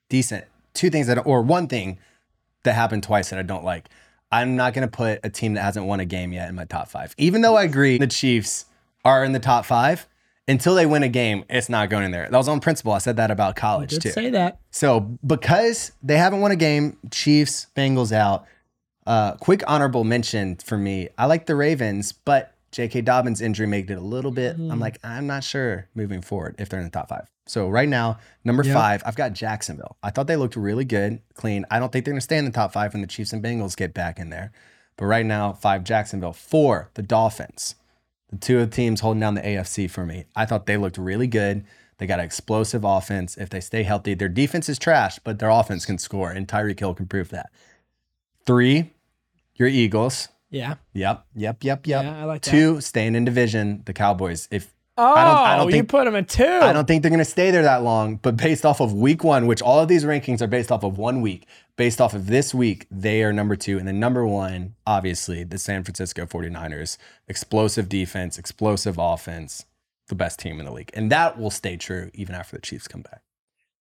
Decent. 0.09 0.47
Two 0.73 0.89
things 0.89 1.09
that, 1.09 1.27
or 1.27 1.43
one 1.43 1.67
thing 1.67 1.99
that 2.63 2.75
happened 2.75 3.03
twice 3.03 3.31
that 3.31 3.39
I 3.39 3.43
don't 3.43 3.65
like. 3.65 3.89
I'm 4.33 4.57
not 4.57 4.75
going 4.75 4.89
to 4.89 4.97
put 4.97 5.21
a 5.25 5.31
team 5.31 5.55
that 5.55 5.63
hasn't 5.63 5.87
won 5.87 6.01
a 6.01 6.05
game 6.05 6.33
yet 6.33 6.49
in 6.49 6.55
my 6.55 6.65
top 6.65 6.89
five. 6.89 7.15
Even 7.19 7.43
though 7.43 7.57
I 7.57 7.65
agree 7.65 7.99
the 7.99 8.07
Chiefs 8.07 8.67
are 9.05 9.25
in 9.25 9.33
the 9.33 9.41
top 9.41 9.65
five, 9.65 10.07
until 10.49 10.75
they 10.75 10.87
win 10.87 11.03
a 11.03 11.09
game, 11.09 11.45
it's 11.49 11.69
not 11.69 11.91
going 11.91 12.05
in 12.05 12.11
there. 12.11 12.29
That 12.31 12.37
was 12.37 12.49
on 12.49 12.61
principle. 12.61 12.93
I 12.93 12.99
said 12.99 13.17
that 13.17 13.31
about 13.31 13.57
college 13.57 13.99
too. 13.99 14.11
say 14.11 14.31
that. 14.31 14.59
So 14.71 15.01
because 15.27 15.93
they 16.03 16.17
haven't 16.17 16.41
won 16.41 16.51
a 16.51 16.57
game, 16.57 16.97
Chiefs, 17.11 17.67
Bengals 17.77 18.13
out. 18.13 18.47
Uh, 19.07 19.35
quick 19.37 19.63
honorable 19.67 20.05
mention 20.05 20.57
for 20.57 20.77
me. 20.77 21.09
I 21.19 21.27
like 21.27 21.47
the 21.47 21.55
Ravens, 21.57 22.13
but 22.13 22.55
J.K. 22.71 23.01
Dobbins' 23.01 23.41
injury 23.41 23.67
made 23.67 23.91
it 23.91 23.95
a 23.99 24.01
little 24.01 24.31
bit. 24.31 24.55
I'm 24.57 24.79
like, 24.79 24.99
I'm 25.03 25.27
not 25.27 25.43
sure 25.43 25.89
moving 25.95 26.21
forward 26.23 26.55
if 26.59 26.69
they're 26.69 26.79
in 26.79 26.85
the 26.85 26.91
top 26.93 27.09
five. 27.09 27.29
So 27.47 27.69
right 27.69 27.89
now, 27.89 28.19
number 28.45 28.63
Yep. 28.63 28.73
five, 28.75 29.03
I've 29.05 29.17
got 29.17 29.33
Jacksonville. 29.33 29.97
I 30.05 30.11
thought 30.11 30.29
they 30.29 30.37
looked 30.37 30.55
really 30.55 30.85
good, 30.85 31.21
clean. 31.35 31.65
I 31.71 31.81
don't 31.81 31.91
think 31.91 32.05
they're 32.05 32.13
going 32.13 32.19
to 32.21 32.25
stay 32.25 32.39
in 32.39 32.45
the 32.45 32.53
top 32.53 32.73
five 32.73 32.93
when 32.93 33.01
the 33.01 33.09
Chiefs 33.09 33.33
and 33.33 33.43
Bengals 33.43 33.75
get 33.77 33.93
back 33.93 34.21
in 34.21 34.31
there. 34.31 34.53
But 34.97 35.07
right 35.07 35.27
now, 35.27 35.55
five 35.55 35.83
Jacksonville, 35.83 36.33
four 36.35 36.91
the 36.95 37.03
Dolphins. 37.03 37.75
The 38.31 38.39
two 38.39 38.59
of 38.61 38.71
the 38.71 38.75
teams 38.75 39.01
holding 39.01 39.21
down 39.21 39.35
the 39.35 39.43
AFC 39.43 39.91
for 39.91 40.07
me. 40.07 40.25
I 40.35 40.47
thought 40.47 40.67
they 40.67 40.77
looked 40.77 40.99
really 40.99 41.27
good. 41.27 41.65
They 41.99 42.07
got 42.07 42.21
an 42.21 42.25
explosive 42.25 42.85
offense. 42.85 43.37
If 43.37 43.51
they 43.51 43.61
stay 43.61 43.83
healthy, 43.83 44.15
their 44.15 44.29
defense 44.29 44.69
is 44.69 44.79
trash, 44.79 45.19
but 45.19 45.39
their 45.39 45.51
offense 45.51 45.85
can 45.85 45.99
score, 45.99 46.31
and 46.31 46.49
Tyreek 46.49 46.79
Hill 46.79 46.95
can 46.95 47.07
prove 47.07 47.29
that. 47.31 47.51
Three, 48.47 48.93
your 49.57 49.69
Eagles. 49.69 50.29
Yeah. 50.49 50.77
Yep, 50.95 51.27
yep, 51.35 51.63
yep, 51.63 51.87
yep. 51.87 52.05
Yeah, 52.05 52.23
I 52.23 52.25
like 52.25 52.43
that. 52.43 52.51
Two, 52.51 52.81
staying 52.81 53.15
in 53.17 53.25
division, 53.25 53.83
the 53.85 53.93
Cowboys. 53.93 54.49
If 54.51 54.73
Oh, 55.01 55.15
I 55.15 55.25
don't- 55.25 55.37
I 55.37 55.55
oh, 55.55 55.59
don't 55.65 55.75
you 55.75 55.85
put 55.85 56.05
them 56.05 56.17
at 56.17 56.29
two. 56.29 56.45
I 56.45 56.73
don't 56.73 56.87
think 56.87 57.03
they're 57.03 57.11
going 57.11 57.19
to 57.19 57.25
stay 57.25 57.51
there 57.51 57.63
that 57.63 57.83
long, 57.83 58.17
but 58.17 58.37
based 58.37 58.65
off 58.67 58.81
of 58.81 58.93
week 58.93 59.25
one, 59.25 59.47
which 59.47 59.63
all 59.63 59.81
of 59.81 59.89
these 59.89 60.05
rankings 60.05 60.41
are 60.43 60.47
based 60.47 60.71
off 60.71 60.83
of 60.85 60.99
one 60.99 61.21
week, 61.21 61.47
based 61.77 62.01
off 62.01 62.13
of 62.15 62.27
this 62.27 62.53
week, 62.55 62.87
they 62.91 63.23
are 63.23 63.33
number 63.33 63.57
two. 63.57 63.79
And 63.79 63.89
then 63.89 63.99
number 63.99 64.27
one, 64.27 64.75
obviously, 64.87 65.45
the 65.45 65.59
San 65.59 65.83
Francisco 65.85 66.27
49ers. 66.27 66.99
Explosive 67.29 67.89
defense, 67.89 68.39
explosive 68.39 68.97
offense, 68.99 69.65
the 70.09 70.15
best 70.15 70.39
team 70.41 70.61
in 70.61 70.67
the 70.67 70.73
league. 70.73 70.91
And 70.95 71.11
that 71.11 71.39
will 71.39 71.51
stay 71.51 71.77
true 71.77 72.11
even 72.15 72.35
after 72.35 72.57
the 72.57 72.63
Chiefs 72.63 72.87
come 72.89 73.03
back. 73.03 73.23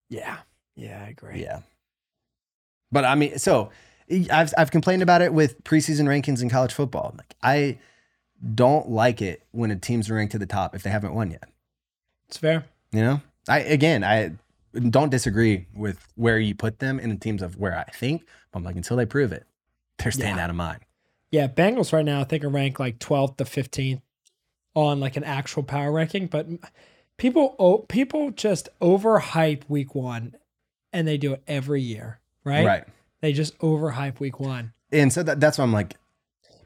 Yeah. 0.10 0.38
Yeah, 0.76 1.04
I 1.06 1.10
agree. 1.10 1.42
Yeah. 1.42 1.60
But 2.92 3.06
I 3.06 3.16
mean, 3.16 3.38
so 3.38 3.70
I've, 4.32 4.54
I've 4.58 4.72
complained 4.72 5.02
about 5.04 5.22
it 5.22 5.34
with 5.34 5.64
preseason 5.64 6.06
rankings 6.08 6.42
in 6.42 6.50
college 6.50 6.74
football. 6.74 7.14
Like, 7.18 7.36
I 7.44 7.78
don't 8.56 8.90
like 8.90 9.22
it 9.22 9.44
when 9.52 9.72
a 9.72 9.76
team's 9.76 10.10
ranked 10.10 10.32
to 10.32 10.40
the 10.40 10.46
top 10.46 10.76
if 10.76 10.84
they 10.84 10.90
haven't 10.90 11.14
won 11.14 11.32
yet. 11.32 11.44
It's 12.28 12.38
fair. 12.38 12.66
You 12.92 13.02
know, 13.02 13.22
I 13.48 13.60
again, 13.60 14.04
I 14.04 14.32
don't 14.90 15.10
disagree 15.10 15.66
with 15.74 16.08
where 16.16 16.40
you 16.40 16.56
put 16.56 16.80
them 16.80 17.00
in 17.00 17.10
the 17.10 17.16
teams 17.16 17.42
of 17.42 17.58
where 17.58 17.78
I 17.78 17.84
think. 17.92 18.24
But 18.52 18.60
I'm 18.60 18.64
like, 18.64 18.76
until 18.76 18.98
they 18.98 19.06
prove 19.06 19.32
it, 19.32 19.46
they're 19.98 20.12
staying 20.12 20.38
Yeah. 20.38 20.44
out 20.44 20.50
of 20.50 20.56
mine. 20.56 20.80
Yeah, 21.32 21.48
Bengals 21.48 21.94
right 21.94 22.06
now 22.06 22.22
I 22.22 22.24
think 22.24 22.44
are 22.44 22.50
ranked 22.50 22.80
like 22.80 23.00
12th 23.00 23.38
to 23.38 23.44
15th 23.46 24.02
on 24.76 25.00
like 25.00 25.16
an 25.18 25.24
actual 25.24 25.64
power 25.64 25.92
ranking, 25.92 26.28
but 26.28 26.48
people 27.18 27.56
oh, 27.60 27.80
people 27.80 28.32
just 28.32 28.70
overhype 28.82 29.64
week 29.68 29.94
1 29.96 30.36
and 30.94 31.08
they 31.08 31.18
do 31.18 31.34
it 31.34 31.44
every 31.48 31.82
year, 31.82 32.20
right? 32.44 32.66
Right. 32.66 32.84
They 33.22 33.34
just 33.34 33.58
overhype 33.60 34.20
week 34.20 34.40
1. 34.40 34.72
And 34.92 35.12
so 35.14 35.22
that, 35.24 35.40
that's 35.40 35.58
why 35.58 35.64
I'm 35.66 35.74
like, 35.74 35.96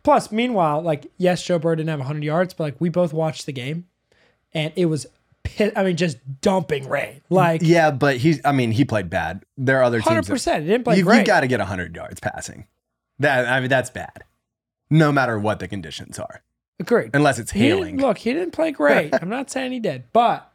Plus, 0.04 0.32
meanwhile, 0.32 0.82
like 0.82 1.12
yes, 1.18 1.44
Joe 1.44 1.60
Burrow 1.60 1.76
didn't 1.76 1.90
have 1.90 2.00
100 2.00 2.24
yards, 2.24 2.54
but 2.54 2.64
like 2.64 2.76
we 2.80 2.90
both 2.90 3.14
watched 3.14 3.46
the 3.46 3.54
game 3.54 3.88
and 4.54 4.74
it 4.76 4.86
was 4.86 5.08
I 5.76 5.84
mean 5.84 5.98
just 5.98 6.18
dumping 6.42 6.88
rain. 6.88 7.22
Like 7.30 7.62
yeah, 7.64 7.92
but 7.92 8.18
he's. 8.18 8.40
I 8.46 8.52
mean, 8.52 8.72
he 8.72 8.86
played 8.86 9.10
bad. 9.10 9.44
There 9.58 9.80
are 9.80 9.84
other 9.84 10.02
teams. 10.02 10.28
100%. 10.28 10.58
It 10.58 10.62
didn't 10.62 10.84
play 10.84 10.98
you've, 10.98 11.06
great. 11.06 11.18
you've 11.18 11.28
got 11.28 11.42
to 11.42 11.48
get 11.48 11.60
100 11.60 11.96
yards 11.96 12.20
passing. 12.20 12.68
That 13.20 13.48
I 13.48 13.60
mean, 13.60 13.70
that's 13.70 13.90
bad. 13.90 14.24
No 14.90 15.12
matter 15.12 15.40
what 15.40 15.60
the 15.60 15.68
conditions 15.68 16.20
are. 16.20 16.44
Agreed. 16.80 17.12
unless 17.14 17.40
it's 17.40 17.52
He 17.52 17.72
look, 17.74 18.18
he 18.18 18.34
didn't 18.34 18.52
play 18.52 18.72
great. 18.72 19.14
I'm 19.22 19.30
not 19.30 19.50
saying 19.50 19.72
he 19.72 19.80
did, 19.80 20.06
but 20.12 20.52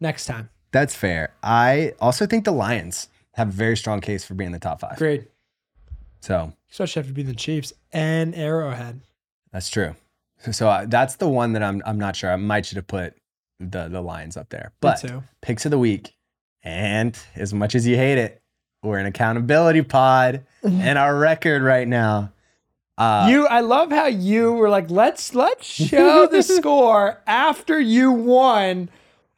next 0.00 0.26
time. 0.26 0.50
That's 0.72 0.94
fair. 0.94 1.34
I 1.42 1.94
also 2.00 2.26
think 2.26 2.44
the 2.44 2.52
Lions 2.52 3.08
have 3.32 3.48
a 3.48 3.52
very 3.52 3.76
strong 3.76 4.00
case 4.00 4.24
for 4.24 4.34
being 4.34 4.46
in 4.48 4.52
the 4.52 4.58
top 4.58 4.80
five. 4.80 4.94
Agreed. 4.94 5.26
So 6.20 6.52
Especially 6.70 7.00
after 7.00 7.12
being 7.12 7.26
the 7.28 7.34
Chiefs 7.34 7.72
and 7.92 8.34
Arrowhead. 8.34 9.00
that's 9.52 9.70
true. 9.70 9.94
So, 10.52 10.68
uh, 10.68 10.84
that's 10.86 11.16
the 11.16 11.28
one 11.28 11.52
that 11.54 11.62
I'm 11.64 11.82
I'm 11.84 11.98
not 11.98 12.14
sure. 12.14 12.30
I 12.30 12.36
might 12.36 12.64
should 12.66 12.76
have 12.76 12.86
put 12.86 13.14
the 13.58 13.88
the 13.88 14.00
Lions 14.00 14.36
up 14.36 14.50
there. 14.50 14.72
But 14.80 15.04
picks 15.42 15.64
of 15.64 15.70
the 15.72 15.78
week, 15.78 16.14
and 16.62 17.18
as 17.34 17.52
much 17.52 17.74
as 17.74 17.86
you 17.86 17.96
hate 17.96 18.18
it, 18.18 18.40
we're 18.82 18.98
an 18.98 19.06
accountability 19.06 19.82
pod, 19.82 20.44
and 20.62 20.96
our 20.96 21.16
record 21.18 21.62
right 21.62 21.88
now. 21.88 22.32
Uh, 22.96 23.26
you 23.30 23.46
I 23.48 23.60
love 23.60 23.90
how 23.90 24.06
you 24.06 24.52
were 24.52 24.68
like, 24.68 24.90
let's 24.90 25.34
let's 25.34 25.66
show 25.66 26.26
the 26.28 26.42
score 26.56 27.20
after 27.26 27.80
you 27.80 28.12
won. 28.12 28.90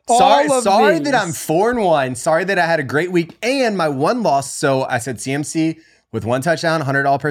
sorry, 0.09 0.49
all 0.49 0.59
of 0.59 0.65
sorry 0.65 0.99
these. 0.99 1.11
that 1.11 1.15
I'm 1.15 1.33
four 1.33 1.71
and 1.71 1.83
one. 1.83 2.15
Sorry 2.15 2.45
that 2.45 2.59
I 2.59 2.67
had 2.67 2.81
a 2.81 2.85
great 2.85 3.11
week 3.13 3.39
and 3.43 3.77
my 3.77 3.89
one 3.89 4.23
loss. 4.23 4.53
So 4.53 4.85
I 4.85 4.99
said 4.99 5.17
CMC 5.17 5.79
with 6.13 6.25
one 6.25 6.43
touchdown, 6.43 6.81
100 6.81 7.07
all 7.07 7.19
per, 7.19 7.31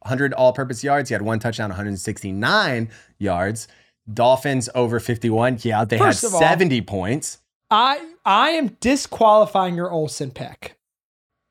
100 0.00 0.32
all 0.34 0.52
purpose 0.52 0.84
yards. 0.84 1.08
He 1.08 1.14
had 1.14 1.22
one 1.22 1.38
touchdown, 1.38 1.70
169 1.70 2.90
yards. 3.18 3.68
Dolphins 4.12 4.68
over 4.74 5.00
51. 5.00 5.58
Yeah, 5.62 5.84
they 5.84 5.96
First 5.98 6.22
had 6.22 6.28
of 6.28 6.34
all- 6.34 6.40
70 6.40 6.82
points. 6.82 7.38
I 7.70 8.00
I 8.24 8.50
am 8.50 8.76
disqualifying 8.80 9.74
your 9.74 9.90
Olson 9.90 10.30
pick. 10.30 10.76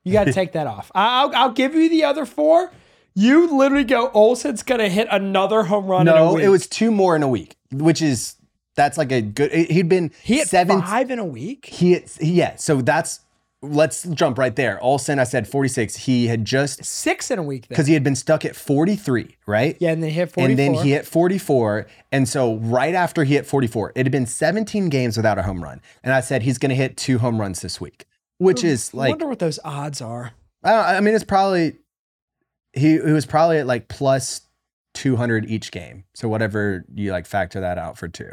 You 0.04 0.12
got 0.12 0.24
to 0.24 0.32
take 0.40 0.52
that 0.52 0.66
off. 0.66 0.90
I'll 0.94 1.34
I'll 1.34 1.50
give 1.52 1.74
you 1.74 1.88
the 1.88 2.04
other 2.04 2.24
four. 2.24 2.70
You 3.16 3.56
literally 3.56 3.84
go. 3.84 4.10
Olson's 4.14 4.62
gonna 4.62 4.88
hit 4.88 5.08
another 5.10 5.64
home 5.64 5.86
run. 5.86 6.02
in 6.02 6.08
a 6.08 6.16
No, 6.16 6.36
it 6.36 6.48
was 6.48 6.66
two 6.68 6.90
more 6.90 7.14
in 7.16 7.22
a 7.22 7.28
week, 7.28 7.56
which 7.72 8.00
is 8.00 8.36
that's 8.76 8.96
like 8.96 9.10
a 9.12 9.20
good. 9.22 9.52
He'd 9.52 9.88
been 9.88 10.12
he 10.22 10.36
hit 10.38 10.48
seven. 10.48 10.80
five 10.82 11.10
in 11.10 11.18
a 11.18 11.24
week. 11.24 11.66
He 11.66 11.92
hit, 11.94 12.16
yeah. 12.20 12.54
So 12.56 12.80
that's 12.80 13.20
let's 13.64 14.04
jump 14.04 14.38
right 14.38 14.54
there. 14.54 14.82
Olson, 14.82 15.18
I 15.18 15.24
said 15.24 15.48
46. 15.48 15.96
He 15.96 16.26
had 16.26 16.44
just 16.44 16.84
Six 16.84 17.30
in 17.30 17.38
a 17.38 17.42
week. 17.42 17.68
Because 17.68 17.86
he 17.86 17.94
had 17.94 18.04
been 18.04 18.16
stuck 18.16 18.44
at 18.44 18.56
43, 18.56 19.36
right? 19.46 19.76
yeah, 19.80 19.92
and 19.92 20.02
then 20.02 20.10
he 20.10 20.16
hit 20.16 20.32
forty 20.32 20.50
And 20.50 20.58
then 20.58 20.74
he 20.74 20.90
hit 20.90 21.06
44. 21.06 21.86
And 22.12 22.28
so 22.28 22.56
right 22.56 22.94
after 22.94 23.24
he 23.24 23.34
hit 23.34 23.46
44, 23.46 23.92
it 23.94 24.04
had 24.04 24.12
been 24.12 24.26
17 24.26 24.88
games 24.88 25.16
without 25.16 25.38
a 25.38 25.42
home 25.42 25.62
run. 25.62 25.80
And 26.02 26.12
I 26.12 26.20
said 26.20 26.42
he's 26.42 26.58
going 26.58 26.70
to 26.70 26.76
hit 26.76 26.96
two 26.96 27.18
home 27.18 27.40
runs 27.40 27.60
this 27.60 27.80
week, 27.80 28.06
which 28.38 28.64
is 28.64 28.94
like. 28.94 29.08
I 29.08 29.10
wonder 29.10 29.26
what 29.26 29.38
those 29.38 29.58
odds 29.64 30.00
are. 30.00 30.32
I, 30.62 30.70
don't, 30.70 30.84
I 30.84 31.00
mean, 31.00 31.14
it's 31.14 31.24
probably, 31.24 31.76
he, 32.72 32.92
he 32.92 33.12
was 33.12 33.26
probably 33.26 33.58
at 33.58 33.66
like 33.66 33.88
plus 33.88 34.42
200 34.94 35.50
each 35.50 35.70
game. 35.70 36.04
So 36.14 36.28
whatever 36.28 36.84
you 36.94 37.12
like 37.12 37.26
factor 37.26 37.60
that 37.60 37.78
out 37.78 37.98
for 37.98 38.08
two. 38.08 38.30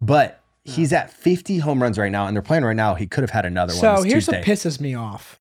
But 0.00 0.40
he's 0.68 0.92
at 0.92 1.10
50 1.10 1.58
home 1.58 1.82
runs 1.82 1.98
right 1.98 2.12
now 2.12 2.26
and 2.26 2.36
they're 2.36 2.42
playing 2.42 2.64
right 2.64 2.76
now. 2.76 2.94
He 2.94 3.06
could 3.06 3.22
have 3.22 3.30
had 3.30 3.44
another 3.46 3.72
one. 3.72 3.80
So 3.80 4.02
here's 4.02 4.26
Tuesday. 4.26 4.38
what 4.38 4.46
pisses 4.46 4.80
me 4.80 4.94
off. 4.94 5.40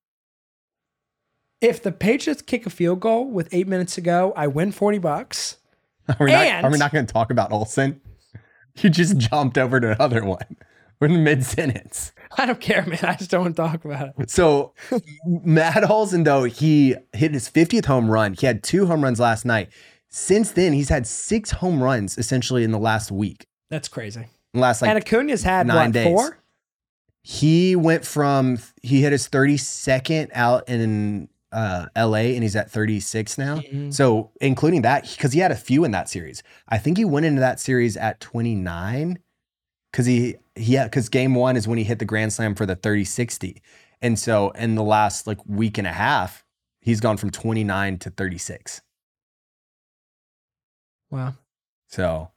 If 1.62 1.82
the 1.82 1.92
Patriots 1.92 2.42
kick 2.42 2.66
a 2.66 2.70
field 2.70 3.00
goal 3.00 3.30
with 3.30 3.50
eight 3.52 3.68
minutes 3.68 3.96
to 3.96 4.02
go, 4.02 4.32
I 4.36 4.48
win 4.48 4.72
forty 4.72 5.00
bucks. 5.00 5.58
Are 6.08 6.16
we 6.26 6.32
not, 6.32 6.46
And- 6.46 6.66
are 6.66 6.72
we 6.72 6.78
not 6.78 6.94
going 6.94 7.06
to 7.06 7.12
talk 7.14 7.32
about 7.32 7.52
Olson? 7.52 8.02
You 8.80 8.92
just 8.92 9.18
jumped 9.18 9.58
over 9.58 9.80
to 9.80 9.94
another 9.94 10.24
one. 10.24 10.56
We're 11.00 11.08
in 11.08 11.24
mid 11.24 11.44
sentence. 11.44 12.12
I 12.38 12.46
don't 12.46 12.60
care, 12.62 12.86
man. 12.86 13.00
I 13.02 13.16
just 13.16 13.32
don't 13.32 13.42
want 13.42 13.56
to 13.56 13.62
talk 13.64 13.84
about 13.86 14.10
it. 14.20 14.30
So 14.30 14.74
Matt 15.26 15.90
Olson, 15.90 16.24
though, 16.24 16.44
he 16.44 16.96
hit 17.12 17.34
his 17.34 17.50
50th 17.50 17.86
home 17.86 18.08
run. 18.08 18.34
He 18.34 18.46
had 18.46 18.62
two 18.62 18.86
home 18.86 19.04
runs 19.04 19.20
last 19.20 19.46
night. 19.46 19.70
Since 20.10 20.52
then, 20.52 20.74
he's 20.74 20.90
had 20.90 21.08
six 21.08 21.50
home 21.50 21.82
runs 21.82 22.20
essentially 22.20 22.64
in 22.64 22.70
the 22.72 22.78
last 22.78 23.12
week. 23.12 23.48
That's 23.72 23.88
crazy. 23.88 24.28
In 24.58 24.62
the 24.62 24.64
last 24.64 24.82
like 24.82 24.90
and 24.90 24.98
Acuna's 25.04 25.44
had 25.44 25.68
nine 25.68 25.76
what 25.88 25.92
days. 25.94 26.06
four? 26.08 26.38
he 27.22 27.76
went 27.76 28.06
from 28.06 28.58
he 28.82 29.02
hit 29.02 29.12
his 29.12 29.28
32nd 29.30 30.30
out 30.34 30.68
in 30.70 31.30
uh, 31.52 31.88
LA 31.96 32.34
and 32.36 32.44
he's 32.44 32.56
at 32.56 32.70
36 32.72 33.38
now. 33.38 33.58
Mhm. 33.60 33.94
So 33.94 34.32
including 34.42 34.82
that, 34.84 35.08
because 35.10 35.32
he 35.34 35.40
had 35.40 35.52
a 35.52 35.56
few 35.56 35.84
in 35.86 35.92
that 35.92 36.10
series. 36.10 36.42
I 36.68 36.78
think 36.78 36.98
he 36.98 37.06
went 37.06 37.26
into 37.26 37.40
that 37.42 37.60
series 37.60 37.96
at 37.98 38.20
29 38.20 39.20
because 39.92 40.06
he 40.06 40.36
yeah 40.56 40.86
because 40.86 41.08
game 41.10 41.36
one 41.36 41.56
is 41.56 41.68
when 41.68 41.78
he 41.78 41.84
hit 41.84 42.00
the 42.00 42.06
grand 42.06 42.34
slam 42.34 42.56
for 42.56 42.66
the 42.66 42.76
30 42.76 43.04
60 43.06 43.62
and 44.02 44.18
so 44.18 44.50
in 44.52 44.76
the 44.76 44.84
last 44.84 45.28
like 45.28 45.38
week 45.46 45.78
and 45.78 45.86
a 45.88 45.92
half 45.94 46.44
he's 46.82 47.00
gone 47.00 47.16
from 47.18 47.30
29 47.30 47.98
to 48.00 48.10
36 48.10 48.82
Wow. 51.10 51.36
so 51.88 52.32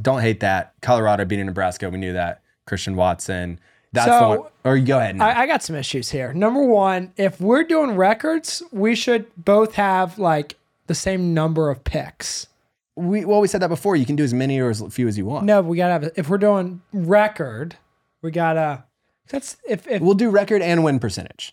don't 0.00 0.20
hate 0.20 0.40
that 0.40 0.74
colorado 0.82 1.24
beating 1.24 1.46
nebraska 1.46 1.88
we 1.90 1.98
knew 1.98 2.12
that 2.12 2.42
christian 2.66 2.96
watson 2.96 3.58
that's 3.92 4.06
the 4.06 4.18
So, 4.20 4.28
one 4.28 4.50
or 4.64 4.76
you 4.76 4.86
go 4.86 4.98
ahead. 4.98 5.20
I, 5.20 5.40
I 5.40 5.46
got 5.46 5.62
some 5.64 5.74
issues 5.74 6.10
here. 6.10 6.32
Number 6.32 6.62
one, 6.62 7.12
if 7.16 7.40
we're 7.40 7.64
doing 7.64 7.96
records, 7.96 8.62
we 8.70 8.94
should 8.94 9.26
both 9.36 9.74
have 9.74 10.16
like 10.16 10.56
the 10.86 10.94
same 10.94 11.34
number 11.34 11.70
of 11.70 11.82
picks. 11.82 12.46
we 12.94 13.24
well 13.24 13.40
we 13.40 13.48
said 13.48 13.60
that 13.62 13.68
before 13.68 13.96
you 13.96 14.06
can 14.06 14.14
do 14.14 14.22
as 14.22 14.32
many 14.32 14.60
or 14.60 14.70
as 14.70 14.80
few 14.90 15.08
as 15.08 15.18
you 15.18 15.24
want 15.26 15.44
No, 15.44 15.60
we 15.60 15.76
gotta 15.76 15.92
have. 15.94 16.12
If 16.14 16.28
we're 16.28 16.38
doing 16.38 16.82
record, 16.92 17.74
we 18.22 18.30
gotta. 18.30 18.84
That's 19.28 19.56
if 19.68 19.88
if 19.88 20.00
we'll 20.00 20.14
do 20.14 20.30
record 20.30 20.62
and 20.62 20.84
win 20.84 21.00
percentage 21.00 21.52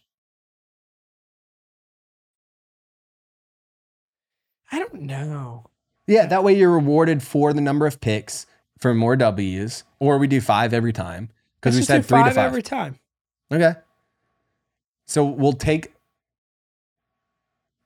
I 4.72 4.80
don't 4.80 5.02
know. 5.02 5.66
Yeah 6.08 6.26
that 6.26 6.44
way 6.44 6.56
you're 6.56 6.72
rewarded 6.72 7.22
for 7.22 7.54
the 7.54 7.62
number 7.62 7.86
of 7.86 8.02
picks 8.02 8.46
for 8.80 8.94
more 8.94 9.16
w's 9.16 9.84
or 10.00 10.18
we 10.18 10.28
do 10.28 10.42
five 10.42 10.74
every 10.74 10.94
time 10.94 11.30
because 11.60 11.76
we 11.76 11.84
said 11.84 12.06
three 12.06 12.20
to 12.20 12.26
five 12.26 12.36
five 12.36 12.46
every 12.46 12.62
time. 12.62 13.00
Okay. 13.52 13.74
So 15.06 15.26
we'll 15.26 15.54
take. 15.54 15.94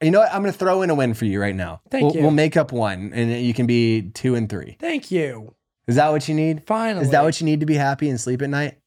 You 0.02 0.10
know 0.10 0.20
what? 0.20 0.34
I'm 0.34 0.42
going 0.42 0.52
to 0.52 0.58
throw 0.58 0.82
in 0.82 0.90
a 0.90 0.96
win 0.96 1.14
for 1.14 1.26
you 1.26 1.40
right 1.40 1.56
now. 1.56 1.82
Thank 1.92 2.06
we'll, 2.06 2.16
you. 2.16 2.22
We'll 2.24 2.32
make 2.32 2.58
up 2.58 2.72
one, 2.72 3.12
and 3.14 3.32
you 3.46 3.54
can 3.54 3.68
be 3.68 4.10
two 4.14 4.34
and 4.34 4.50
three. 4.50 4.78
Thank 4.80 5.12
you. 5.12 5.54
Is 5.88 5.96
that 5.96 6.12
what 6.12 6.28
you 6.28 6.34
need? 6.34 6.66
Finally, 6.66 7.06
Is 7.06 7.12
that 7.12 7.24
what 7.24 7.40
you 7.40 7.46
need 7.46 7.60
to 7.60 7.66
be 7.66 7.76
happy 7.76 8.10
and 8.10 8.20
sleep 8.20 8.42
at 8.42 8.50
night? 8.50 8.80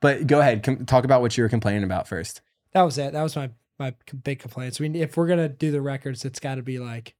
But 0.00 0.26
go 0.26 0.40
ahead, 0.40 0.62
com- 0.62 0.86
talk 0.86 1.04
about 1.04 1.20
what 1.20 1.36
you 1.36 1.44
were 1.44 1.48
complaining 1.48 1.84
about 1.84 2.08
first. 2.08 2.40
that 2.72 2.82
was 2.82 2.98
it. 2.98 3.12
That 3.12 3.22
was 3.22 3.36
my 3.36 3.50
my 3.78 3.94
big 4.24 4.40
complaints. 4.40 4.80
We 4.80 4.88
if 5.00 5.16
we're 5.16 5.28
gonna 5.28 5.48
do 5.48 5.70
the 5.70 5.80
records, 5.80 6.24
it's 6.24 6.40
got 6.40 6.56
to 6.56 6.62
be 6.62 6.78
like, 6.78 7.14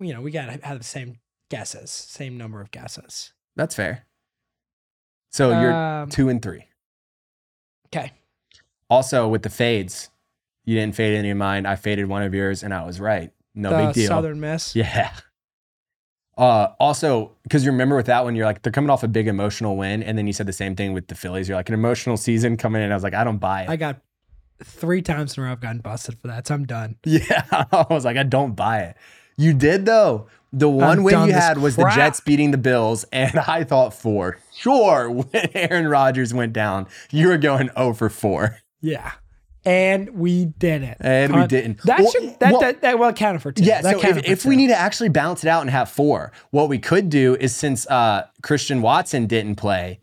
you 0.00 0.12
know, 0.12 0.20
we 0.20 0.30
gotta 0.30 0.58
have 0.64 0.78
the 0.78 0.84
same 0.84 1.18
guesses, 1.50 1.90
same 1.90 2.36
number 2.36 2.60
of 2.60 2.70
guesses. 2.70 3.32
That's 3.56 3.74
fair. 3.74 4.04
So 5.30 5.58
you're 5.60 5.72
Um, 5.72 6.08
two 6.10 6.28
and 6.28 6.40
three. 6.42 6.64
okay. 7.86 8.12
Also, 8.88 9.26
with 9.28 9.42
the 9.42 9.50
fades, 9.50 10.10
you 10.64 10.74
didn't 10.76 10.94
fade 10.94 11.16
any 11.16 11.30
of 11.30 11.36
mine. 11.36 11.66
I 11.66 11.76
faded 11.76 12.06
one 12.06 12.22
of 12.22 12.34
yours, 12.34 12.62
and 12.62 12.72
I 12.72 12.84
was 12.84 13.00
right. 13.00 13.32
No 13.54 13.70
the 13.70 13.86
big 13.86 13.94
deal. 13.94 14.08
Southern 14.08 14.38
Miss. 14.40 14.76
Yeah. 14.76 15.12
Uh, 16.36 16.68
also, 16.78 17.32
because 17.44 17.64
you 17.64 17.70
remember 17.70 17.96
with 17.96 18.06
that 18.06 18.22
one, 18.24 18.36
you're 18.36 18.44
like, 18.44 18.62
they're 18.62 18.72
coming 18.72 18.90
off 18.90 19.02
a 19.02 19.08
big 19.08 19.26
emotional 19.26 19.76
win. 19.76 20.02
And 20.02 20.18
then 20.18 20.26
you 20.26 20.32
said 20.34 20.46
the 20.46 20.52
same 20.52 20.76
thing 20.76 20.92
with 20.92 21.08
the 21.08 21.14
Phillies. 21.14 21.48
You're 21.48 21.56
like, 21.56 21.68
an 21.70 21.74
emotional 21.74 22.18
season 22.18 22.56
coming 22.58 22.82
in. 22.82 22.90
I 22.92 22.94
was 22.94 23.02
like, 23.02 23.14
I 23.14 23.24
don't 23.24 23.38
buy 23.38 23.62
it. 23.62 23.70
I 23.70 23.76
got 23.76 24.02
three 24.62 25.00
times 25.00 25.36
in 25.36 25.42
a 25.42 25.46
row. 25.46 25.52
I've 25.52 25.60
gotten 25.60 25.80
busted 25.80 26.18
for 26.20 26.28
that, 26.28 26.46
so 26.46 26.54
I'm 26.54 26.66
done. 26.66 26.96
yeah. 27.04 27.44
I 27.72 27.86
was 27.88 28.04
like, 28.04 28.18
I 28.18 28.22
don't 28.22 28.54
buy 28.54 28.80
it. 28.80 28.96
You 29.36 29.52
did, 29.52 29.86
though. 29.86 30.26
The 30.52 30.68
one 30.68 30.98
I'm 30.98 31.04
win 31.04 31.26
you 31.26 31.32
had 31.32 31.58
was 31.58 31.74
crap. 31.74 31.92
the 31.94 31.96
Jets 31.96 32.20
beating 32.20 32.50
the 32.50 32.58
Bills. 32.58 33.04
And 33.12 33.38
I 33.46 33.64
thought 33.64 33.92
for 33.92 34.38
sure 34.54 35.10
when 35.10 35.28
Aaron 35.54 35.88
Rodgers 35.88 36.32
went 36.32 36.52
down, 36.52 36.86
you 37.10 37.28
were 37.28 37.36
going 37.38 37.70
0 37.76 37.92
for 37.94 38.08
4. 38.08 38.56
Yeah, 38.80 39.12
and 39.64 40.10
we 40.10 40.44
did 40.46 40.82
it. 40.82 40.96
And 41.00 41.34
we 41.34 41.46
didn't. 41.46 41.82
That 41.82 41.98
Well- 42.00 42.10
should 42.10 42.38
that, 42.40 42.52
well- 42.52 42.60
that 42.60 42.80
that 42.82 42.98
well 42.98 43.12
counted 43.12 43.42
for 43.42 43.52
two. 43.52 43.64
Yeah, 43.64 43.82
that 43.82 44.00
so 44.00 44.08
if, 44.08 44.24
if 44.24 44.44
we 44.46 44.54
need 44.56 44.68
to 44.68 44.76
actually 44.78 45.08
balance 45.08 45.42
it 45.44 45.48
out 45.48 45.62
and 45.62 45.70
have 45.70 45.90
four, 45.90 46.32
what 46.50 46.68
we 46.68 46.78
could 46.78 47.10
do 47.10 47.34
is 47.38 47.54
since 47.54 47.86
uh, 47.88 48.26
Christian 48.42 48.80
Watson 48.80 49.26
didn't 49.26 49.56
play, 49.56 50.00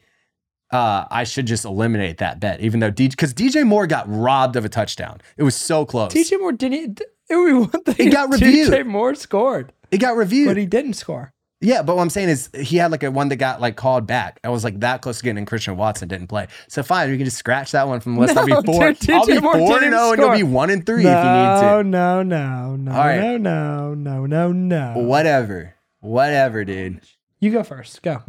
uh, 0.71 1.05
I 1.09 1.23
should 1.23 1.45
just 1.45 1.65
eliminate 1.65 2.17
that 2.17 2.39
bet, 2.39 2.59
even 2.59 2.79
though 2.79 2.91
DJ, 2.91 3.11
because 3.11 3.33
DJ 3.33 3.65
Moore 3.65 3.87
got 3.87 4.05
robbed 4.07 4.55
of 4.55 4.65
a 4.65 4.69
touchdown. 4.69 5.21
It 5.37 5.43
was 5.43 5.55
so 5.55 5.85
close. 5.85 6.13
DJ 6.13 6.39
Moore 6.39 6.51
didn't. 6.51 7.01
It, 7.29 7.35
we 7.35 7.53
want 7.53 7.85
the, 7.85 7.95
It 7.97 8.11
got 8.11 8.29
reviewed. 8.31 8.69
DJ 8.69 8.85
Moore 8.85 9.15
scored, 9.15 9.73
it 9.91 9.97
got 9.99 10.15
reviewed. 10.17 10.47
but 10.49 10.57
he 10.57 10.65
didn't 10.65 10.93
score. 10.93 11.33
yeah, 11.61 11.81
but 11.81 11.95
what 11.95 12.01
I'm 12.01 12.09
saying 12.09 12.29
is 12.29 12.49
he 12.53 12.75
had 12.77 12.91
like 12.91 13.03
a 13.03 13.09
one 13.11 13.29
that 13.29 13.37
got 13.37 13.61
like 13.61 13.75
called 13.77 14.05
back. 14.05 14.39
I 14.43 14.49
was 14.49 14.63
like 14.63 14.81
that 14.81 15.01
close 15.01 15.19
to 15.19 15.23
getting 15.23 15.37
in 15.37 15.45
Christian 15.45 15.77
Watson 15.77 16.09
didn't 16.09 16.27
play. 16.27 16.47
So 16.67 16.83
fine, 16.83 17.09
we 17.09 17.15
can 17.17 17.25
just 17.25 17.37
scratch 17.37 17.71
that 17.71 17.87
one 17.87 18.01
from 18.01 18.15
the 18.15 18.21
list. 18.21 18.35
I'll 18.37 18.45
be 18.45 18.51
four. 18.65 18.91
dude, 18.93 19.09
I'll 19.11 19.25
be 19.25 19.39
Moore 19.39 19.53
four 19.57 19.81
and 19.81 19.93
zero, 19.93 20.11
and 20.11 20.21
you'll 20.21 20.31
be 20.31 20.43
one 20.43 20.69
and 20.69 20.85
three 20.85 21.03
no, 21.03 21.09
if 21.11 21.23
you 21.25 21.31
need 21.31 21.77
to. 21.77 21.83
no, 21.89 22.23
no, 22.23 22.75
no, 22.75 22.91
right. 22.91 23.39
no, 23.39 23.93
no, 23.93 24.25
no, 24.25 24.25
no, 24.25 24.51
no. 24.51 24.93
Whatever, 24.97 25.75
whatever, 26.01 26.65
dude. 26.65 26.99
You 27.39 27.51
go 27.51 27.63
first. 27.63 28.01
Go. 28.01 28.21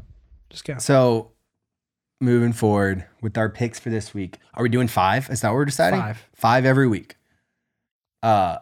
Just 0.51 0.65
go. 0.65 0.79
So, 0.79 1.33
moving 2.21 2.53
forward 2.53 3.05
with 3.21 3.37
our 3.37 3.49
picks 3.49 3.81
for 3.81 3.91
this 3.91 4.15
week, 4.15 4.39
are 4.55 4.63
we 4.63 4.69
doing 4.69 4.87
five? 4.89 5.29
Is 5.31 5.41
that 5.41 5.49
what 5.49 5.57
we're 5.57 5.65
deciding? 5.65 5.99
Five. 6.01 6.25
Five 6.35 6.65
every 6.65 6.87
week. 6.87 7.17
Uh, 8.23 8.59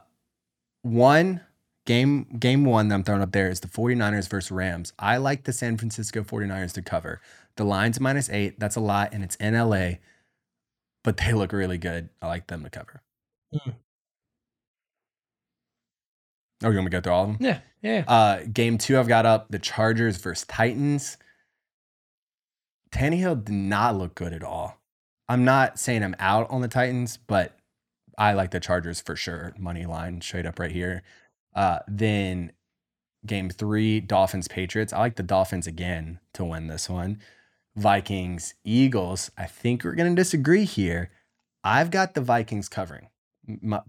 one 0.83 1.41
game 1.87 2.27
game 2.39 2.65
one 2.65 2.89
that 2.89 2.95
I'm 2.95 3.05
throwing 3.05 3.23
up 3.23 3.33
there 3.33 3.49
is 3.49 3.61
the 3.61 3.69
49ers 3.69 4.29
versus 4.29 4.51
Rams. 4.51 4.93
I 4.99 5.17
like 5.17 5.45
the 5.45 5.53
San 5.53 5.77
Francisco 5.77 6.23
49ers 6.23 6.73
to 6.75 6.83
cover. 6.83 7.21
The 7.57 7.65
line's 7.65 8.01
minus 8.01 8.31
eight. 8.31 8.59
That's 8.59 8.77
a 8.77 8.81
lot, 8.81 9.13
and 9.13 9.23
it's 9.23 9.37
in 9.37 9.55
LA, 9.55 9.95
but 11.05 11.17
they 11.19 11.33
look 11.33 11.53
really 11.53 11.79
good. 11.79 12.09
I 12.21 12.27
like 12.27 12.47
them 12.47 12.65
to 12.65 12.71
cover. 12.71 13.03
Mm. 13.55 13.75
Oh, 16.65 16.71
you 16.71 16.77
want 16.77 16.85
me 16.85 16.91
to 16.91 16.97
go 16.97 17.01
through 17.01 17.13
all 17.13 17.25
of 17.25 17.29
them? 17.31 17.39
Yeah, 17.41 17.59
yeah. 17.83 18.05
Uh, 18.07 18.45
game 18.53 18.79
two, 18.79 18.99
I've 18.99 19.09
got 19.09 19.27
up 19.27 19.51
the 19.51 19.59
Chargers 19.59 20.17
versus 20.17 20.47
Titans. 20.47 21.17
Tannehill 22.93 23.45
did 23.45 23.55
not 23.55 23.97
look 23.97 24.15
good 24.15 24.33
at 24.33 24.45
all. 24.45 24.79
I'm 25.29 25.45
not 25.45 25.79
saying 25.79 26.05
I'm 26.05 26.15
out 26.19 26.49
on 26.51 26.61
the 26.61 26.69
Titans, 26.69 27.17
but 27.17 27.57
I 28.19 28.33
like 28.35 28.51
the 28.51 28.61
Chargers 28.61 29.01
for 29.01 29.17
sure. 29.17 29.55
Money 29.59 29.87
line 29.87 30.21
straight 30.21 30.47
up 30.47 30.59
right 30.59 30.71
here. 30.71 31.03
Uh, 31.55 31.81
then 31.89 32.53
game 33.25 33.51
three, 33.51 34.01
Dolphins 34.01 34.49
Patriots. 34.49 34.93
I 34.93 34.99
like 34.99 35.17
the 35.17 35.23
Dolphins 35.23 35.67
again 35.67 36.21
to 36.35 36.45
win 36.45 36.67
this 36.67 36.89
one. 36.89 37.21
Vikings 37.77 38.55
Eagles. 38.65 39.31
I 39.39 39.47
think 39.47 39.85
we're 39.85 39.95
going 39.95 40.15
to 40.15 40.21
disagree 40.21 40.65
here. 40.65 41.11
I've 41.65 41.91
got 41.91 42.15
the 42.15 42.21
Vikings 42.21 42.69
covering 42.69 43.09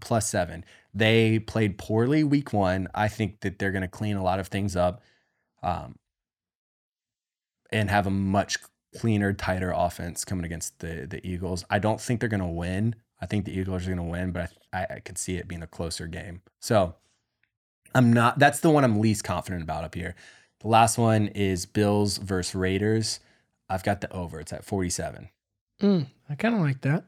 plus 0.00 0.28
seven. 0.28 0.64
They 0.92 1.38
played 1.38 1.78
poorly 1.78 2.24
week 2.24 2.52
one. 2.52 2.88
I 2.94 3.08
think 3.08 3.40
that 3.40 3.58
they're 3.58 3.72
going 3.72 3.82
to 3.82 3.88
clean 3.88 4.16
a 4.16 4.22
lot 4.22 4.40
of 4.40 4.48
things 4.48 4.76
up 4.76 5.02
um, 5.62 5.96
and 7.70 7.90
have 7.90 8.06
a 8.06 8.10
much 8.10 8.58
cleaner, 8.96 9.32
tighter 9.32 9.72
offense 9.74 10.24
coming 10.24 10.44
against 10.44 10.78
the, 10.78 11.06
the 11.08 11.26
Eagles. 11.26 11.64
I 11.68 11.78
don't 11.78 12.00
think 12.00 12.20
they're 12.20 12.28
going 12.28 12.40
to 12.40 12.46
win. 12.46 12.94
I 13.24 13.26
think 13.26 13.46
the 13.46 13.58
Eagles 13.58 13.84
are 13.84 13.86
going 13.86 13.96
to 13.96 14.02
win, 14.02 14.32
but 14.32 14.52
I, 14.70 14.86
I, 14.96 15.00
could 15.00 15.16
see 15.16 15.36
it 15.36 15.48
being 15.48 15.62
a 15.62 15.66
closer 15.66 16.06
game. 16.06 16.42
So 16.60 16.94
I'm 17.94 18.12
not, 18.12 18.38
that's 18.38 18.60
the 18.60 18.68
one 18.68 18.84
I'm 18.84 19.00
least 19.00 19.24
confident 19.24 19.62
about 19.62 19.82
up 19.82 19.94
here. 19.94 20.14
The 20.60 20.68
last 20.68 20.98
one 20.98 21.28
is 21.28 21.64
Bills 21.64 22.18
versus 22.18 22.54
Raiders. 22.54 23.20
I've 23.66 23.82
got 23.82 24.02
the 24.02 24.12
over. 24.12 24.40
It's 24.40 24.52
at 24.52 24.62
47. 24.62 25.30
Mm, 25.80 26.06
I 26.28 26.34
kind 26.34 26.54
of 26.54 26.60
like 26.60 26.82
that. 26.82 27.04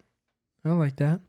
I 0.64 0.70
like 0.70 0.96
that. 0.96 1.20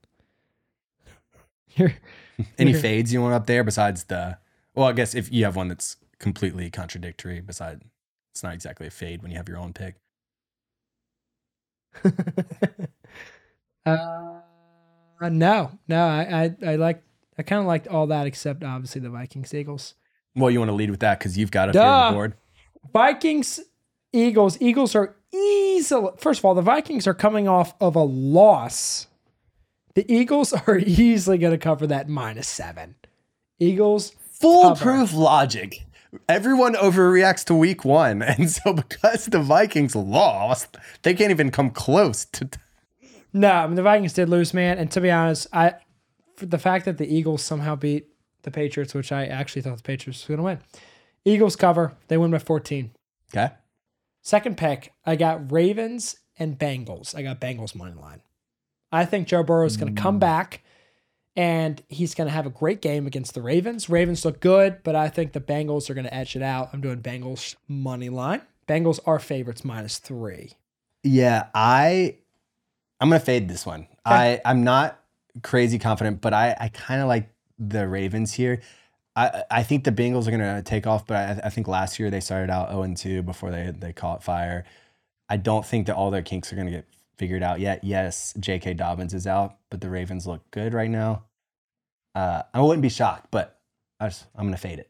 You're, 1.75 1.93
Any 2.57 2.71
fades 2.73 3.11
you 3.11 3.21
want 3.21 3.33
up 3.33 3.45
there 3.45 3.65
besides 3.65 4.05
the? 4.05 4.37
Well, 4.73 4.87
I 4.87 4.93
guess 4.93 5.15
if 5.15 5.29
you 5.33 5.43
have 5.43 5.57
one 5.57 5.67
that's 5.67 5.97
completely 6.17 6.69
contradictory, 6.69 7.41
beside 7.41 7.81
it's 8.31 8.41
not 8.41 8.53
exactly 8.53 8.87
a 8.87 8.91
fade 8.91 9.21
when 9.21 9.31
you 9.31 9.37
have 9.37 9.49
your 9.49 9.57
own 9.57 9.73
pick. 9.73 9.95
uh, 13.85 14.39
Uh, 15.19 15.29
no, 15.29 15.71
no. 15.87 16.05
I, 16.05 16.55
I, 16.61 16.71
I 16.71 16.75
like. 16.75 17.03
I 17.39 17.43
kind 17.43 17.59
of 17.59 17.67
liked 17.67 17.87
all 17.87 18.07
that 18.07 18.25
except 18.25 18.63
obviously 18.63 19.01
the 19.01 19.09
Vikings 19.09 19.53
Eagles. 19.53 19.93
Well, 20.35 20.49
you 20.49 20.59
want 20.59 20.69
to 20.69 20.75
lead 20.75 20.91
with 20.91 21.01
that 21.01 21.19
because 21.19 21.37
you've 21.37 21.51
got 21.51 21.69
it 21.69 21.75
on 21.75 22.11
the 22.11 22.15
board. 22.15 22.33
Vikings 22.93 23.59
Eagles. 24.13 24.57
Eagles 24.61 24.95
are 24.95 25.15
easily. 25.33 26.11
First 26.17 26.39
of 26.39 26.45
all, 26.45 26.55
the 26.55 26.61
Vikings 26.61 27.07
are 27.07 27.13
coming 27.13 27.47
off 27.47 27.73
of 27.79 27.95
a 27.95 28.03
loss. 28.03 29.07
The 29.95 30.11
Eagles 30.11 30.53
are 30.67 30.77
easily 30.77 31.37
going 31.37 31.51
to 31.51 31.57
cover 31.57 31.87
that 31.87 32.07
minus 32.07 32.47
seven. 32.47 32.95
Eagles. 33.59 34.13
Foolproof 34.39 35.13
logic. 35.13 35.83
Everyone 36.29 36.75
overreacts 36.75 37.43
to 37.45 37.55
week 37.55 37.83
one, 37.83 38.21
and 38.23 38.49
so 38.49 38.73
because 38.73 39.25
the 39.25 39.39
Vikings 39.39 39.95
lost, 39.95 40.77
they 41.01 41.13
can't 41.13 41.31
even 41.31 41.51
come 41.51 41.69
close 41.69 42.25
to. 42.25 42.49
No, 43.33 43.51
I 43.51 43.67
mean 43.67 43.75
the 43.75 43.83
Vikings 43.83 44.13
did 44.13 44.29
lose, 44.29 44.53
man. 44.53 44.77
And 44.77 44.91
to 44.91 45.01
be 45.01 45.11
honest, 45.11 45.47
I 45.53 45.75
for 46.35 46.45
the 46.45 46.57
fact 46.57 46.85
that 46.85 46.97
the 46.97 47.07
Eagles 47.07 47.43
somehow 47.43 47.75
beat 47.75 48.07
the 48.43 48.51
Patriots, 48.51 48.93
which 48.93 49.11
I 49.11 49.25
actually 49.25 49.61
thought 49.61 49.77
the 49.77 49.83
Patriots 49.83 50.27
were 50.27 50.35
going 50.35 50.37
to 50.37 50.43
win. 50.43 50.81
Eagles 51.25 51.55
cover. 51.55 51.97
They 52.07 52.17
win 52.17 52.31
by 52.31 52.39
14. 52.39 52.91
Okay. 53.33 53.53
Second 54.21 54.57
pick, 54.57 54.93
I 55.05 55.15
got 55.15 55.51
Ravens 55.51 56.17
and 56.37 56.57
Bengals. 56.57 57.15
I 57.15 57.23
got 57.23 57.41
Bengals 57.41 57.75
money 57.75 57.93
line. 57.93 58.21
I 58.91 59.05
think 59.05 59.27
Joe 59.27 59.43
Burrow 59.43 59.65
is 59.65 59.77
going 59.77 59.93
to 59.93 60.01
come 60.01 60.17
mm. 60.17 60.21
back 60.21 60.63
and 61.35 61.81
he's 61.87 62.15
going 62.15 62.27
to 62.27 62.33
have 62.33 62.45
a 62.45 62.51
great 62.51 62.81
game 62.81 63.05
against 63.05 63.33
the 63.33 63.41
Ravens. 63.41 63.89
Ravens 63.89 64.25
look 64.25 64.39
good, 64.39 64.83
but 64.83 64.95
I 64.95 65.09
think 65.09 65.33
the 65.33 65.41
Bengals 65.41 65.89
are 65.89 65.93
going 65.93 66.05
to 66.05 66.13
edge 66.13 66.35
it 66.35 66.41
out. 66.41 66.69
I'm 66.73 66.81
doing 66.81 67.01
Bengals 67.01 67.55
money 67.67 68.09
line. 68.09 68.41
Bengals 68.67 68.99
are 69.05 69.19
favorites 69.19 69.63
minus 69.63 69.99
three. 69.99 70.53
Yeah, 71.03 71.47
I 71.53 72.17
I'm 72.99 73.09
gonna 73.09 73.19
fade 73.19 73.47
this 73.47 73.65
one. 73.65 73.87
I 74.05 74.41
I'm 74.45 74.63
not 74.63 74.99
crazy 75.43 75.79
confident, 75.79 76.21
but 76.21 76.33
I 76.33 76.55
I 76.59 76.69
kind 76.69 77.01
of 77.01 77.07
like 77.07 77.29
the 77.59 77.87
Ravens 77.87 78.33
here. 78.33 78.61
I 79.15 79.43
I 79.51 79.63
think 79.63 79.83
the 79.83 79.91
Bengals 79.91 80.27
are 80.27 80.31
gonna 80.31 80.61
take 80.63 80.87
off, 80.87 81.05
but 81.07 81.17
I, 81.17 81.47
I 81.47 81.49
think 81.49 81.67
last 81.67 81.99
year 81.99 82.09
they 82.09 82.19
started 82.19 82.49
out 82.49 82.69
0 82.69 82.83
and 82.83 82.97
2 82.97 83.21
before 83.23 83.51
they 83.51 83.71
they 83.77 83.93
caught 83.93 84.23
fire. 84.23 84.65
I 85.29 85.37
don't 85.37 85.65
think 85.65 85.87
that 85.87 85.95
all 85.95 86.09
their 86.11 86.21
kinks 86.21 86.51
are 86.51 86.55
gonna 86.55 86.71
get 86.71 86.85
figured 87.17 87.43
out 87.43 87.59
yet. 87.59 87.83
Yes, 87.83 88.33
J.K. 88.39 88.75
Dobbins 88.75 89.13
is 89.13 89.25
out, 89.27 89.57
but 89.69 89.81
the 89.81 89.89
Ravens 89.89 90.25
look 90.27 90.49
good 90.51 90.73
right 90.73 90.89
now. 90.89 91.23
Uh, 92.15 92.43
I 92.53 92.61
wouldn't 92.61 92.81
be 92.81 92.89
shocked, 92.89 93.27
but 93.31 93.59
I 93.99 94.07
just, 94.07 94.25
I'm 94.35 94.45
gonna 94.45 94.57
fade 94.57 94.79
it. 94.79 94.89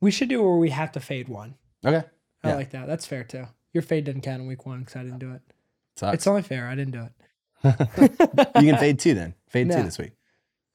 We 0.00 0.10
should 0.10 0.28
do 0.28 0.42
where 0.42 0.56
we 0.56 0.70
have 0.70 0.92
to 0.92 1.00
fade 1.00 1.28
one. 1.28 1.54
Okay, 1.84 2.04
I 2.44 2.48
Yeah. 2.48 2.54
like 2.56 2.70
that. 2.70 2.86
That's 2.86 3.06
fair 3.06 3.24
too. 3.24 3.46
Your 3.72 3.82
fade 3.82 4.04
didn't 4.04 4.22
count 4.22 4.40
in 4.42 4.46
week 4.48 4.64
one 4.66 4.80
because 4.80 4.96
I 4.96 5.02
didn't 5.02 5.18
do 5.18 5.32
it. 5.32 5.42
sucks. 5.96 6.14
It's 6.14 6.26
only 6.26 6.42
fair. 6.42 6.68
I 6.68 6.74
didn't 6.74 6.92
do 6.92 7.02
it. 7.02 7.12
you 8.60 8.70
can 8.70 8.78
fade 8.78 8.98
two 8.98 9.14
then. 9.14 9.34
Fade 9.48 9.70
two 9.70 9.82
this 9.82 9.98
week. 9.98 10.12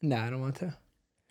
No, 0.01 0.17
I 0.17 0.29
don't 0.29 0.41
want 0.41 0.55
to. 0.55 0.75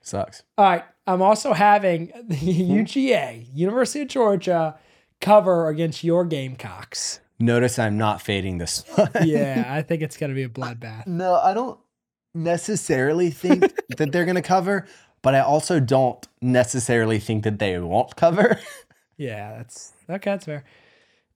Sucks. 0.02 0.42
All 0.56 0.64
right. 0.64 0.84
I'm 1.06 1.22
also 1.22 1.52
having 1.52 2.12
the 2.28 2.36
hmm? 2.36 2.72
UGA, 2.72 3.46
University 3.52 4.02
of 4.02 4.08
Georgia, 4.08 4.78
cover 5.20 5.68
against 5.68 6.04
your 6.04 6.24
Gamecocks. 6.24 7.20
Notice 7.38 7.78
I'm 7.78 7.96
not 7.96 8.20
fading 8.20 8.58
this 8.58 8.84
one. 8.94 9.10
Yeah, 9.24 9.64
I 9.68 9.82
think 9.82 10.02
it's 10.02 10.16
going 10.16 10.28
to 10.30 10.34
be 10.34 10.42
a 10.42 10.48
bloodbath. 10.48 11.06
No, 11.06 11.34
I 11.34 11.54
don't 11.54 11.78
necessarily 12.34 13.30
think 13.30 13.72
that 13.96 14.12
they're 14.12 14.26
going 14.26 14.36
to 14.36 14.42
cover, 14.42 14.86
but 15.22 15.34
I 15.34 15.40
also 15.40 15.80
don't 15.80 16.26
necessarily 16.42 17.18
think 17.18 17.44
that 17.44 17.58
they 17.58 17.78
won't 17.78 18.14
cover. 18.16 18.60
Yeah, 19.16 19.56
that's 19.56 19.92
okay. 20.08 20.30
That's 20.30 20.44
fair. 20.44 20.64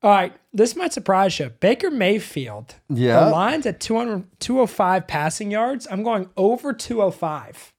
All 0.04 0.10
right. 0.10 0.36
This 0.52 0.76
might 0.76 0.92
surprise 0.92 1.38
you. 1.38 1.48
Baker 1.48 1.90
Mayfield. 1.90 2.74
Yeah. 2.90 3.24
The 3.24 3.30
line's 3.30 3.64
at 3.64 3.80
200, 3.80 4.38
205 4.38 5.06
passing 5.06 5.50
yards. 5.50 5.88
I'm 5.90 6.02
going 6.02 6.28
over 6.36 6.74
205 6.74 7.72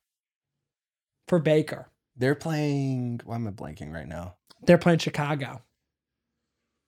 for 1.27 1.37
Baker. 1.37 1.87
They're 2.17 2.33
playing. 2.33 3.21
Why 3.25 3.35
am 3.35 3.47
I 3.47 3.51
blanking 3.51 3.93
right 3.93 4.07
now? 4.07 4.37
They're 4.63 4.79
playing 4.79 4.99
Chicago. 4.99 5.61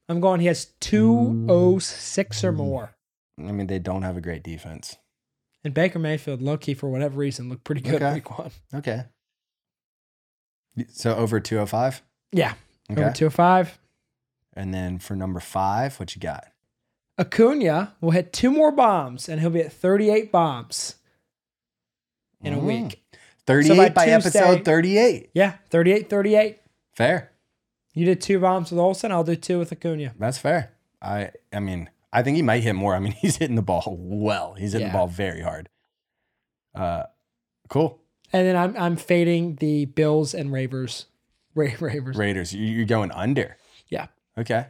I'm 0.09 0.21
going, 0.21 0.39
he 0.39 0.47
has 0.47 0.65
206 0.79 2.41
mm. 2.41 2.43
or 2.43 2.51
more. 2.51 2.95
I 3.37 3.51
mean, 3.51 3.67
they 3.67 3.77
don't 3.77 4.01
have 4.01 4.17
a 4.17 4.21
great 4.21 4.41
defense. 4.43 4.95
And 5.63 5.71
Baker 5.71 5.99
Mayfield, 5.99 6.41
low 6.41 6.57
key, 6.57 6.73
for 6.73 6.89
whatever 6.89 7.19
reason, 7.19 7.47
looked 7.47 7.63
pretty 7.63 7.81
good 7.81 8.01
Okay. 8.01 8.15
week 8.15 8.39
one. 8.39 8.51
Okay. 8.73 9.03
So 10.87 11.13
over 11.15 11.39
205. 11.39 12.01
Yeah. 12.31 12.53
Okay. 12.89 13.01
Over 13.01 13.11
205. 13.11 13.77
And 14.57 14.73
then 14.73 14.97
for 14.99 15.15
number 15.15 15.39
five, 15.39 15.99
what 15.99 16.15
you 16.15 16.19
got? 16.21 16.45
Acuna 17.19 17.95
will 18.01 18.11
hit 18.11 18.33
two 18.33 18.51
more 18.51 18.71
bombs 18.71 19.29
and 19.29 19.39
he'll 19.41 19.49
be 19.49 19.61
at 19.61 19.71
38 19.71 20.31
bombs 20.31 20.95
in 22.41 22.53
a 22.53 22.57
Mm. 22.57 22.63
week. 22.63 23.03
38 23.45 23.93
by, 23.93 24.05
Tuesday- 24.05 24.39
episode 24.39 24.65
38. 24.65 25.29
Yeah, 25.33 25.53
38 25.69 26.09
38. 26.09 26.59
Fair. 26.93 27.31
You 27.93 28.05
did 28.05 28.21
two 28.21 28.39
bombs 28.39 28.71
with 28.71 28.79
Olson. 28.79 29.11
I'll 29.11 29.23
do 29.23 29.35
two 29.35 29.57
with 29.59 29.71
Acuna. 29.71 30.13
That's 30.19 30.37
fair. 30.37 30.71
I 31.01 31.31
I 31.53 31.59
mean, 31.59 31.89
I 32.11 32.23
think 32.23 32.35
he 32.35 32.41
might 32.43 32.61
hit 32.63 32.73
more. 32.73 32.95
I 32.95 32.99
mean, 32.99 33.11
he's 33.21 33.37
hitting 33.37 33.55
the 33.55 33.61
ball 33.61 33.95
well. 33.99 34.53
He's 34.55 34.73
hitting 34.73 34.87
Yeah. 34.87 34.93
the 34.93 34.97
ball 34.97 35.07
very 35.07 35.41
hard. 35.41 35.69
Uh 36.75 37.03
cool. 37.69 37.99
And 38.33 38.45
then 38.47 38.55
I'm 38.57 38.75
I'm 38.77 38.95
fading 38.97 39.55
the 39.55 39.85
Bills 39.85 40.33
and 40.33 40.51
Ravers. 40.51 41.05
Ra- 41.55 41.69
Ravers. 41.79 42.15
Raiders, 42.17 42.53
you're 42.53 42.85
going 42.85 43.11
under. 43.11 43.57
Yeah. 43.87 44.07
Okay. 44.37 44.67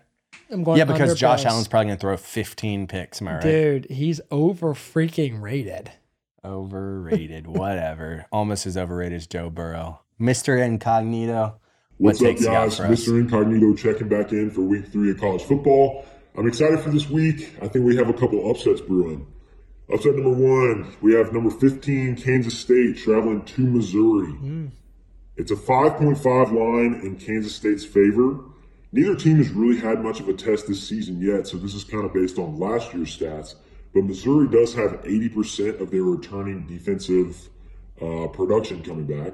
I'm 0.49 0.63
going 0.63 0.77
Yeah, 0.77 0.85
because 0.85 1.01
under 1.01 1.15
Josh 1.15 1.43
Bills. 1.43 1.53
Allen's 1.53 1.67
probably 1.67 1.87
going 1.87 1.97
to 1.97 2.01
throw 2.01 2.17
15 2.17 2.87
picks. 2.87 3.21
Am 3.21 3.27
I 3.27 3.33
right? 3.33 3.41
Dude, 3.41 3.85
he's 3.89 4.21
over 4.31 4.73
freaking 4.73 5.41
rated. 5.41 5.91
Overrated. 6.43 7.47
Whatever. 7.47 8.25
Almost 8.31 8.65
as 8.65 8.77
overrated 8.77 9.17
as 9.17 9.27
Joe 9.27 9.49
Burrow. 9.49 10.01
Mr. 10.19 10.63
Incognito. 10.63 11.59
What's 11.97 12.21
what 12.21 12.29
up, 12.29 12.35
takes 12.35 12.45
guys? 12.45 12.77
for 12.77 12.85
us? 12.85 13.05
Mr. 13.05 13.19
Incognito 13.19 13.75
checking 13.75 14.07
back 14.07 14.31
in 14.31 14.51
for 14.51 14.61
week 14.61 14.87
three 14.87 15.11
of 15.11 15.19
college 15.19 15.43
football. 15.43 16.05
I'm 16.37 16.47
excited 16.47 16.79
for 16.79 16.91
this 16.91 17.09
week. 17.09 17.55
I 17.61 17.67
think 17.67 17.85
we 17.85 17.95
have 17.97 18.09
a 18.09 18.13
couple 18.13 18.49
upsets 18.49 18.81
brewing. 18.81 19.25
Upset 19.91 20.15
number 20.15 20.29
one, 20.29 20.95
we 21.01 21.13
have 21.13 21.33
number 21.33 21.49
15, 21.49 22.17
Kansas 22.17 22.59
State, 22.59 22.97
traveling 22.97 23.43
to 23.45 23.61
Missouri. 23.61 24.31
Hmm. 24.31 24.67
It's 25.37 25.51
a 25.51 25.55
5.5 25.55 26.25
line 26.51 27.01
in 27.05 27.15
Kansas 27.15 27.55
State's 27.55 27.85
favor. 27.85 28.39
Neither 28.91 29.15
team 29.15 29.37
has 29.37 29.49
really 29.49 29.79
had 29.79 30.01
much 30.01 30.19
of 30.19 30.29
a 30.29 30.33
test 30.33 30.67
this 30.67 30.87
season 30.87 31.21
yet, 31.21 31.47
so 31.47 31.57
this 31.57 31.73
is 31.73 31.83
kind 31.83 32.05
of 32.05 32.13
based 32.13 32.37
on 32.39 32.57
last 32.57 32.93
year's 32.93 33.17
stats. 33.17 33.55
But 33.93 34.03
Missouri 34.03 34.47
does 34.47 34.73
have 34.75 35.03
80% 35.03 35.81
of 35.81 35.91
their 35.91 36.03
returning 36.03 36.67
defensive 36.67 37.49
uh, 38.01 38.27
production 38.27 38.83
coming 38.83 39.05
back. 39.05 39.33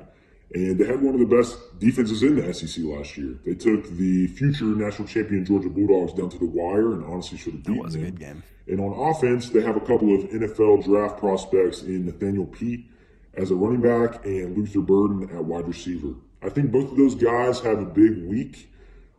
And 0.56 0.78
they 0.78 0.86
had 0.86 1.02
one 1.02 1.16
of 1.16 1.20
the 1.20 1.36
best 1.36 1.58
defenses 1.80 2.22
in 2.22 2.36
the 2.36 2.54
SEC 2.54 2.84
last 2.86 3.18
year. 3.18 3.40
They 3.44 3.56
took 3.56 3.90
the 3.90 4.28
future 4.28 4.66
national 4.66 5.08
champion 5.08 5.44
Georgia 5.46 5.70
Bulldogs 5.70 6.14
down 6.14 6.30
to 6.30 6.38
the 6.38 6.46
wire 6.46 6.94
and 6.94 7.04
honestly 7.06 7.40
should 7.40 7.54
have 7.54 7.64
beaten 7.64 7.78
that 7.78 7.84
was 7.84 7.96
a 7.96 7.98
them. 7.98 8.12
good 8.12 8.20
game. 8.20 8.44
And 8.68 8.80
on 8.80 9.10
offense, 9.10 9.50
they 9.50 9.62
have 9.62 9.76
a 9.76 9.82
couple 9.82 10.14
of 10.16 10.30
NFL 10.30 10.86
draft 10.86 11.18
prospects 11.20 11.82
in 11.82 12.06
Nathaniel 12.06 12.46
Peat 12.46 12.86
as 13.34 13.50
a 13.50 13.56
running 13.56 13.82
back 13.82 14.24
and 14.26 14.56
Luther 14.56 14.82
Burden 14.82 15.30
at 15.36 15.44
wide 15.44 15.68
receiver. 15.68 16.14
I 16.44 16.50
think 16.50 16.72
both 16.72 16.92
of 16.92 16.98
those 16.98 17.16
guys 17.16 17.60
have 17.62 17.80
a 17.80 17.86
big 17.86 18.24
week 18.26 18.70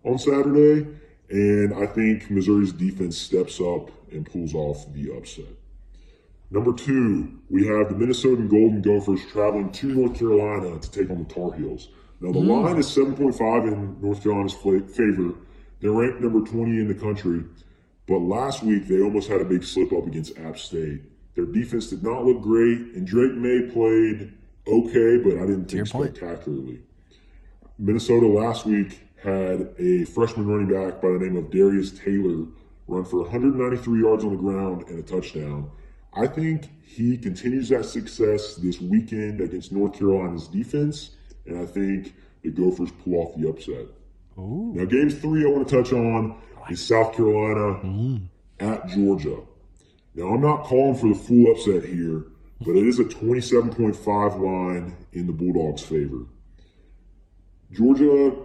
on 0.04 0.18
Saturday, 0.18 0.86
and 1.30 1.74
I 1.74 1.86
think 1.86 2.30
Missouri's 2.30 2.72
defense 2.72 3.16
steps 3.16 3.60
up 3.60 3.90
and 4.12 4.30
pulls 4.30 4.54
off 4.54 4.92
the 4.92 5.16
upset. 5.16 5.46
Number 6.50 6.72
two, 6.72 7.40
we 7.50 7.66
have 7.66 7.88
the 7.88 7.96
Minnesota 7.96 8.42
Golden 8.42 8.82
Gophers 8.82 9.24
traveling 9.32 9.72
to 9.72 9.86
North 9.86 10.18
Carolina 10.18 10.78
to 10.78 10.90
take 10.90 11.10
on 11.10 11.24
the 11.26 11.34
Tar 11.34 11.52
Heels. 11.52 11.88
Now, 12.20 12.32
the 12.32 12.38
mm. 12.38 12.62
line 12.62 12.76
is 12.76 12.86
7.5 12.86 13.72
in 13.72 14.00
North 14.00 14.22
Carolina's 14.22 14.54
favor. 14.54 15.34
They're 15.80 15.90
ranked 15.90 16.20
number 16.20 16.48
20 16.48 16.70
in 16.78 16.88
the 16.88 16.94
country. 16.94 17.44
But 18.06 18.18
last 18.18 18.62
week, 18.62 18.86
they 18.86 19.00
almost 19.00 19.28
had 19.28 19.40
a 19.40 19.44
big 19.44 19.64
slip 19.64 19.92
up 19.92 20.06
against 20.06 20.38
App 20.38 20.58
State. 20.58 21.02
Their 21.34 21.46
defense 21.46 21.88
did 21.88 22.02
not 22.02 22.24
look 22.24 22.42
great, 22.42 22.78
and 22.94 23.06
Drake 23.06 23.34
Maye 23.34 23.70
played 23.72 24.32
okay, 24.66 25.18
but 25.18 25.38
I 25.38 25.46
didn't 25.46 25.66
think 25.66 25.86
spectacularly. 25.86 26.80
Minnesota 27.78 28.26
last 28.26 28.66
week 28.66 29.00
had 29.24 29.74
a 29.78 30.04
freshman 30.04 30.46
running 30.46 30.68
back 30.68 31.00
by 31.00 31.08
the 31.08 31.18
name 31.18 31.36
of 31.36 31.50
Darius 31.50 31.90
Taylor 31.92 32.46
run 32.86 33.04
for 33.06 33.22
193 33.22 34.00
yards 34.00 34.22
on 34.22 34.32
the 34.32 34.36
ground 34.36 34.84
and 34.88 34.98
a 34.98 35.02
touchdown. 35.02 35.70
I 36.12 36.26
think 36.26 36.68
he 36.82 37.16
continues 37.16 37.70
that 37.70 37.86
success 37.86 38.56
this 38.56 38.80
weekend 38.80 39.40
against 39.40 39.72
North 39.72 39.98
Carolina's 39.98 40.46
defense, 40.46 41.16
and 41.46 41.58
I 41.58 41.64
think 41.64 42.14
the 42.42 42.50
Gophers 42.50 42.90
pull 43.02 43.14
off 43.14 43.34
the 43.36 43.48
upset. 43.48 43.86
Now, 44.36 44.84
game 44.84 45.08
three 45.08 45.44
I 45.44 45.48
want 45.48 45.66
to 45.66 45.74
touch 45.74 45.92
on 45.94 46.36
is 46.68 46.84
South 46.84 47.16
Carolina 47.16 47.80
mm. 47.82 48.28
at 48.60 48.86
Georgia. 48.88 49.38
Now, 50.14 50.34
I'm 50.34 50.42
not 50.42 50.64
calling 50.64 50.96
for 50.96 51.08
the 51.08 51.14
full 51.14 51.50
upset 51.50 51.88
here, 51.88 52.26
but 52.60 52.76
it 52.76 52.86
is 52.86 52.98
a 52.98 53.04
27.5 53.04 54.40
line 54.40 54.96
in 55.12 55.26
the 55.26 55.32
Bulldogs' 55.32 55.82
favor. 55.82 56.26
Georgia, 57.72 58.36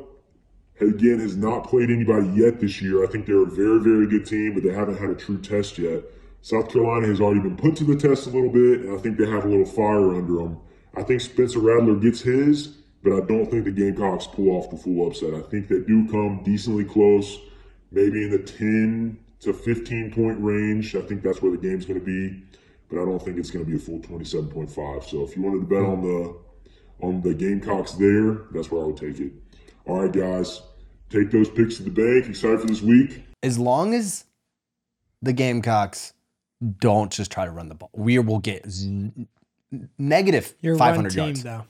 again, 0.82 1.20
has 1.20 1.36
not 1.36 1.68
played 1.68 1.90
anybody 1.90 2.28
yet 2.30 2.60
this 2.60 2.82
year. 2.82 3.04
I 3.04 3.08
think 3.08 3.26
they're 3.26 3.44
a 3.44 3.50
very, 3.50 3.80
very 3.80 4.08
good 4.08 4.26
team, 4.26 4.54
but 4.54 4.64
they 4.64 4.74
haven't 4.74 4.98
had 4.98 5.10
a 5.10 5.16
true 5.16 5.38
test 5.38 5.78
yet. 5.78 6.04
South 6.42 6.72
Carolina 6.72 7.08
has 7.08 7.20
already 7.20 7.42
been 7.42 7.58
put 7.58 7.76
to 7.78 7.84
the 7.84 7.96
test 7.96 8.28
a 8.28 8.30
little 8.30 8.50
bit, 8.50 8.82
and 8.82 8.98
I 8.98 9.02
think 9.02 9.18
they 9.18 9.28
have 9.28 9.46
a 9.46 9.50
little 9.50 9.66
fire 9.66 10.16
under 10.16 10.36
them. 10.36 10.60
I 10.96 11.04
think 11.04 11.22
Spencer 11.22 11.60
Rattler 11.60 11.96
gets 11.96 12.22
his, 12.22 12.68
but 13.04 13.14
I 13.14 13.26
don't 13.26 13.50
think 13.52 13.66
the 13.66 13.72
Gamecocks 13.72 14.28
pull 14.28 14.50
off 14.50 14.70
the 14.70 14.78
full 14.78 15.08
upset. 15.08 15.34
I 15.34 15.42
think 15.42 15.68
they 15.68 15.80
do 15.80 16.08
come 16.10 16.42
decently 16.44 16.86
close, 16.86 17.38
maybe 17.92 18.24
in 18.24 18.32
the 18.32 18.40
10 18.40 19.20
to 19.42 19.54
15 19.54 20.12
point 20.12 20.40
range. 20.42 20.96
I 20.96 21.02
think 21.02 21.24
that's 21.24 21.42
where 21.42 21.52
the 21.52 21.58
game's 21.58 21.86
going 21.86 22.00
to 22.00 22.06
be, 22.06 22.44
but 22.90 23.02
I 23.02 23.06
don't 23.06 23.22
think 23.22 23.38
it's 23.38 23.52
going 23.52 23.66
to 23.66 23.70
be 23.70 23.78
a 23.78 23.80
full 23.80 24.00
27.5. 24.00 25.04
So 25.04 25.24
if 25.24 25.36
you 25.36 25.42
wanted 25.42 25.60
to 25.62 25.66
bet 25.66 25.84
on 25.84 26.02
the 26.02 26.38
on 27.02 27.22
the 27.22 27.34
Gamecocks 27.34 27.94
there, 27.94 28.42
that's 28.52 28.72
where 28.72 28.84
I 28.84 28.88
would 28.88 28.98
take 28.98 29.20
it. 29.20 29.32
All 29.86 30.02
right, 30.02 30.12
guys, 30.12 30.62
take 31.10 31.32
those 31.32 31.50
picks 31.50 31.78
to 31.78 31.84
the 31.84 31.90
bank. 31.92 32.28
Excited 32.30 32.62
for 32.62 32.68
this 32.68 32.82
week. 32.82 33.24
As 33.44 33.58
long 33.60 33.94
as 33.94 34.26
the 35.22 35.34
Gamecocks 35.34 36.14
don't 36.80 37.12
just 37.12 37.32
try 37.32 37.46
to 37.46 37.52
run 37.52 37.70
the 37.70 37.76
ball, 37.76 37.90
we 37.94 38.20
will 38.20 38.40
get 38.40 38.70
z- 38.70 39.12
negative 39.98 40.56
You're 40.62 40.74
run 40.76 40.80
500 40.80 41.10
team, 41.12 41.24
yards. 41.26 41.44
though. 41.44 41.66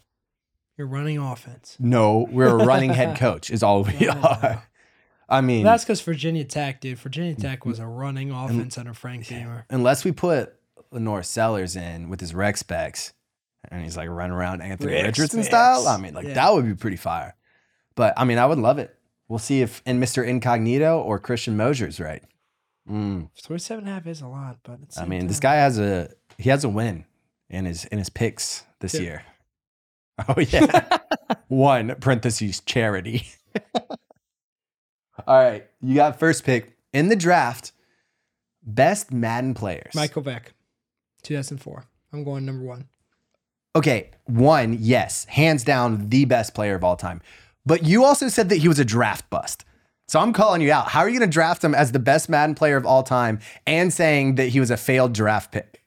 You're 0.78 0.88
running 0.88 1.18
offense. 1.18 1.76
No, 1.80 2.28
we're 2.32 2.48
a 2.48 2.56
running 2.66 2.92
head 2.92 3.18
coach, 3.18 3.52
is 3.52 3.62
all 3.64 3.84
we 3.84 3.94
No, 4.00 4.14
no, 4.14 4.22
no. 4.22 4.28
are. 4.42 4.64
I 5.32 5.42
mean, 5.42 5.64
That's 5.64 5.84
because 5.84 6.02
Virginia 6.02 6.44
Tech, 6.44 6.82
dude. 6.82 6.98
Virginia 6.98 7.36
Tech 7.36 7.64
was 7.66 7.78
a 7.78 7.86
running 7.86 8.32
offense 8.32 8.78
under 8.80 8.94
Frank 8.96 9.28
Beamer. 9.30 9.66
unless 9.70 10.04
we 10.04 10.12
put 10.12 10.56
LaNorris 10.92 11.26
Sellers 11.26 11.76
in 11.76 12.10
with 12.10 12.20
his 12.20 12.34
rec 12.34 12.58
specs 12.58 13.14
and 13.70 13.84
he's 13.84 13.96
like 13.96 14.10
running 14.10 14.32
around 14.36 14.62
Anthony 14.62 14.94
Rec 14.94 15.04
Richardson 15.06 15.44
specs. 15.44 15.48
style, 15.50 15.88
I 15.88 15.98
mean, 15.98 16.16
like 16.16 16.26
Yeah. 16.26 16.34
that 16.34 16.54
would 16.54 16.66
be 16.66 16.74
pretty 16.74 16.98
fire. 16.98 17.36
But 17.94 18.16
I 18.18 18.24
mean, 18.24 18.40
I 18.40 18.46
would 18.48 18.58
love 18.58 18.80
it. 18.80 18.96
We'll 19.30 19.40
see 19.40 19.62
if 19.62 19.82
in 19.86 20.00
Mr. 20.00 20.28
Incognito 20.28 21.00
or 21.00 21.20
Christian 21.20 21.56
Mosier's 21.56 22.00
right. 22.00 22.24
Mm, 22.90 23.30
27 23.44 23.84
and 23.84 23.90
a 23.90 23.94
half 23.94 24.08
is 24.08 24.22
a 24.22 24.28
lot, 24.28 24.58
but 24.64 24.80
I 24.98 25.06
mean, 25.06 25.28
this 25.28 25.40
guy 25.40 25.56
has 25.56 25.78
a 25.80 26.10
he 26.40 26.50
has 26.50 26.64
a 26.64 26.70
win 26.70 27.06
in 27.50 27.66
his 27.66 27.86
in 27.86 28.00
his 28.00 28.10
picks 28.10 28.64
this 28.80 28.96
Yeah. 28.96 29.02
year. 29.02 29.24
Oh 30.28 30.42
yeah, 30.42 30.98
one 31.48 31.96
parentheses 32.02 32.60
charity. 32.60 33.26
All 35.28 35.38
right, 35.44 35.66
you 35.82 35.96
got 35.96 36.20
first 36.20 36.44
pick 36.44 36.76
in 36.94 37.08
the 37.10 37.16
draft. 37.16 37.72
Best 38.62 39.12
Madden 39.14 39.54
players. 39.54 39.96
Michael 39.96 40.22
Vick, 40.22 40.54
2004. 41.24 41.86
I'm 42.12 42.24
going 42.26 42.46
number 42.46 42.64
one. 42.66 42.88
Okay, 43.76 44.10
one, 44.26 44.78
yes, 44.80 45.26
hands 45.26 45.64
down 45.64 46.10
the 46.10 46.26
best 46.26 46.54
player 46.54 46.76
of 46.76 46.84
all 46.84 46.96
time. 46.98 47.22
But 47.66 47.84
you 47.84 48.04
also 48.04 48.28
said 48.28 48.50
that 48.50 48.58
he 48.58 48.68
was 48.68 48.80
a 48.80 48.86
draft 48.86 49.30
bust. 49.30 49.66
So 50.08 50.20
I'm 50.20 50.34
calling 50.34 50.62
you 50.62 50.72
out. 50.72 50.88
How 50.88 51.02
are 51.02 51.10
you 51.10 51.20
going 51.20 51.30
to 51.30 51.34
draft 51.34 51.64
him 51.64 51.76
as 51.76 51.92
the 51.92 52.00
best 52.00 52.30
Madden 52.30 52.56
player 52.56 52.78
of 52.78 52.86
all 52.86 53.04
time 53.04 53.40
and 53.68 53.94
saying 53.94 54.36
that 54.36 54.48
he 54.50 54.60
was 54.60 54.72
a 54.72 54.78
failed 54.78 55.14
draft 55.14 55.52
pick? 55.52 55.84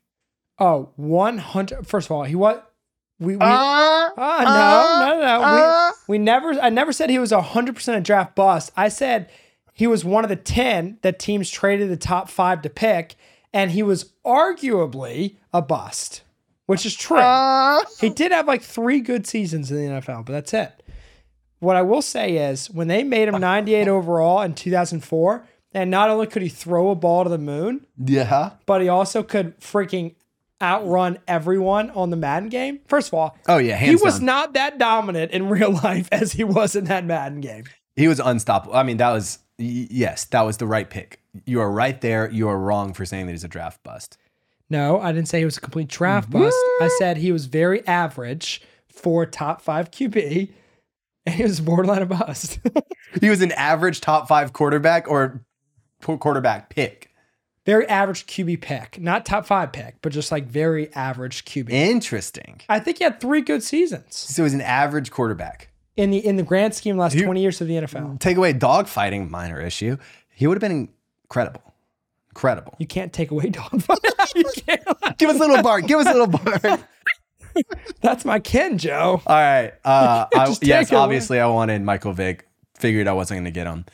Oh, 0.61 0.91
100. 0.97 1.87
First 1.87 2.07
of 2.07 2.13
all, 2.13 2.23
he 2.23 2.37
what? 2.37 2.73
We, 3.19 3.35
we 3.37 3.43
Uh, 3.43 3.47
Oh, 3.47 4.11
no, 4.17 4.47
uh, 4.47 4.99
no, 5.01 5.21
no. 5.21 5.39
we, 5.41 5.61
uh. 5.63 5.93
we 6.07 6.19
never, 6.19 6.53
I 6.61 6.69
never 6.69 6.93
said 6.93 7.11
he 7.11 7.19
was 7.19 7.33
100% 7.33 7.97
a 7.97 8.01
draft 8.01 8.37
bust. 8.37 8.71
I 8.77 8.89
said 8.89 9.29
he 9.73 9.87
was 9.89 10.05
one 10.05 10.25
of 10.25 10.29
the 10.29 10.37
10 10.37 10.99
that 11.03 11.19
teams 11.19 11.51
traded 11.51 11.91
the 11.91 11.97
top 11.97 12.29
five 12.29 12.63
to 12.63 12.71
pick, 12.71 13.17
and 13.53 13.73
he 13.73 13.83
was 13.83 14.13
arguably 14.25 15.37
a 15.53 15.63
bust, 15.63 16.23
which 16.67 16.87
is 16.87 16.95
true. 16.95 17.19
Uh. 17.19 17.81
he 18.01 18.11
did 18.11 18.33
have 18.33 18.47
like 18.47 18.63
three 18.63 19.01
good 19.01 19.27
seasons 19.27 19.71
in 19.71 19.77
the 19.79 20.01
NFL, 20.01 20.27
but 20.27 20.33
that's 20.33 20.55
it. 20.55 20.82
What 21.63 21.77
I 21.77 21.83
will 21.83 22.03
say 22.03 22.39
is 22.51 22.69
when 22.71 22.89
they 22.89 23.05
made 23.05 23.29
him 23.29 23.41
98 23.41 23.87
overall 23.89 24.43
in 24.43 24.53
2004, 24.55 25.47
and 25.73 25.93
not 25.93 26.11
only 26.11 26.27
could 26.27 26.43
he 26.43 26.49
throw 26.49 26.91
a 26.91 26.97
ball 26.97 27.23
to 27.23 27.31
the 27.31 27.39
moon, 27.39 27.87
yeah. 27.97 28.55
but 28.67 28.83
he 28.83 28.89
also 28.89 29.23
could 29.23 29.59
freaking 29.61 30.17
outrun 30.61 31.19
everyone 31.29 31.91
on 31.91 32.11
the 32.11 32.17
Madden 32.17 32.49
game. 32.49 32.81
First 32.89 33.09
of 33.09 33.15
all, 33.15 33.39
Oh, 33.47 33.59
yeah, 33.59 33.77
he 33.77 33.95
was 33.95 34.17
down. 34.19 34.27
not 34.27 34.53
that 34.55 34.79
dominant 34.79 35.31
in 35.31 35.49
real 35.57 35.71
life 35.71 36.09
as 36.11 36.33
he 36.33 36.43
was 36.43 36.75
in 36.75 36.87
that 36.87 37.05
Madden 37.05 37.41
game. 37.41 37.65
He 37.95 38.09
was 38.09 38.19
unstoppable. 38.19 38.75
I 38.75 38.83
mean, 38.83 38.97
that 38.97 39.13
was, 39.13 39.39
yes, 39.57 40.25
that 40.27 40.43
was 40.43 40.57
the 40.57 40.67
right 40.67 40.91
pick. 40.91 41.21
You 41.47 41.61
are 41.61 41.71
right 41.71 42.01
there. 42.01 42.29
You 42.29 42.49
are 42.49 42.59
wrong 42.59 42.93
for 42.93 43.07
saying 43.07 43.27
that 43.27 43.33
he's 43.33 43.45
a 43.45 43.49
draft 43.49 43.85
bust. 43.85 44.19
No, 44.69 45.01
I 45.01 45.13
didn't 45.13 45.29
say 45.29 45.39
he 45.39 45.45
was 45.45 45.59
a 45.59 45.61
complete 45.61 45.89
draft 45.89 46.29
bust. 46.29 46.57
I 46.81 46.91
said 46.99 47.19
he 47.19 47.31
was 47.31 47.47
very 47.47 47.87
average 47.87 48.63
for 48.89 49.27
top 49.27 49.61
five 49.63 49.91
QB, 49.93 50.51
and 51.27 51.35
he 51.35 51.43
was 51.43 51.61
borderline 51.61 52.03
a 52.03 52.07
bust. 52.07 52.59
He 53.21 53.29
was 53.29 53.43
an 53.43 53.53
average 53.53 54.01
top 54.01 54.27
five 54.27 54.55
quarterback 54.55 55.07
or 55.07 55.45
quarterback 56.01 56.71
pick. 56.71 57.11
very 57.67 57.87
average 57.87 58.27
QB 58.27 58.63
pick, 58.63 58.99
not 58.99 59.27
top 59.27 59.45
five 59.45 59.71
pick, 59.73 59.97
but 60.01 60.13
just 60.13 60.33
like 60.33 60.47
very 60.47 60.91
average 60.95 61.45
QB. 61.45 61.69
Interesting. 61.71 62.63
I 62.71 62.79
think 62.81 62.99
he 62.99 63.05
had 63.05 63.21
three 63.21 63.43
good 63.43 63.63
seasons 63.63 64.17
So 64.17 64.43
he 64.43 64.45
was 64.45 64.55
an 64.55 64.63
average 64.63 65.11
quarterback. 65.11 65.69
in 65.97 66.11
the 66.11 66.19
in 66.27 66.37
the 66.37 66.43
grand 66.43 66.75
scheme 66.75 66.97
last 66.97 67.15
You- 67.15 67.25
twenty 67.25 67.43
years 67.43 67.61
of 67.61 67.69
the 67.69 67.75
NFL. 67.75 68.19
Take 68.19 68.39
away 68.39 68.55
dogfighting, 68.55 69.29
minor 69.29 69.61
issue. 69.61 69.99
He 70.35 70.47
would 70.47 70.57
have 70.57 70.63
been 70.69 70.89
incredible. 71.27 71.63
Incredible. 72.31 72.75
You 72.79 72.87
can't 72.87 73.13
take 73.13 73.31
away 73.31 73.51
dog. 73.51 73.71
you. 74.35 74.45
Give 75.19 75.29
us 75.29 75.37
a 75.37 75.39
little 75.39 75.63
bark. 75.63 75.87
Give 75.87 75.99
us 76.01 76.07
a 76.07 76.13
little 76.15 76.27
bark. 76.29 76.81
That's 78.01 78.25
my 78.25 78.39
Ken, 78.39 78.79
Joe. 78.79 79.23
All 79.27 79.37
right. 79.37 79.73
Uh, 79.85 80.27
I, 80.35 80.57
yes, 80.63 80.91
it 80.91 80.93
away. 80.93 81.01
obviously, 81.03 81.41
I 81.41 81.47
wanted 81.47 81.83
Michael 81.83 82.13
Vick. 82.13 82.47
Figured 82.75 83.07
I 83.07 83.13
wasn't 83.13 83.37
going 83.37 83.45
to 83.45 83.51
get 83.53 83.67
him. 83.67 83.85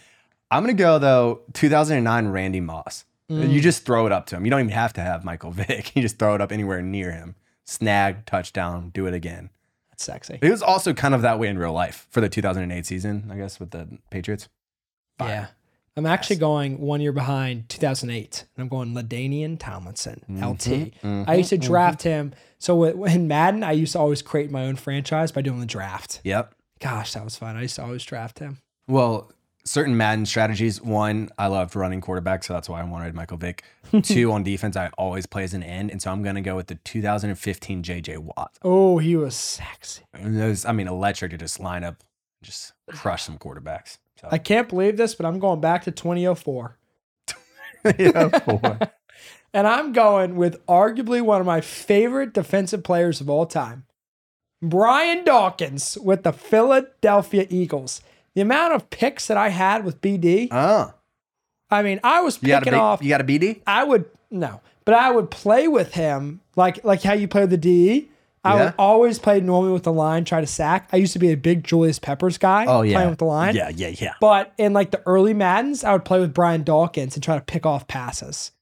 I'm 0.51 0.63
going 0.65 0.75
to 0.75 0.83
go, 0.83 0.99
though, 0.99 1.41
2009 1.53 2.29
Randy 2.29 2.61
Moss. 2.61 3.05
Mm. 3.31 3.53
You 3.53 3.61
just 3.61 3.85
throw 3.85 4.07
it 4.07 4.13
up 4.13 4.27
to 4.27 4.37
him. 4.37 4.45
You 4.47 4.51
don't 4.51 4.61
even 4.61 4.73
have 4.73 4.95
to 4.95 5.03
have 5.03 5.25
Michael 5.25 5.51
Vick. 5.53 5.95
You 5.95 6.03
just 6.03 6.19
throw 6.19 6.35
it 6.35 6.41
up 6.41 6.53
anywhere 6.53 6.81
near 6.81 7.13
him. 7.13 7.35
Snag, 7.67 8.25
touchdown, 8.25 8.91
do 8.95 9.07
it 9.07 9.13
again. 9.13 9.51
That's 9.91 10.05
sexy. 10.05 10.39
It 10.41 10.51
was 10.51 10.63
also 10.63 10.95
kind 10.95 11.15
of 11.15 11.21
that 11.23 11.39
way 11.39 11.49
in 11.49 11.59
real 11.59 11.75
life 11.75 12.07
for 12.11 12.23
the 12.23 12.31
2008 12.31 12.87
season, 12.87 13.29
I 13.31 13.37
guess, 13.37 13.61
with 13.61 13.73
the 13.73 13.99
Patriots. 14.11 14.49
Yeah. 15.21 15.49
I'm 15.99 16.07
actually 16.07 16.37
going 16.37 16.79
one 16.79 17.01
year 17.01 17.13
behind 17.13 17.69
2008. 17.69 18.45
And 18.57 18.63
I'm 18.63 18.69
going 18.69 18.95
LaDainian 18.95 19.59
Tomlinson, 19.59 20.23
mm-hmm. 20.31 20.45
LT. 20.45 20.93
Mm-hmm. 21.03 21.25
I 21.29 21.35
used 21.35 21.51
to 21.51 21.57
mm-hmm. 21.59 21.67
draft 21.67 22.03
him. 22.03 22.35
So 22.61 22.85
in 22.85 23.27
Madden, 23.27 23.65
I 23.65 23.73
used 23.73 23.95
to 23.95 23.99
always 23.99 24.23
create 24.23 24.49
my 24.49 24.67
own 24.67 24.77
franchise 24.77 25.33
by 25.33 25.43
doing 25.43 25.59
the 25.59 25.67
draft. 25.67 26.21
Yep. 26.23 26.55
Gosh, 26.79 27.15
that 27.15 27.25
was 27.25 27.35
fun. 27.35 27.57
I 27.57 27.63
used 27.63 27.75
to 27.77 27.83
always 27.83 28.05
draft 28.05 28.39
him. 28.39 28.59
Well, 28.87 29.33
certain 29.65 29.97
Madden 29.97 30.25
strategies. 30.25 30.81
One, 30.81 31.31
I 31.37 31.49
loved 31.49 31.75
running 31.75 32.01
quarterback, 32.01 32.45
so 32.45 32.55
that's 32.55 32.69
why 32.69 32.81
I 32.81 32.85
wanted 32.85 33.13
Michael 33.17 33.37
Vick. 33.37 33.65
Two, 34.03 34.31
on 34.31 34.45
defense, 34.45 34.77
I 34.77 34.91
always 34.99 35.27
play 35.27 35.43
as 35.43 35.53
an 35.53 35.65
end, 35.65 35.91
and 35.91 36.01
so 36.01 36.13
I'm 36.13 36.23
gonna 36.23 36.43
go 36.43 36.55
with 36.55 36.69
the 36.69 36.77
2015 36.77 37.83
JJ 37.83 38.19
Watt. 38.19 38.57
Oh, 38.63 38.99
he 38.99 39.17
was 39.17 39.35
sexy. 39.35 40.03
And 40.15 40.39
those, 40.39 40.65
I 40.65 40.71
mean, 40.71 40.87
electric 40.87 41.33
to 41.33 41.39
just 41.39 41.59
line 41.59 41.83
up, 41.83 42.05
just 42.41 42.73
crush 42.89 43.25
some 43.25 43.37
quarterbacks. 43.37 43.99
So, 44.21 44.29
I 44.31 44.39
can't 44.39 44.69
believe 44.69 44.97
this, 44.97 45.14
but 45.14 45.27
I'm 45.27 45.39
going 45.39 45.61
back 45.61 45.85
to 45.85 45.91
2004. 45.91 46.77
yeah. 47.99 48.79
And 49.55 49.66
I'm 49.66 49.95
going 49.95 50.37
with 50.37 50.64
arguably 50.66 51.23
one 51.23 51.41
of 51.41 51.47
my 51.47 51.62
favorite 51.62 52.35
defensive 52.35 52.83
players 52.85 53.23
of 53.23 53.31
all 53.31 53.47
time, 53.47 53.87
Brian 54.62 55.25
Dawkins 55.25 55.97
with 56.03 56.23
the 56.23 56.33
Philadelphia 56.35 57.47
Eagles. 57.49 58.03
The 58.35 58.43
amount 58.43 58.75
of 58.75 58.91
picks 58.91 59.27
that 59.27 59.39
I 59.39 59.49
had 59.49 59.87
with 59.87 60.03
BD, 60.03 60.49
Oh, 60.51 60.57
uh. 60.57 60.91
I 61.71 61.83
mean, 61.83 61.99
I 62.05 62.21
was 62.21 62.39
you 62.43 62.55
picking 62.55 62.75
off. 62.75 63.03
you 63.03 63.09
got 63.09 63.23
a 63.23 63.25
BD? 63.25 63.62
I 63.66 63.85
would 63.85 64.05
no, 64.31 64.61
but 64.85 64.95
I 64.95 65.11
would 65.11 65.31
play 65.31 65.66
with 65.66 65.95
him 65.95 66.41
like 66.55 66.85
like 66.85 67.03
how 67.03 67.14
you 67.14 67.27
play 67.27 67.41
with 67.43 67.51
the 67.51 67.57
DE. 67.57 68.11
I 68.45 68.55
Yeah. 68.57 68.64
would 68.66 68.74
always 68.78 69.18
play 69.18 69.41
normally 69.41 69.72
with 69.72 69.82
the 69.82 69.93
line, 69.93 70.24
try 70.24 70.41
to 70.41 70.47
sack. 70.47 70.89
I 70.93 70.97
used 70.97 71.12
to 71.14 71.18
be 71.18 71.32
a 71.32 71.36
big 71.36 71.64
Julius 71.64 71.99
Peppers 71.99 72.39
guy. 72.39 72.64
Oh 72.66 72.82
yeah, 72.82 72.95
playing 72.97 73.11
with 73.11 73.18
the 73.18 73.24
line. 73.24 73.55
Yeah, 73.55 73.68
yeah, 73.70 73.89
yeah. 73.89 74.14
But 74.20 74.53
in 74.59 74.72
like 74.72 74.91
the 74.93 75.03
early 75.07 75.34
Maddens, 75.34 75.82
I 75.84 75.93
would 75.93 76.05
play 76.05 76.20
with 76.20 76.32
Brian 76.34 76.62
Dawkins 76.62 77.14
and 77.16 77.22
try 77.22 77.34
to 77.36 77.45
pick 77.45 77.66
off 77.66 77.89
passes. 77.89 78.53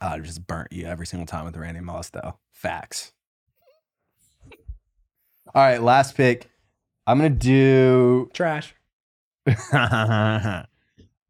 I 0.00 0.18
just 0.20 0.46
burnt 0.46 0.72
you 0.72 0.86
every 0.86 1.06
single 1.06 1.26
time 1.26 1.46
with 1.46 1.56
Randy 1.56 1.80
Moss, 1.80 2.10
though. 2.10 2.36
Facts. 2.52 3.12
All 5.54 5.62
right, 5.62 5.82
last 5.82 6.16
pick. 6.16 6.50
I'm 7.06 7.18
gonna 7.18 7.30
do. 7.30 8.30
Trash. 8.34 8.74
uh, 9.72 10.64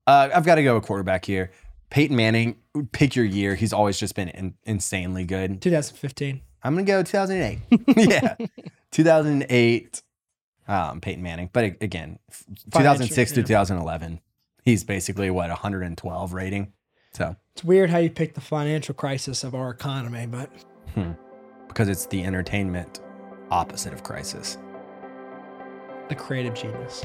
I've 0.06 0.44
got 0.46 0.54
to 0.56 0.62
go 0.62 0.76
a 0.76 0.80
quarterback 0.80 1.24
here. 1.24 1.50
Peyton 1.90 2.16
Manning. 2.16 2.56
Pick 2.92 3.14
your 3.14 3.24
year. 3.24 3.54
He's 3.54 3.72
always 3.72 3.98
just 3.98 4.14
been 4.14 4.28
in, 4.28 4.54
insanely 4.64 5.24
good. 5.24 5.60
2015. 5.62 6.40
I'm 6.62 6.74
gonna 6.74 6.84
go 6.84 7.02
2008. 7.02 7.58
yeah, 7.96 8.34
2008. 8.90 10.02
Um, 10.68 11.00
Peyton 11.00 11.22
Manning. 11.22 11.48
But 11.52 11.76
again, 11.80 12.18
f- 12.28 12.44
2006 12.72 13.32
to 13.32 13.42
2011. 13.44 14.20
He's 14.64 14.82
basically 14.82 15.30
what 15.30 15.48
112 15.48 16.32
rating. 16.32 16.72
So 17.12 17.36
It's 17.52 17.62
weird 17.62 17.88
how 17.90 17.98
you 17.98 18.10
pick 18.10 18.34
the 18.34 18.40
financial 18.40 18.94
crisis 18.94 19.44
of 19.44 19.54
our 19.54 19.70
economy, 19.70 20.26
but 20.26 20.50
because 21.68 21.88
it's 21.88 22.06
the 22.06 22.24
entertainment 22.24 23.00
opposite 23.50 23.92
of 23.92 24.02
crisis. 24.02 24.58
the 26.08 26.14
creative 26.16 26.54
genius. 26.54 27.04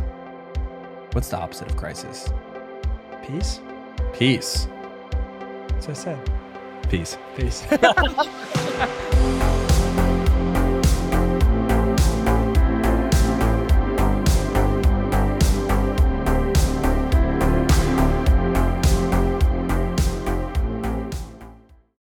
What's 1.14 1.30
the 1.30 1.38
opposite 1.38 1.68
of 1.70 1.78
crisis? 1.78 2.30
Peace. 3.28 3.60
Peace. 4.14 4.66
What 5.76 5.90
I 5.90 5.94
said. 5.94 6.32
Peace. 6.90 7.16
Peace. 7.38 7.64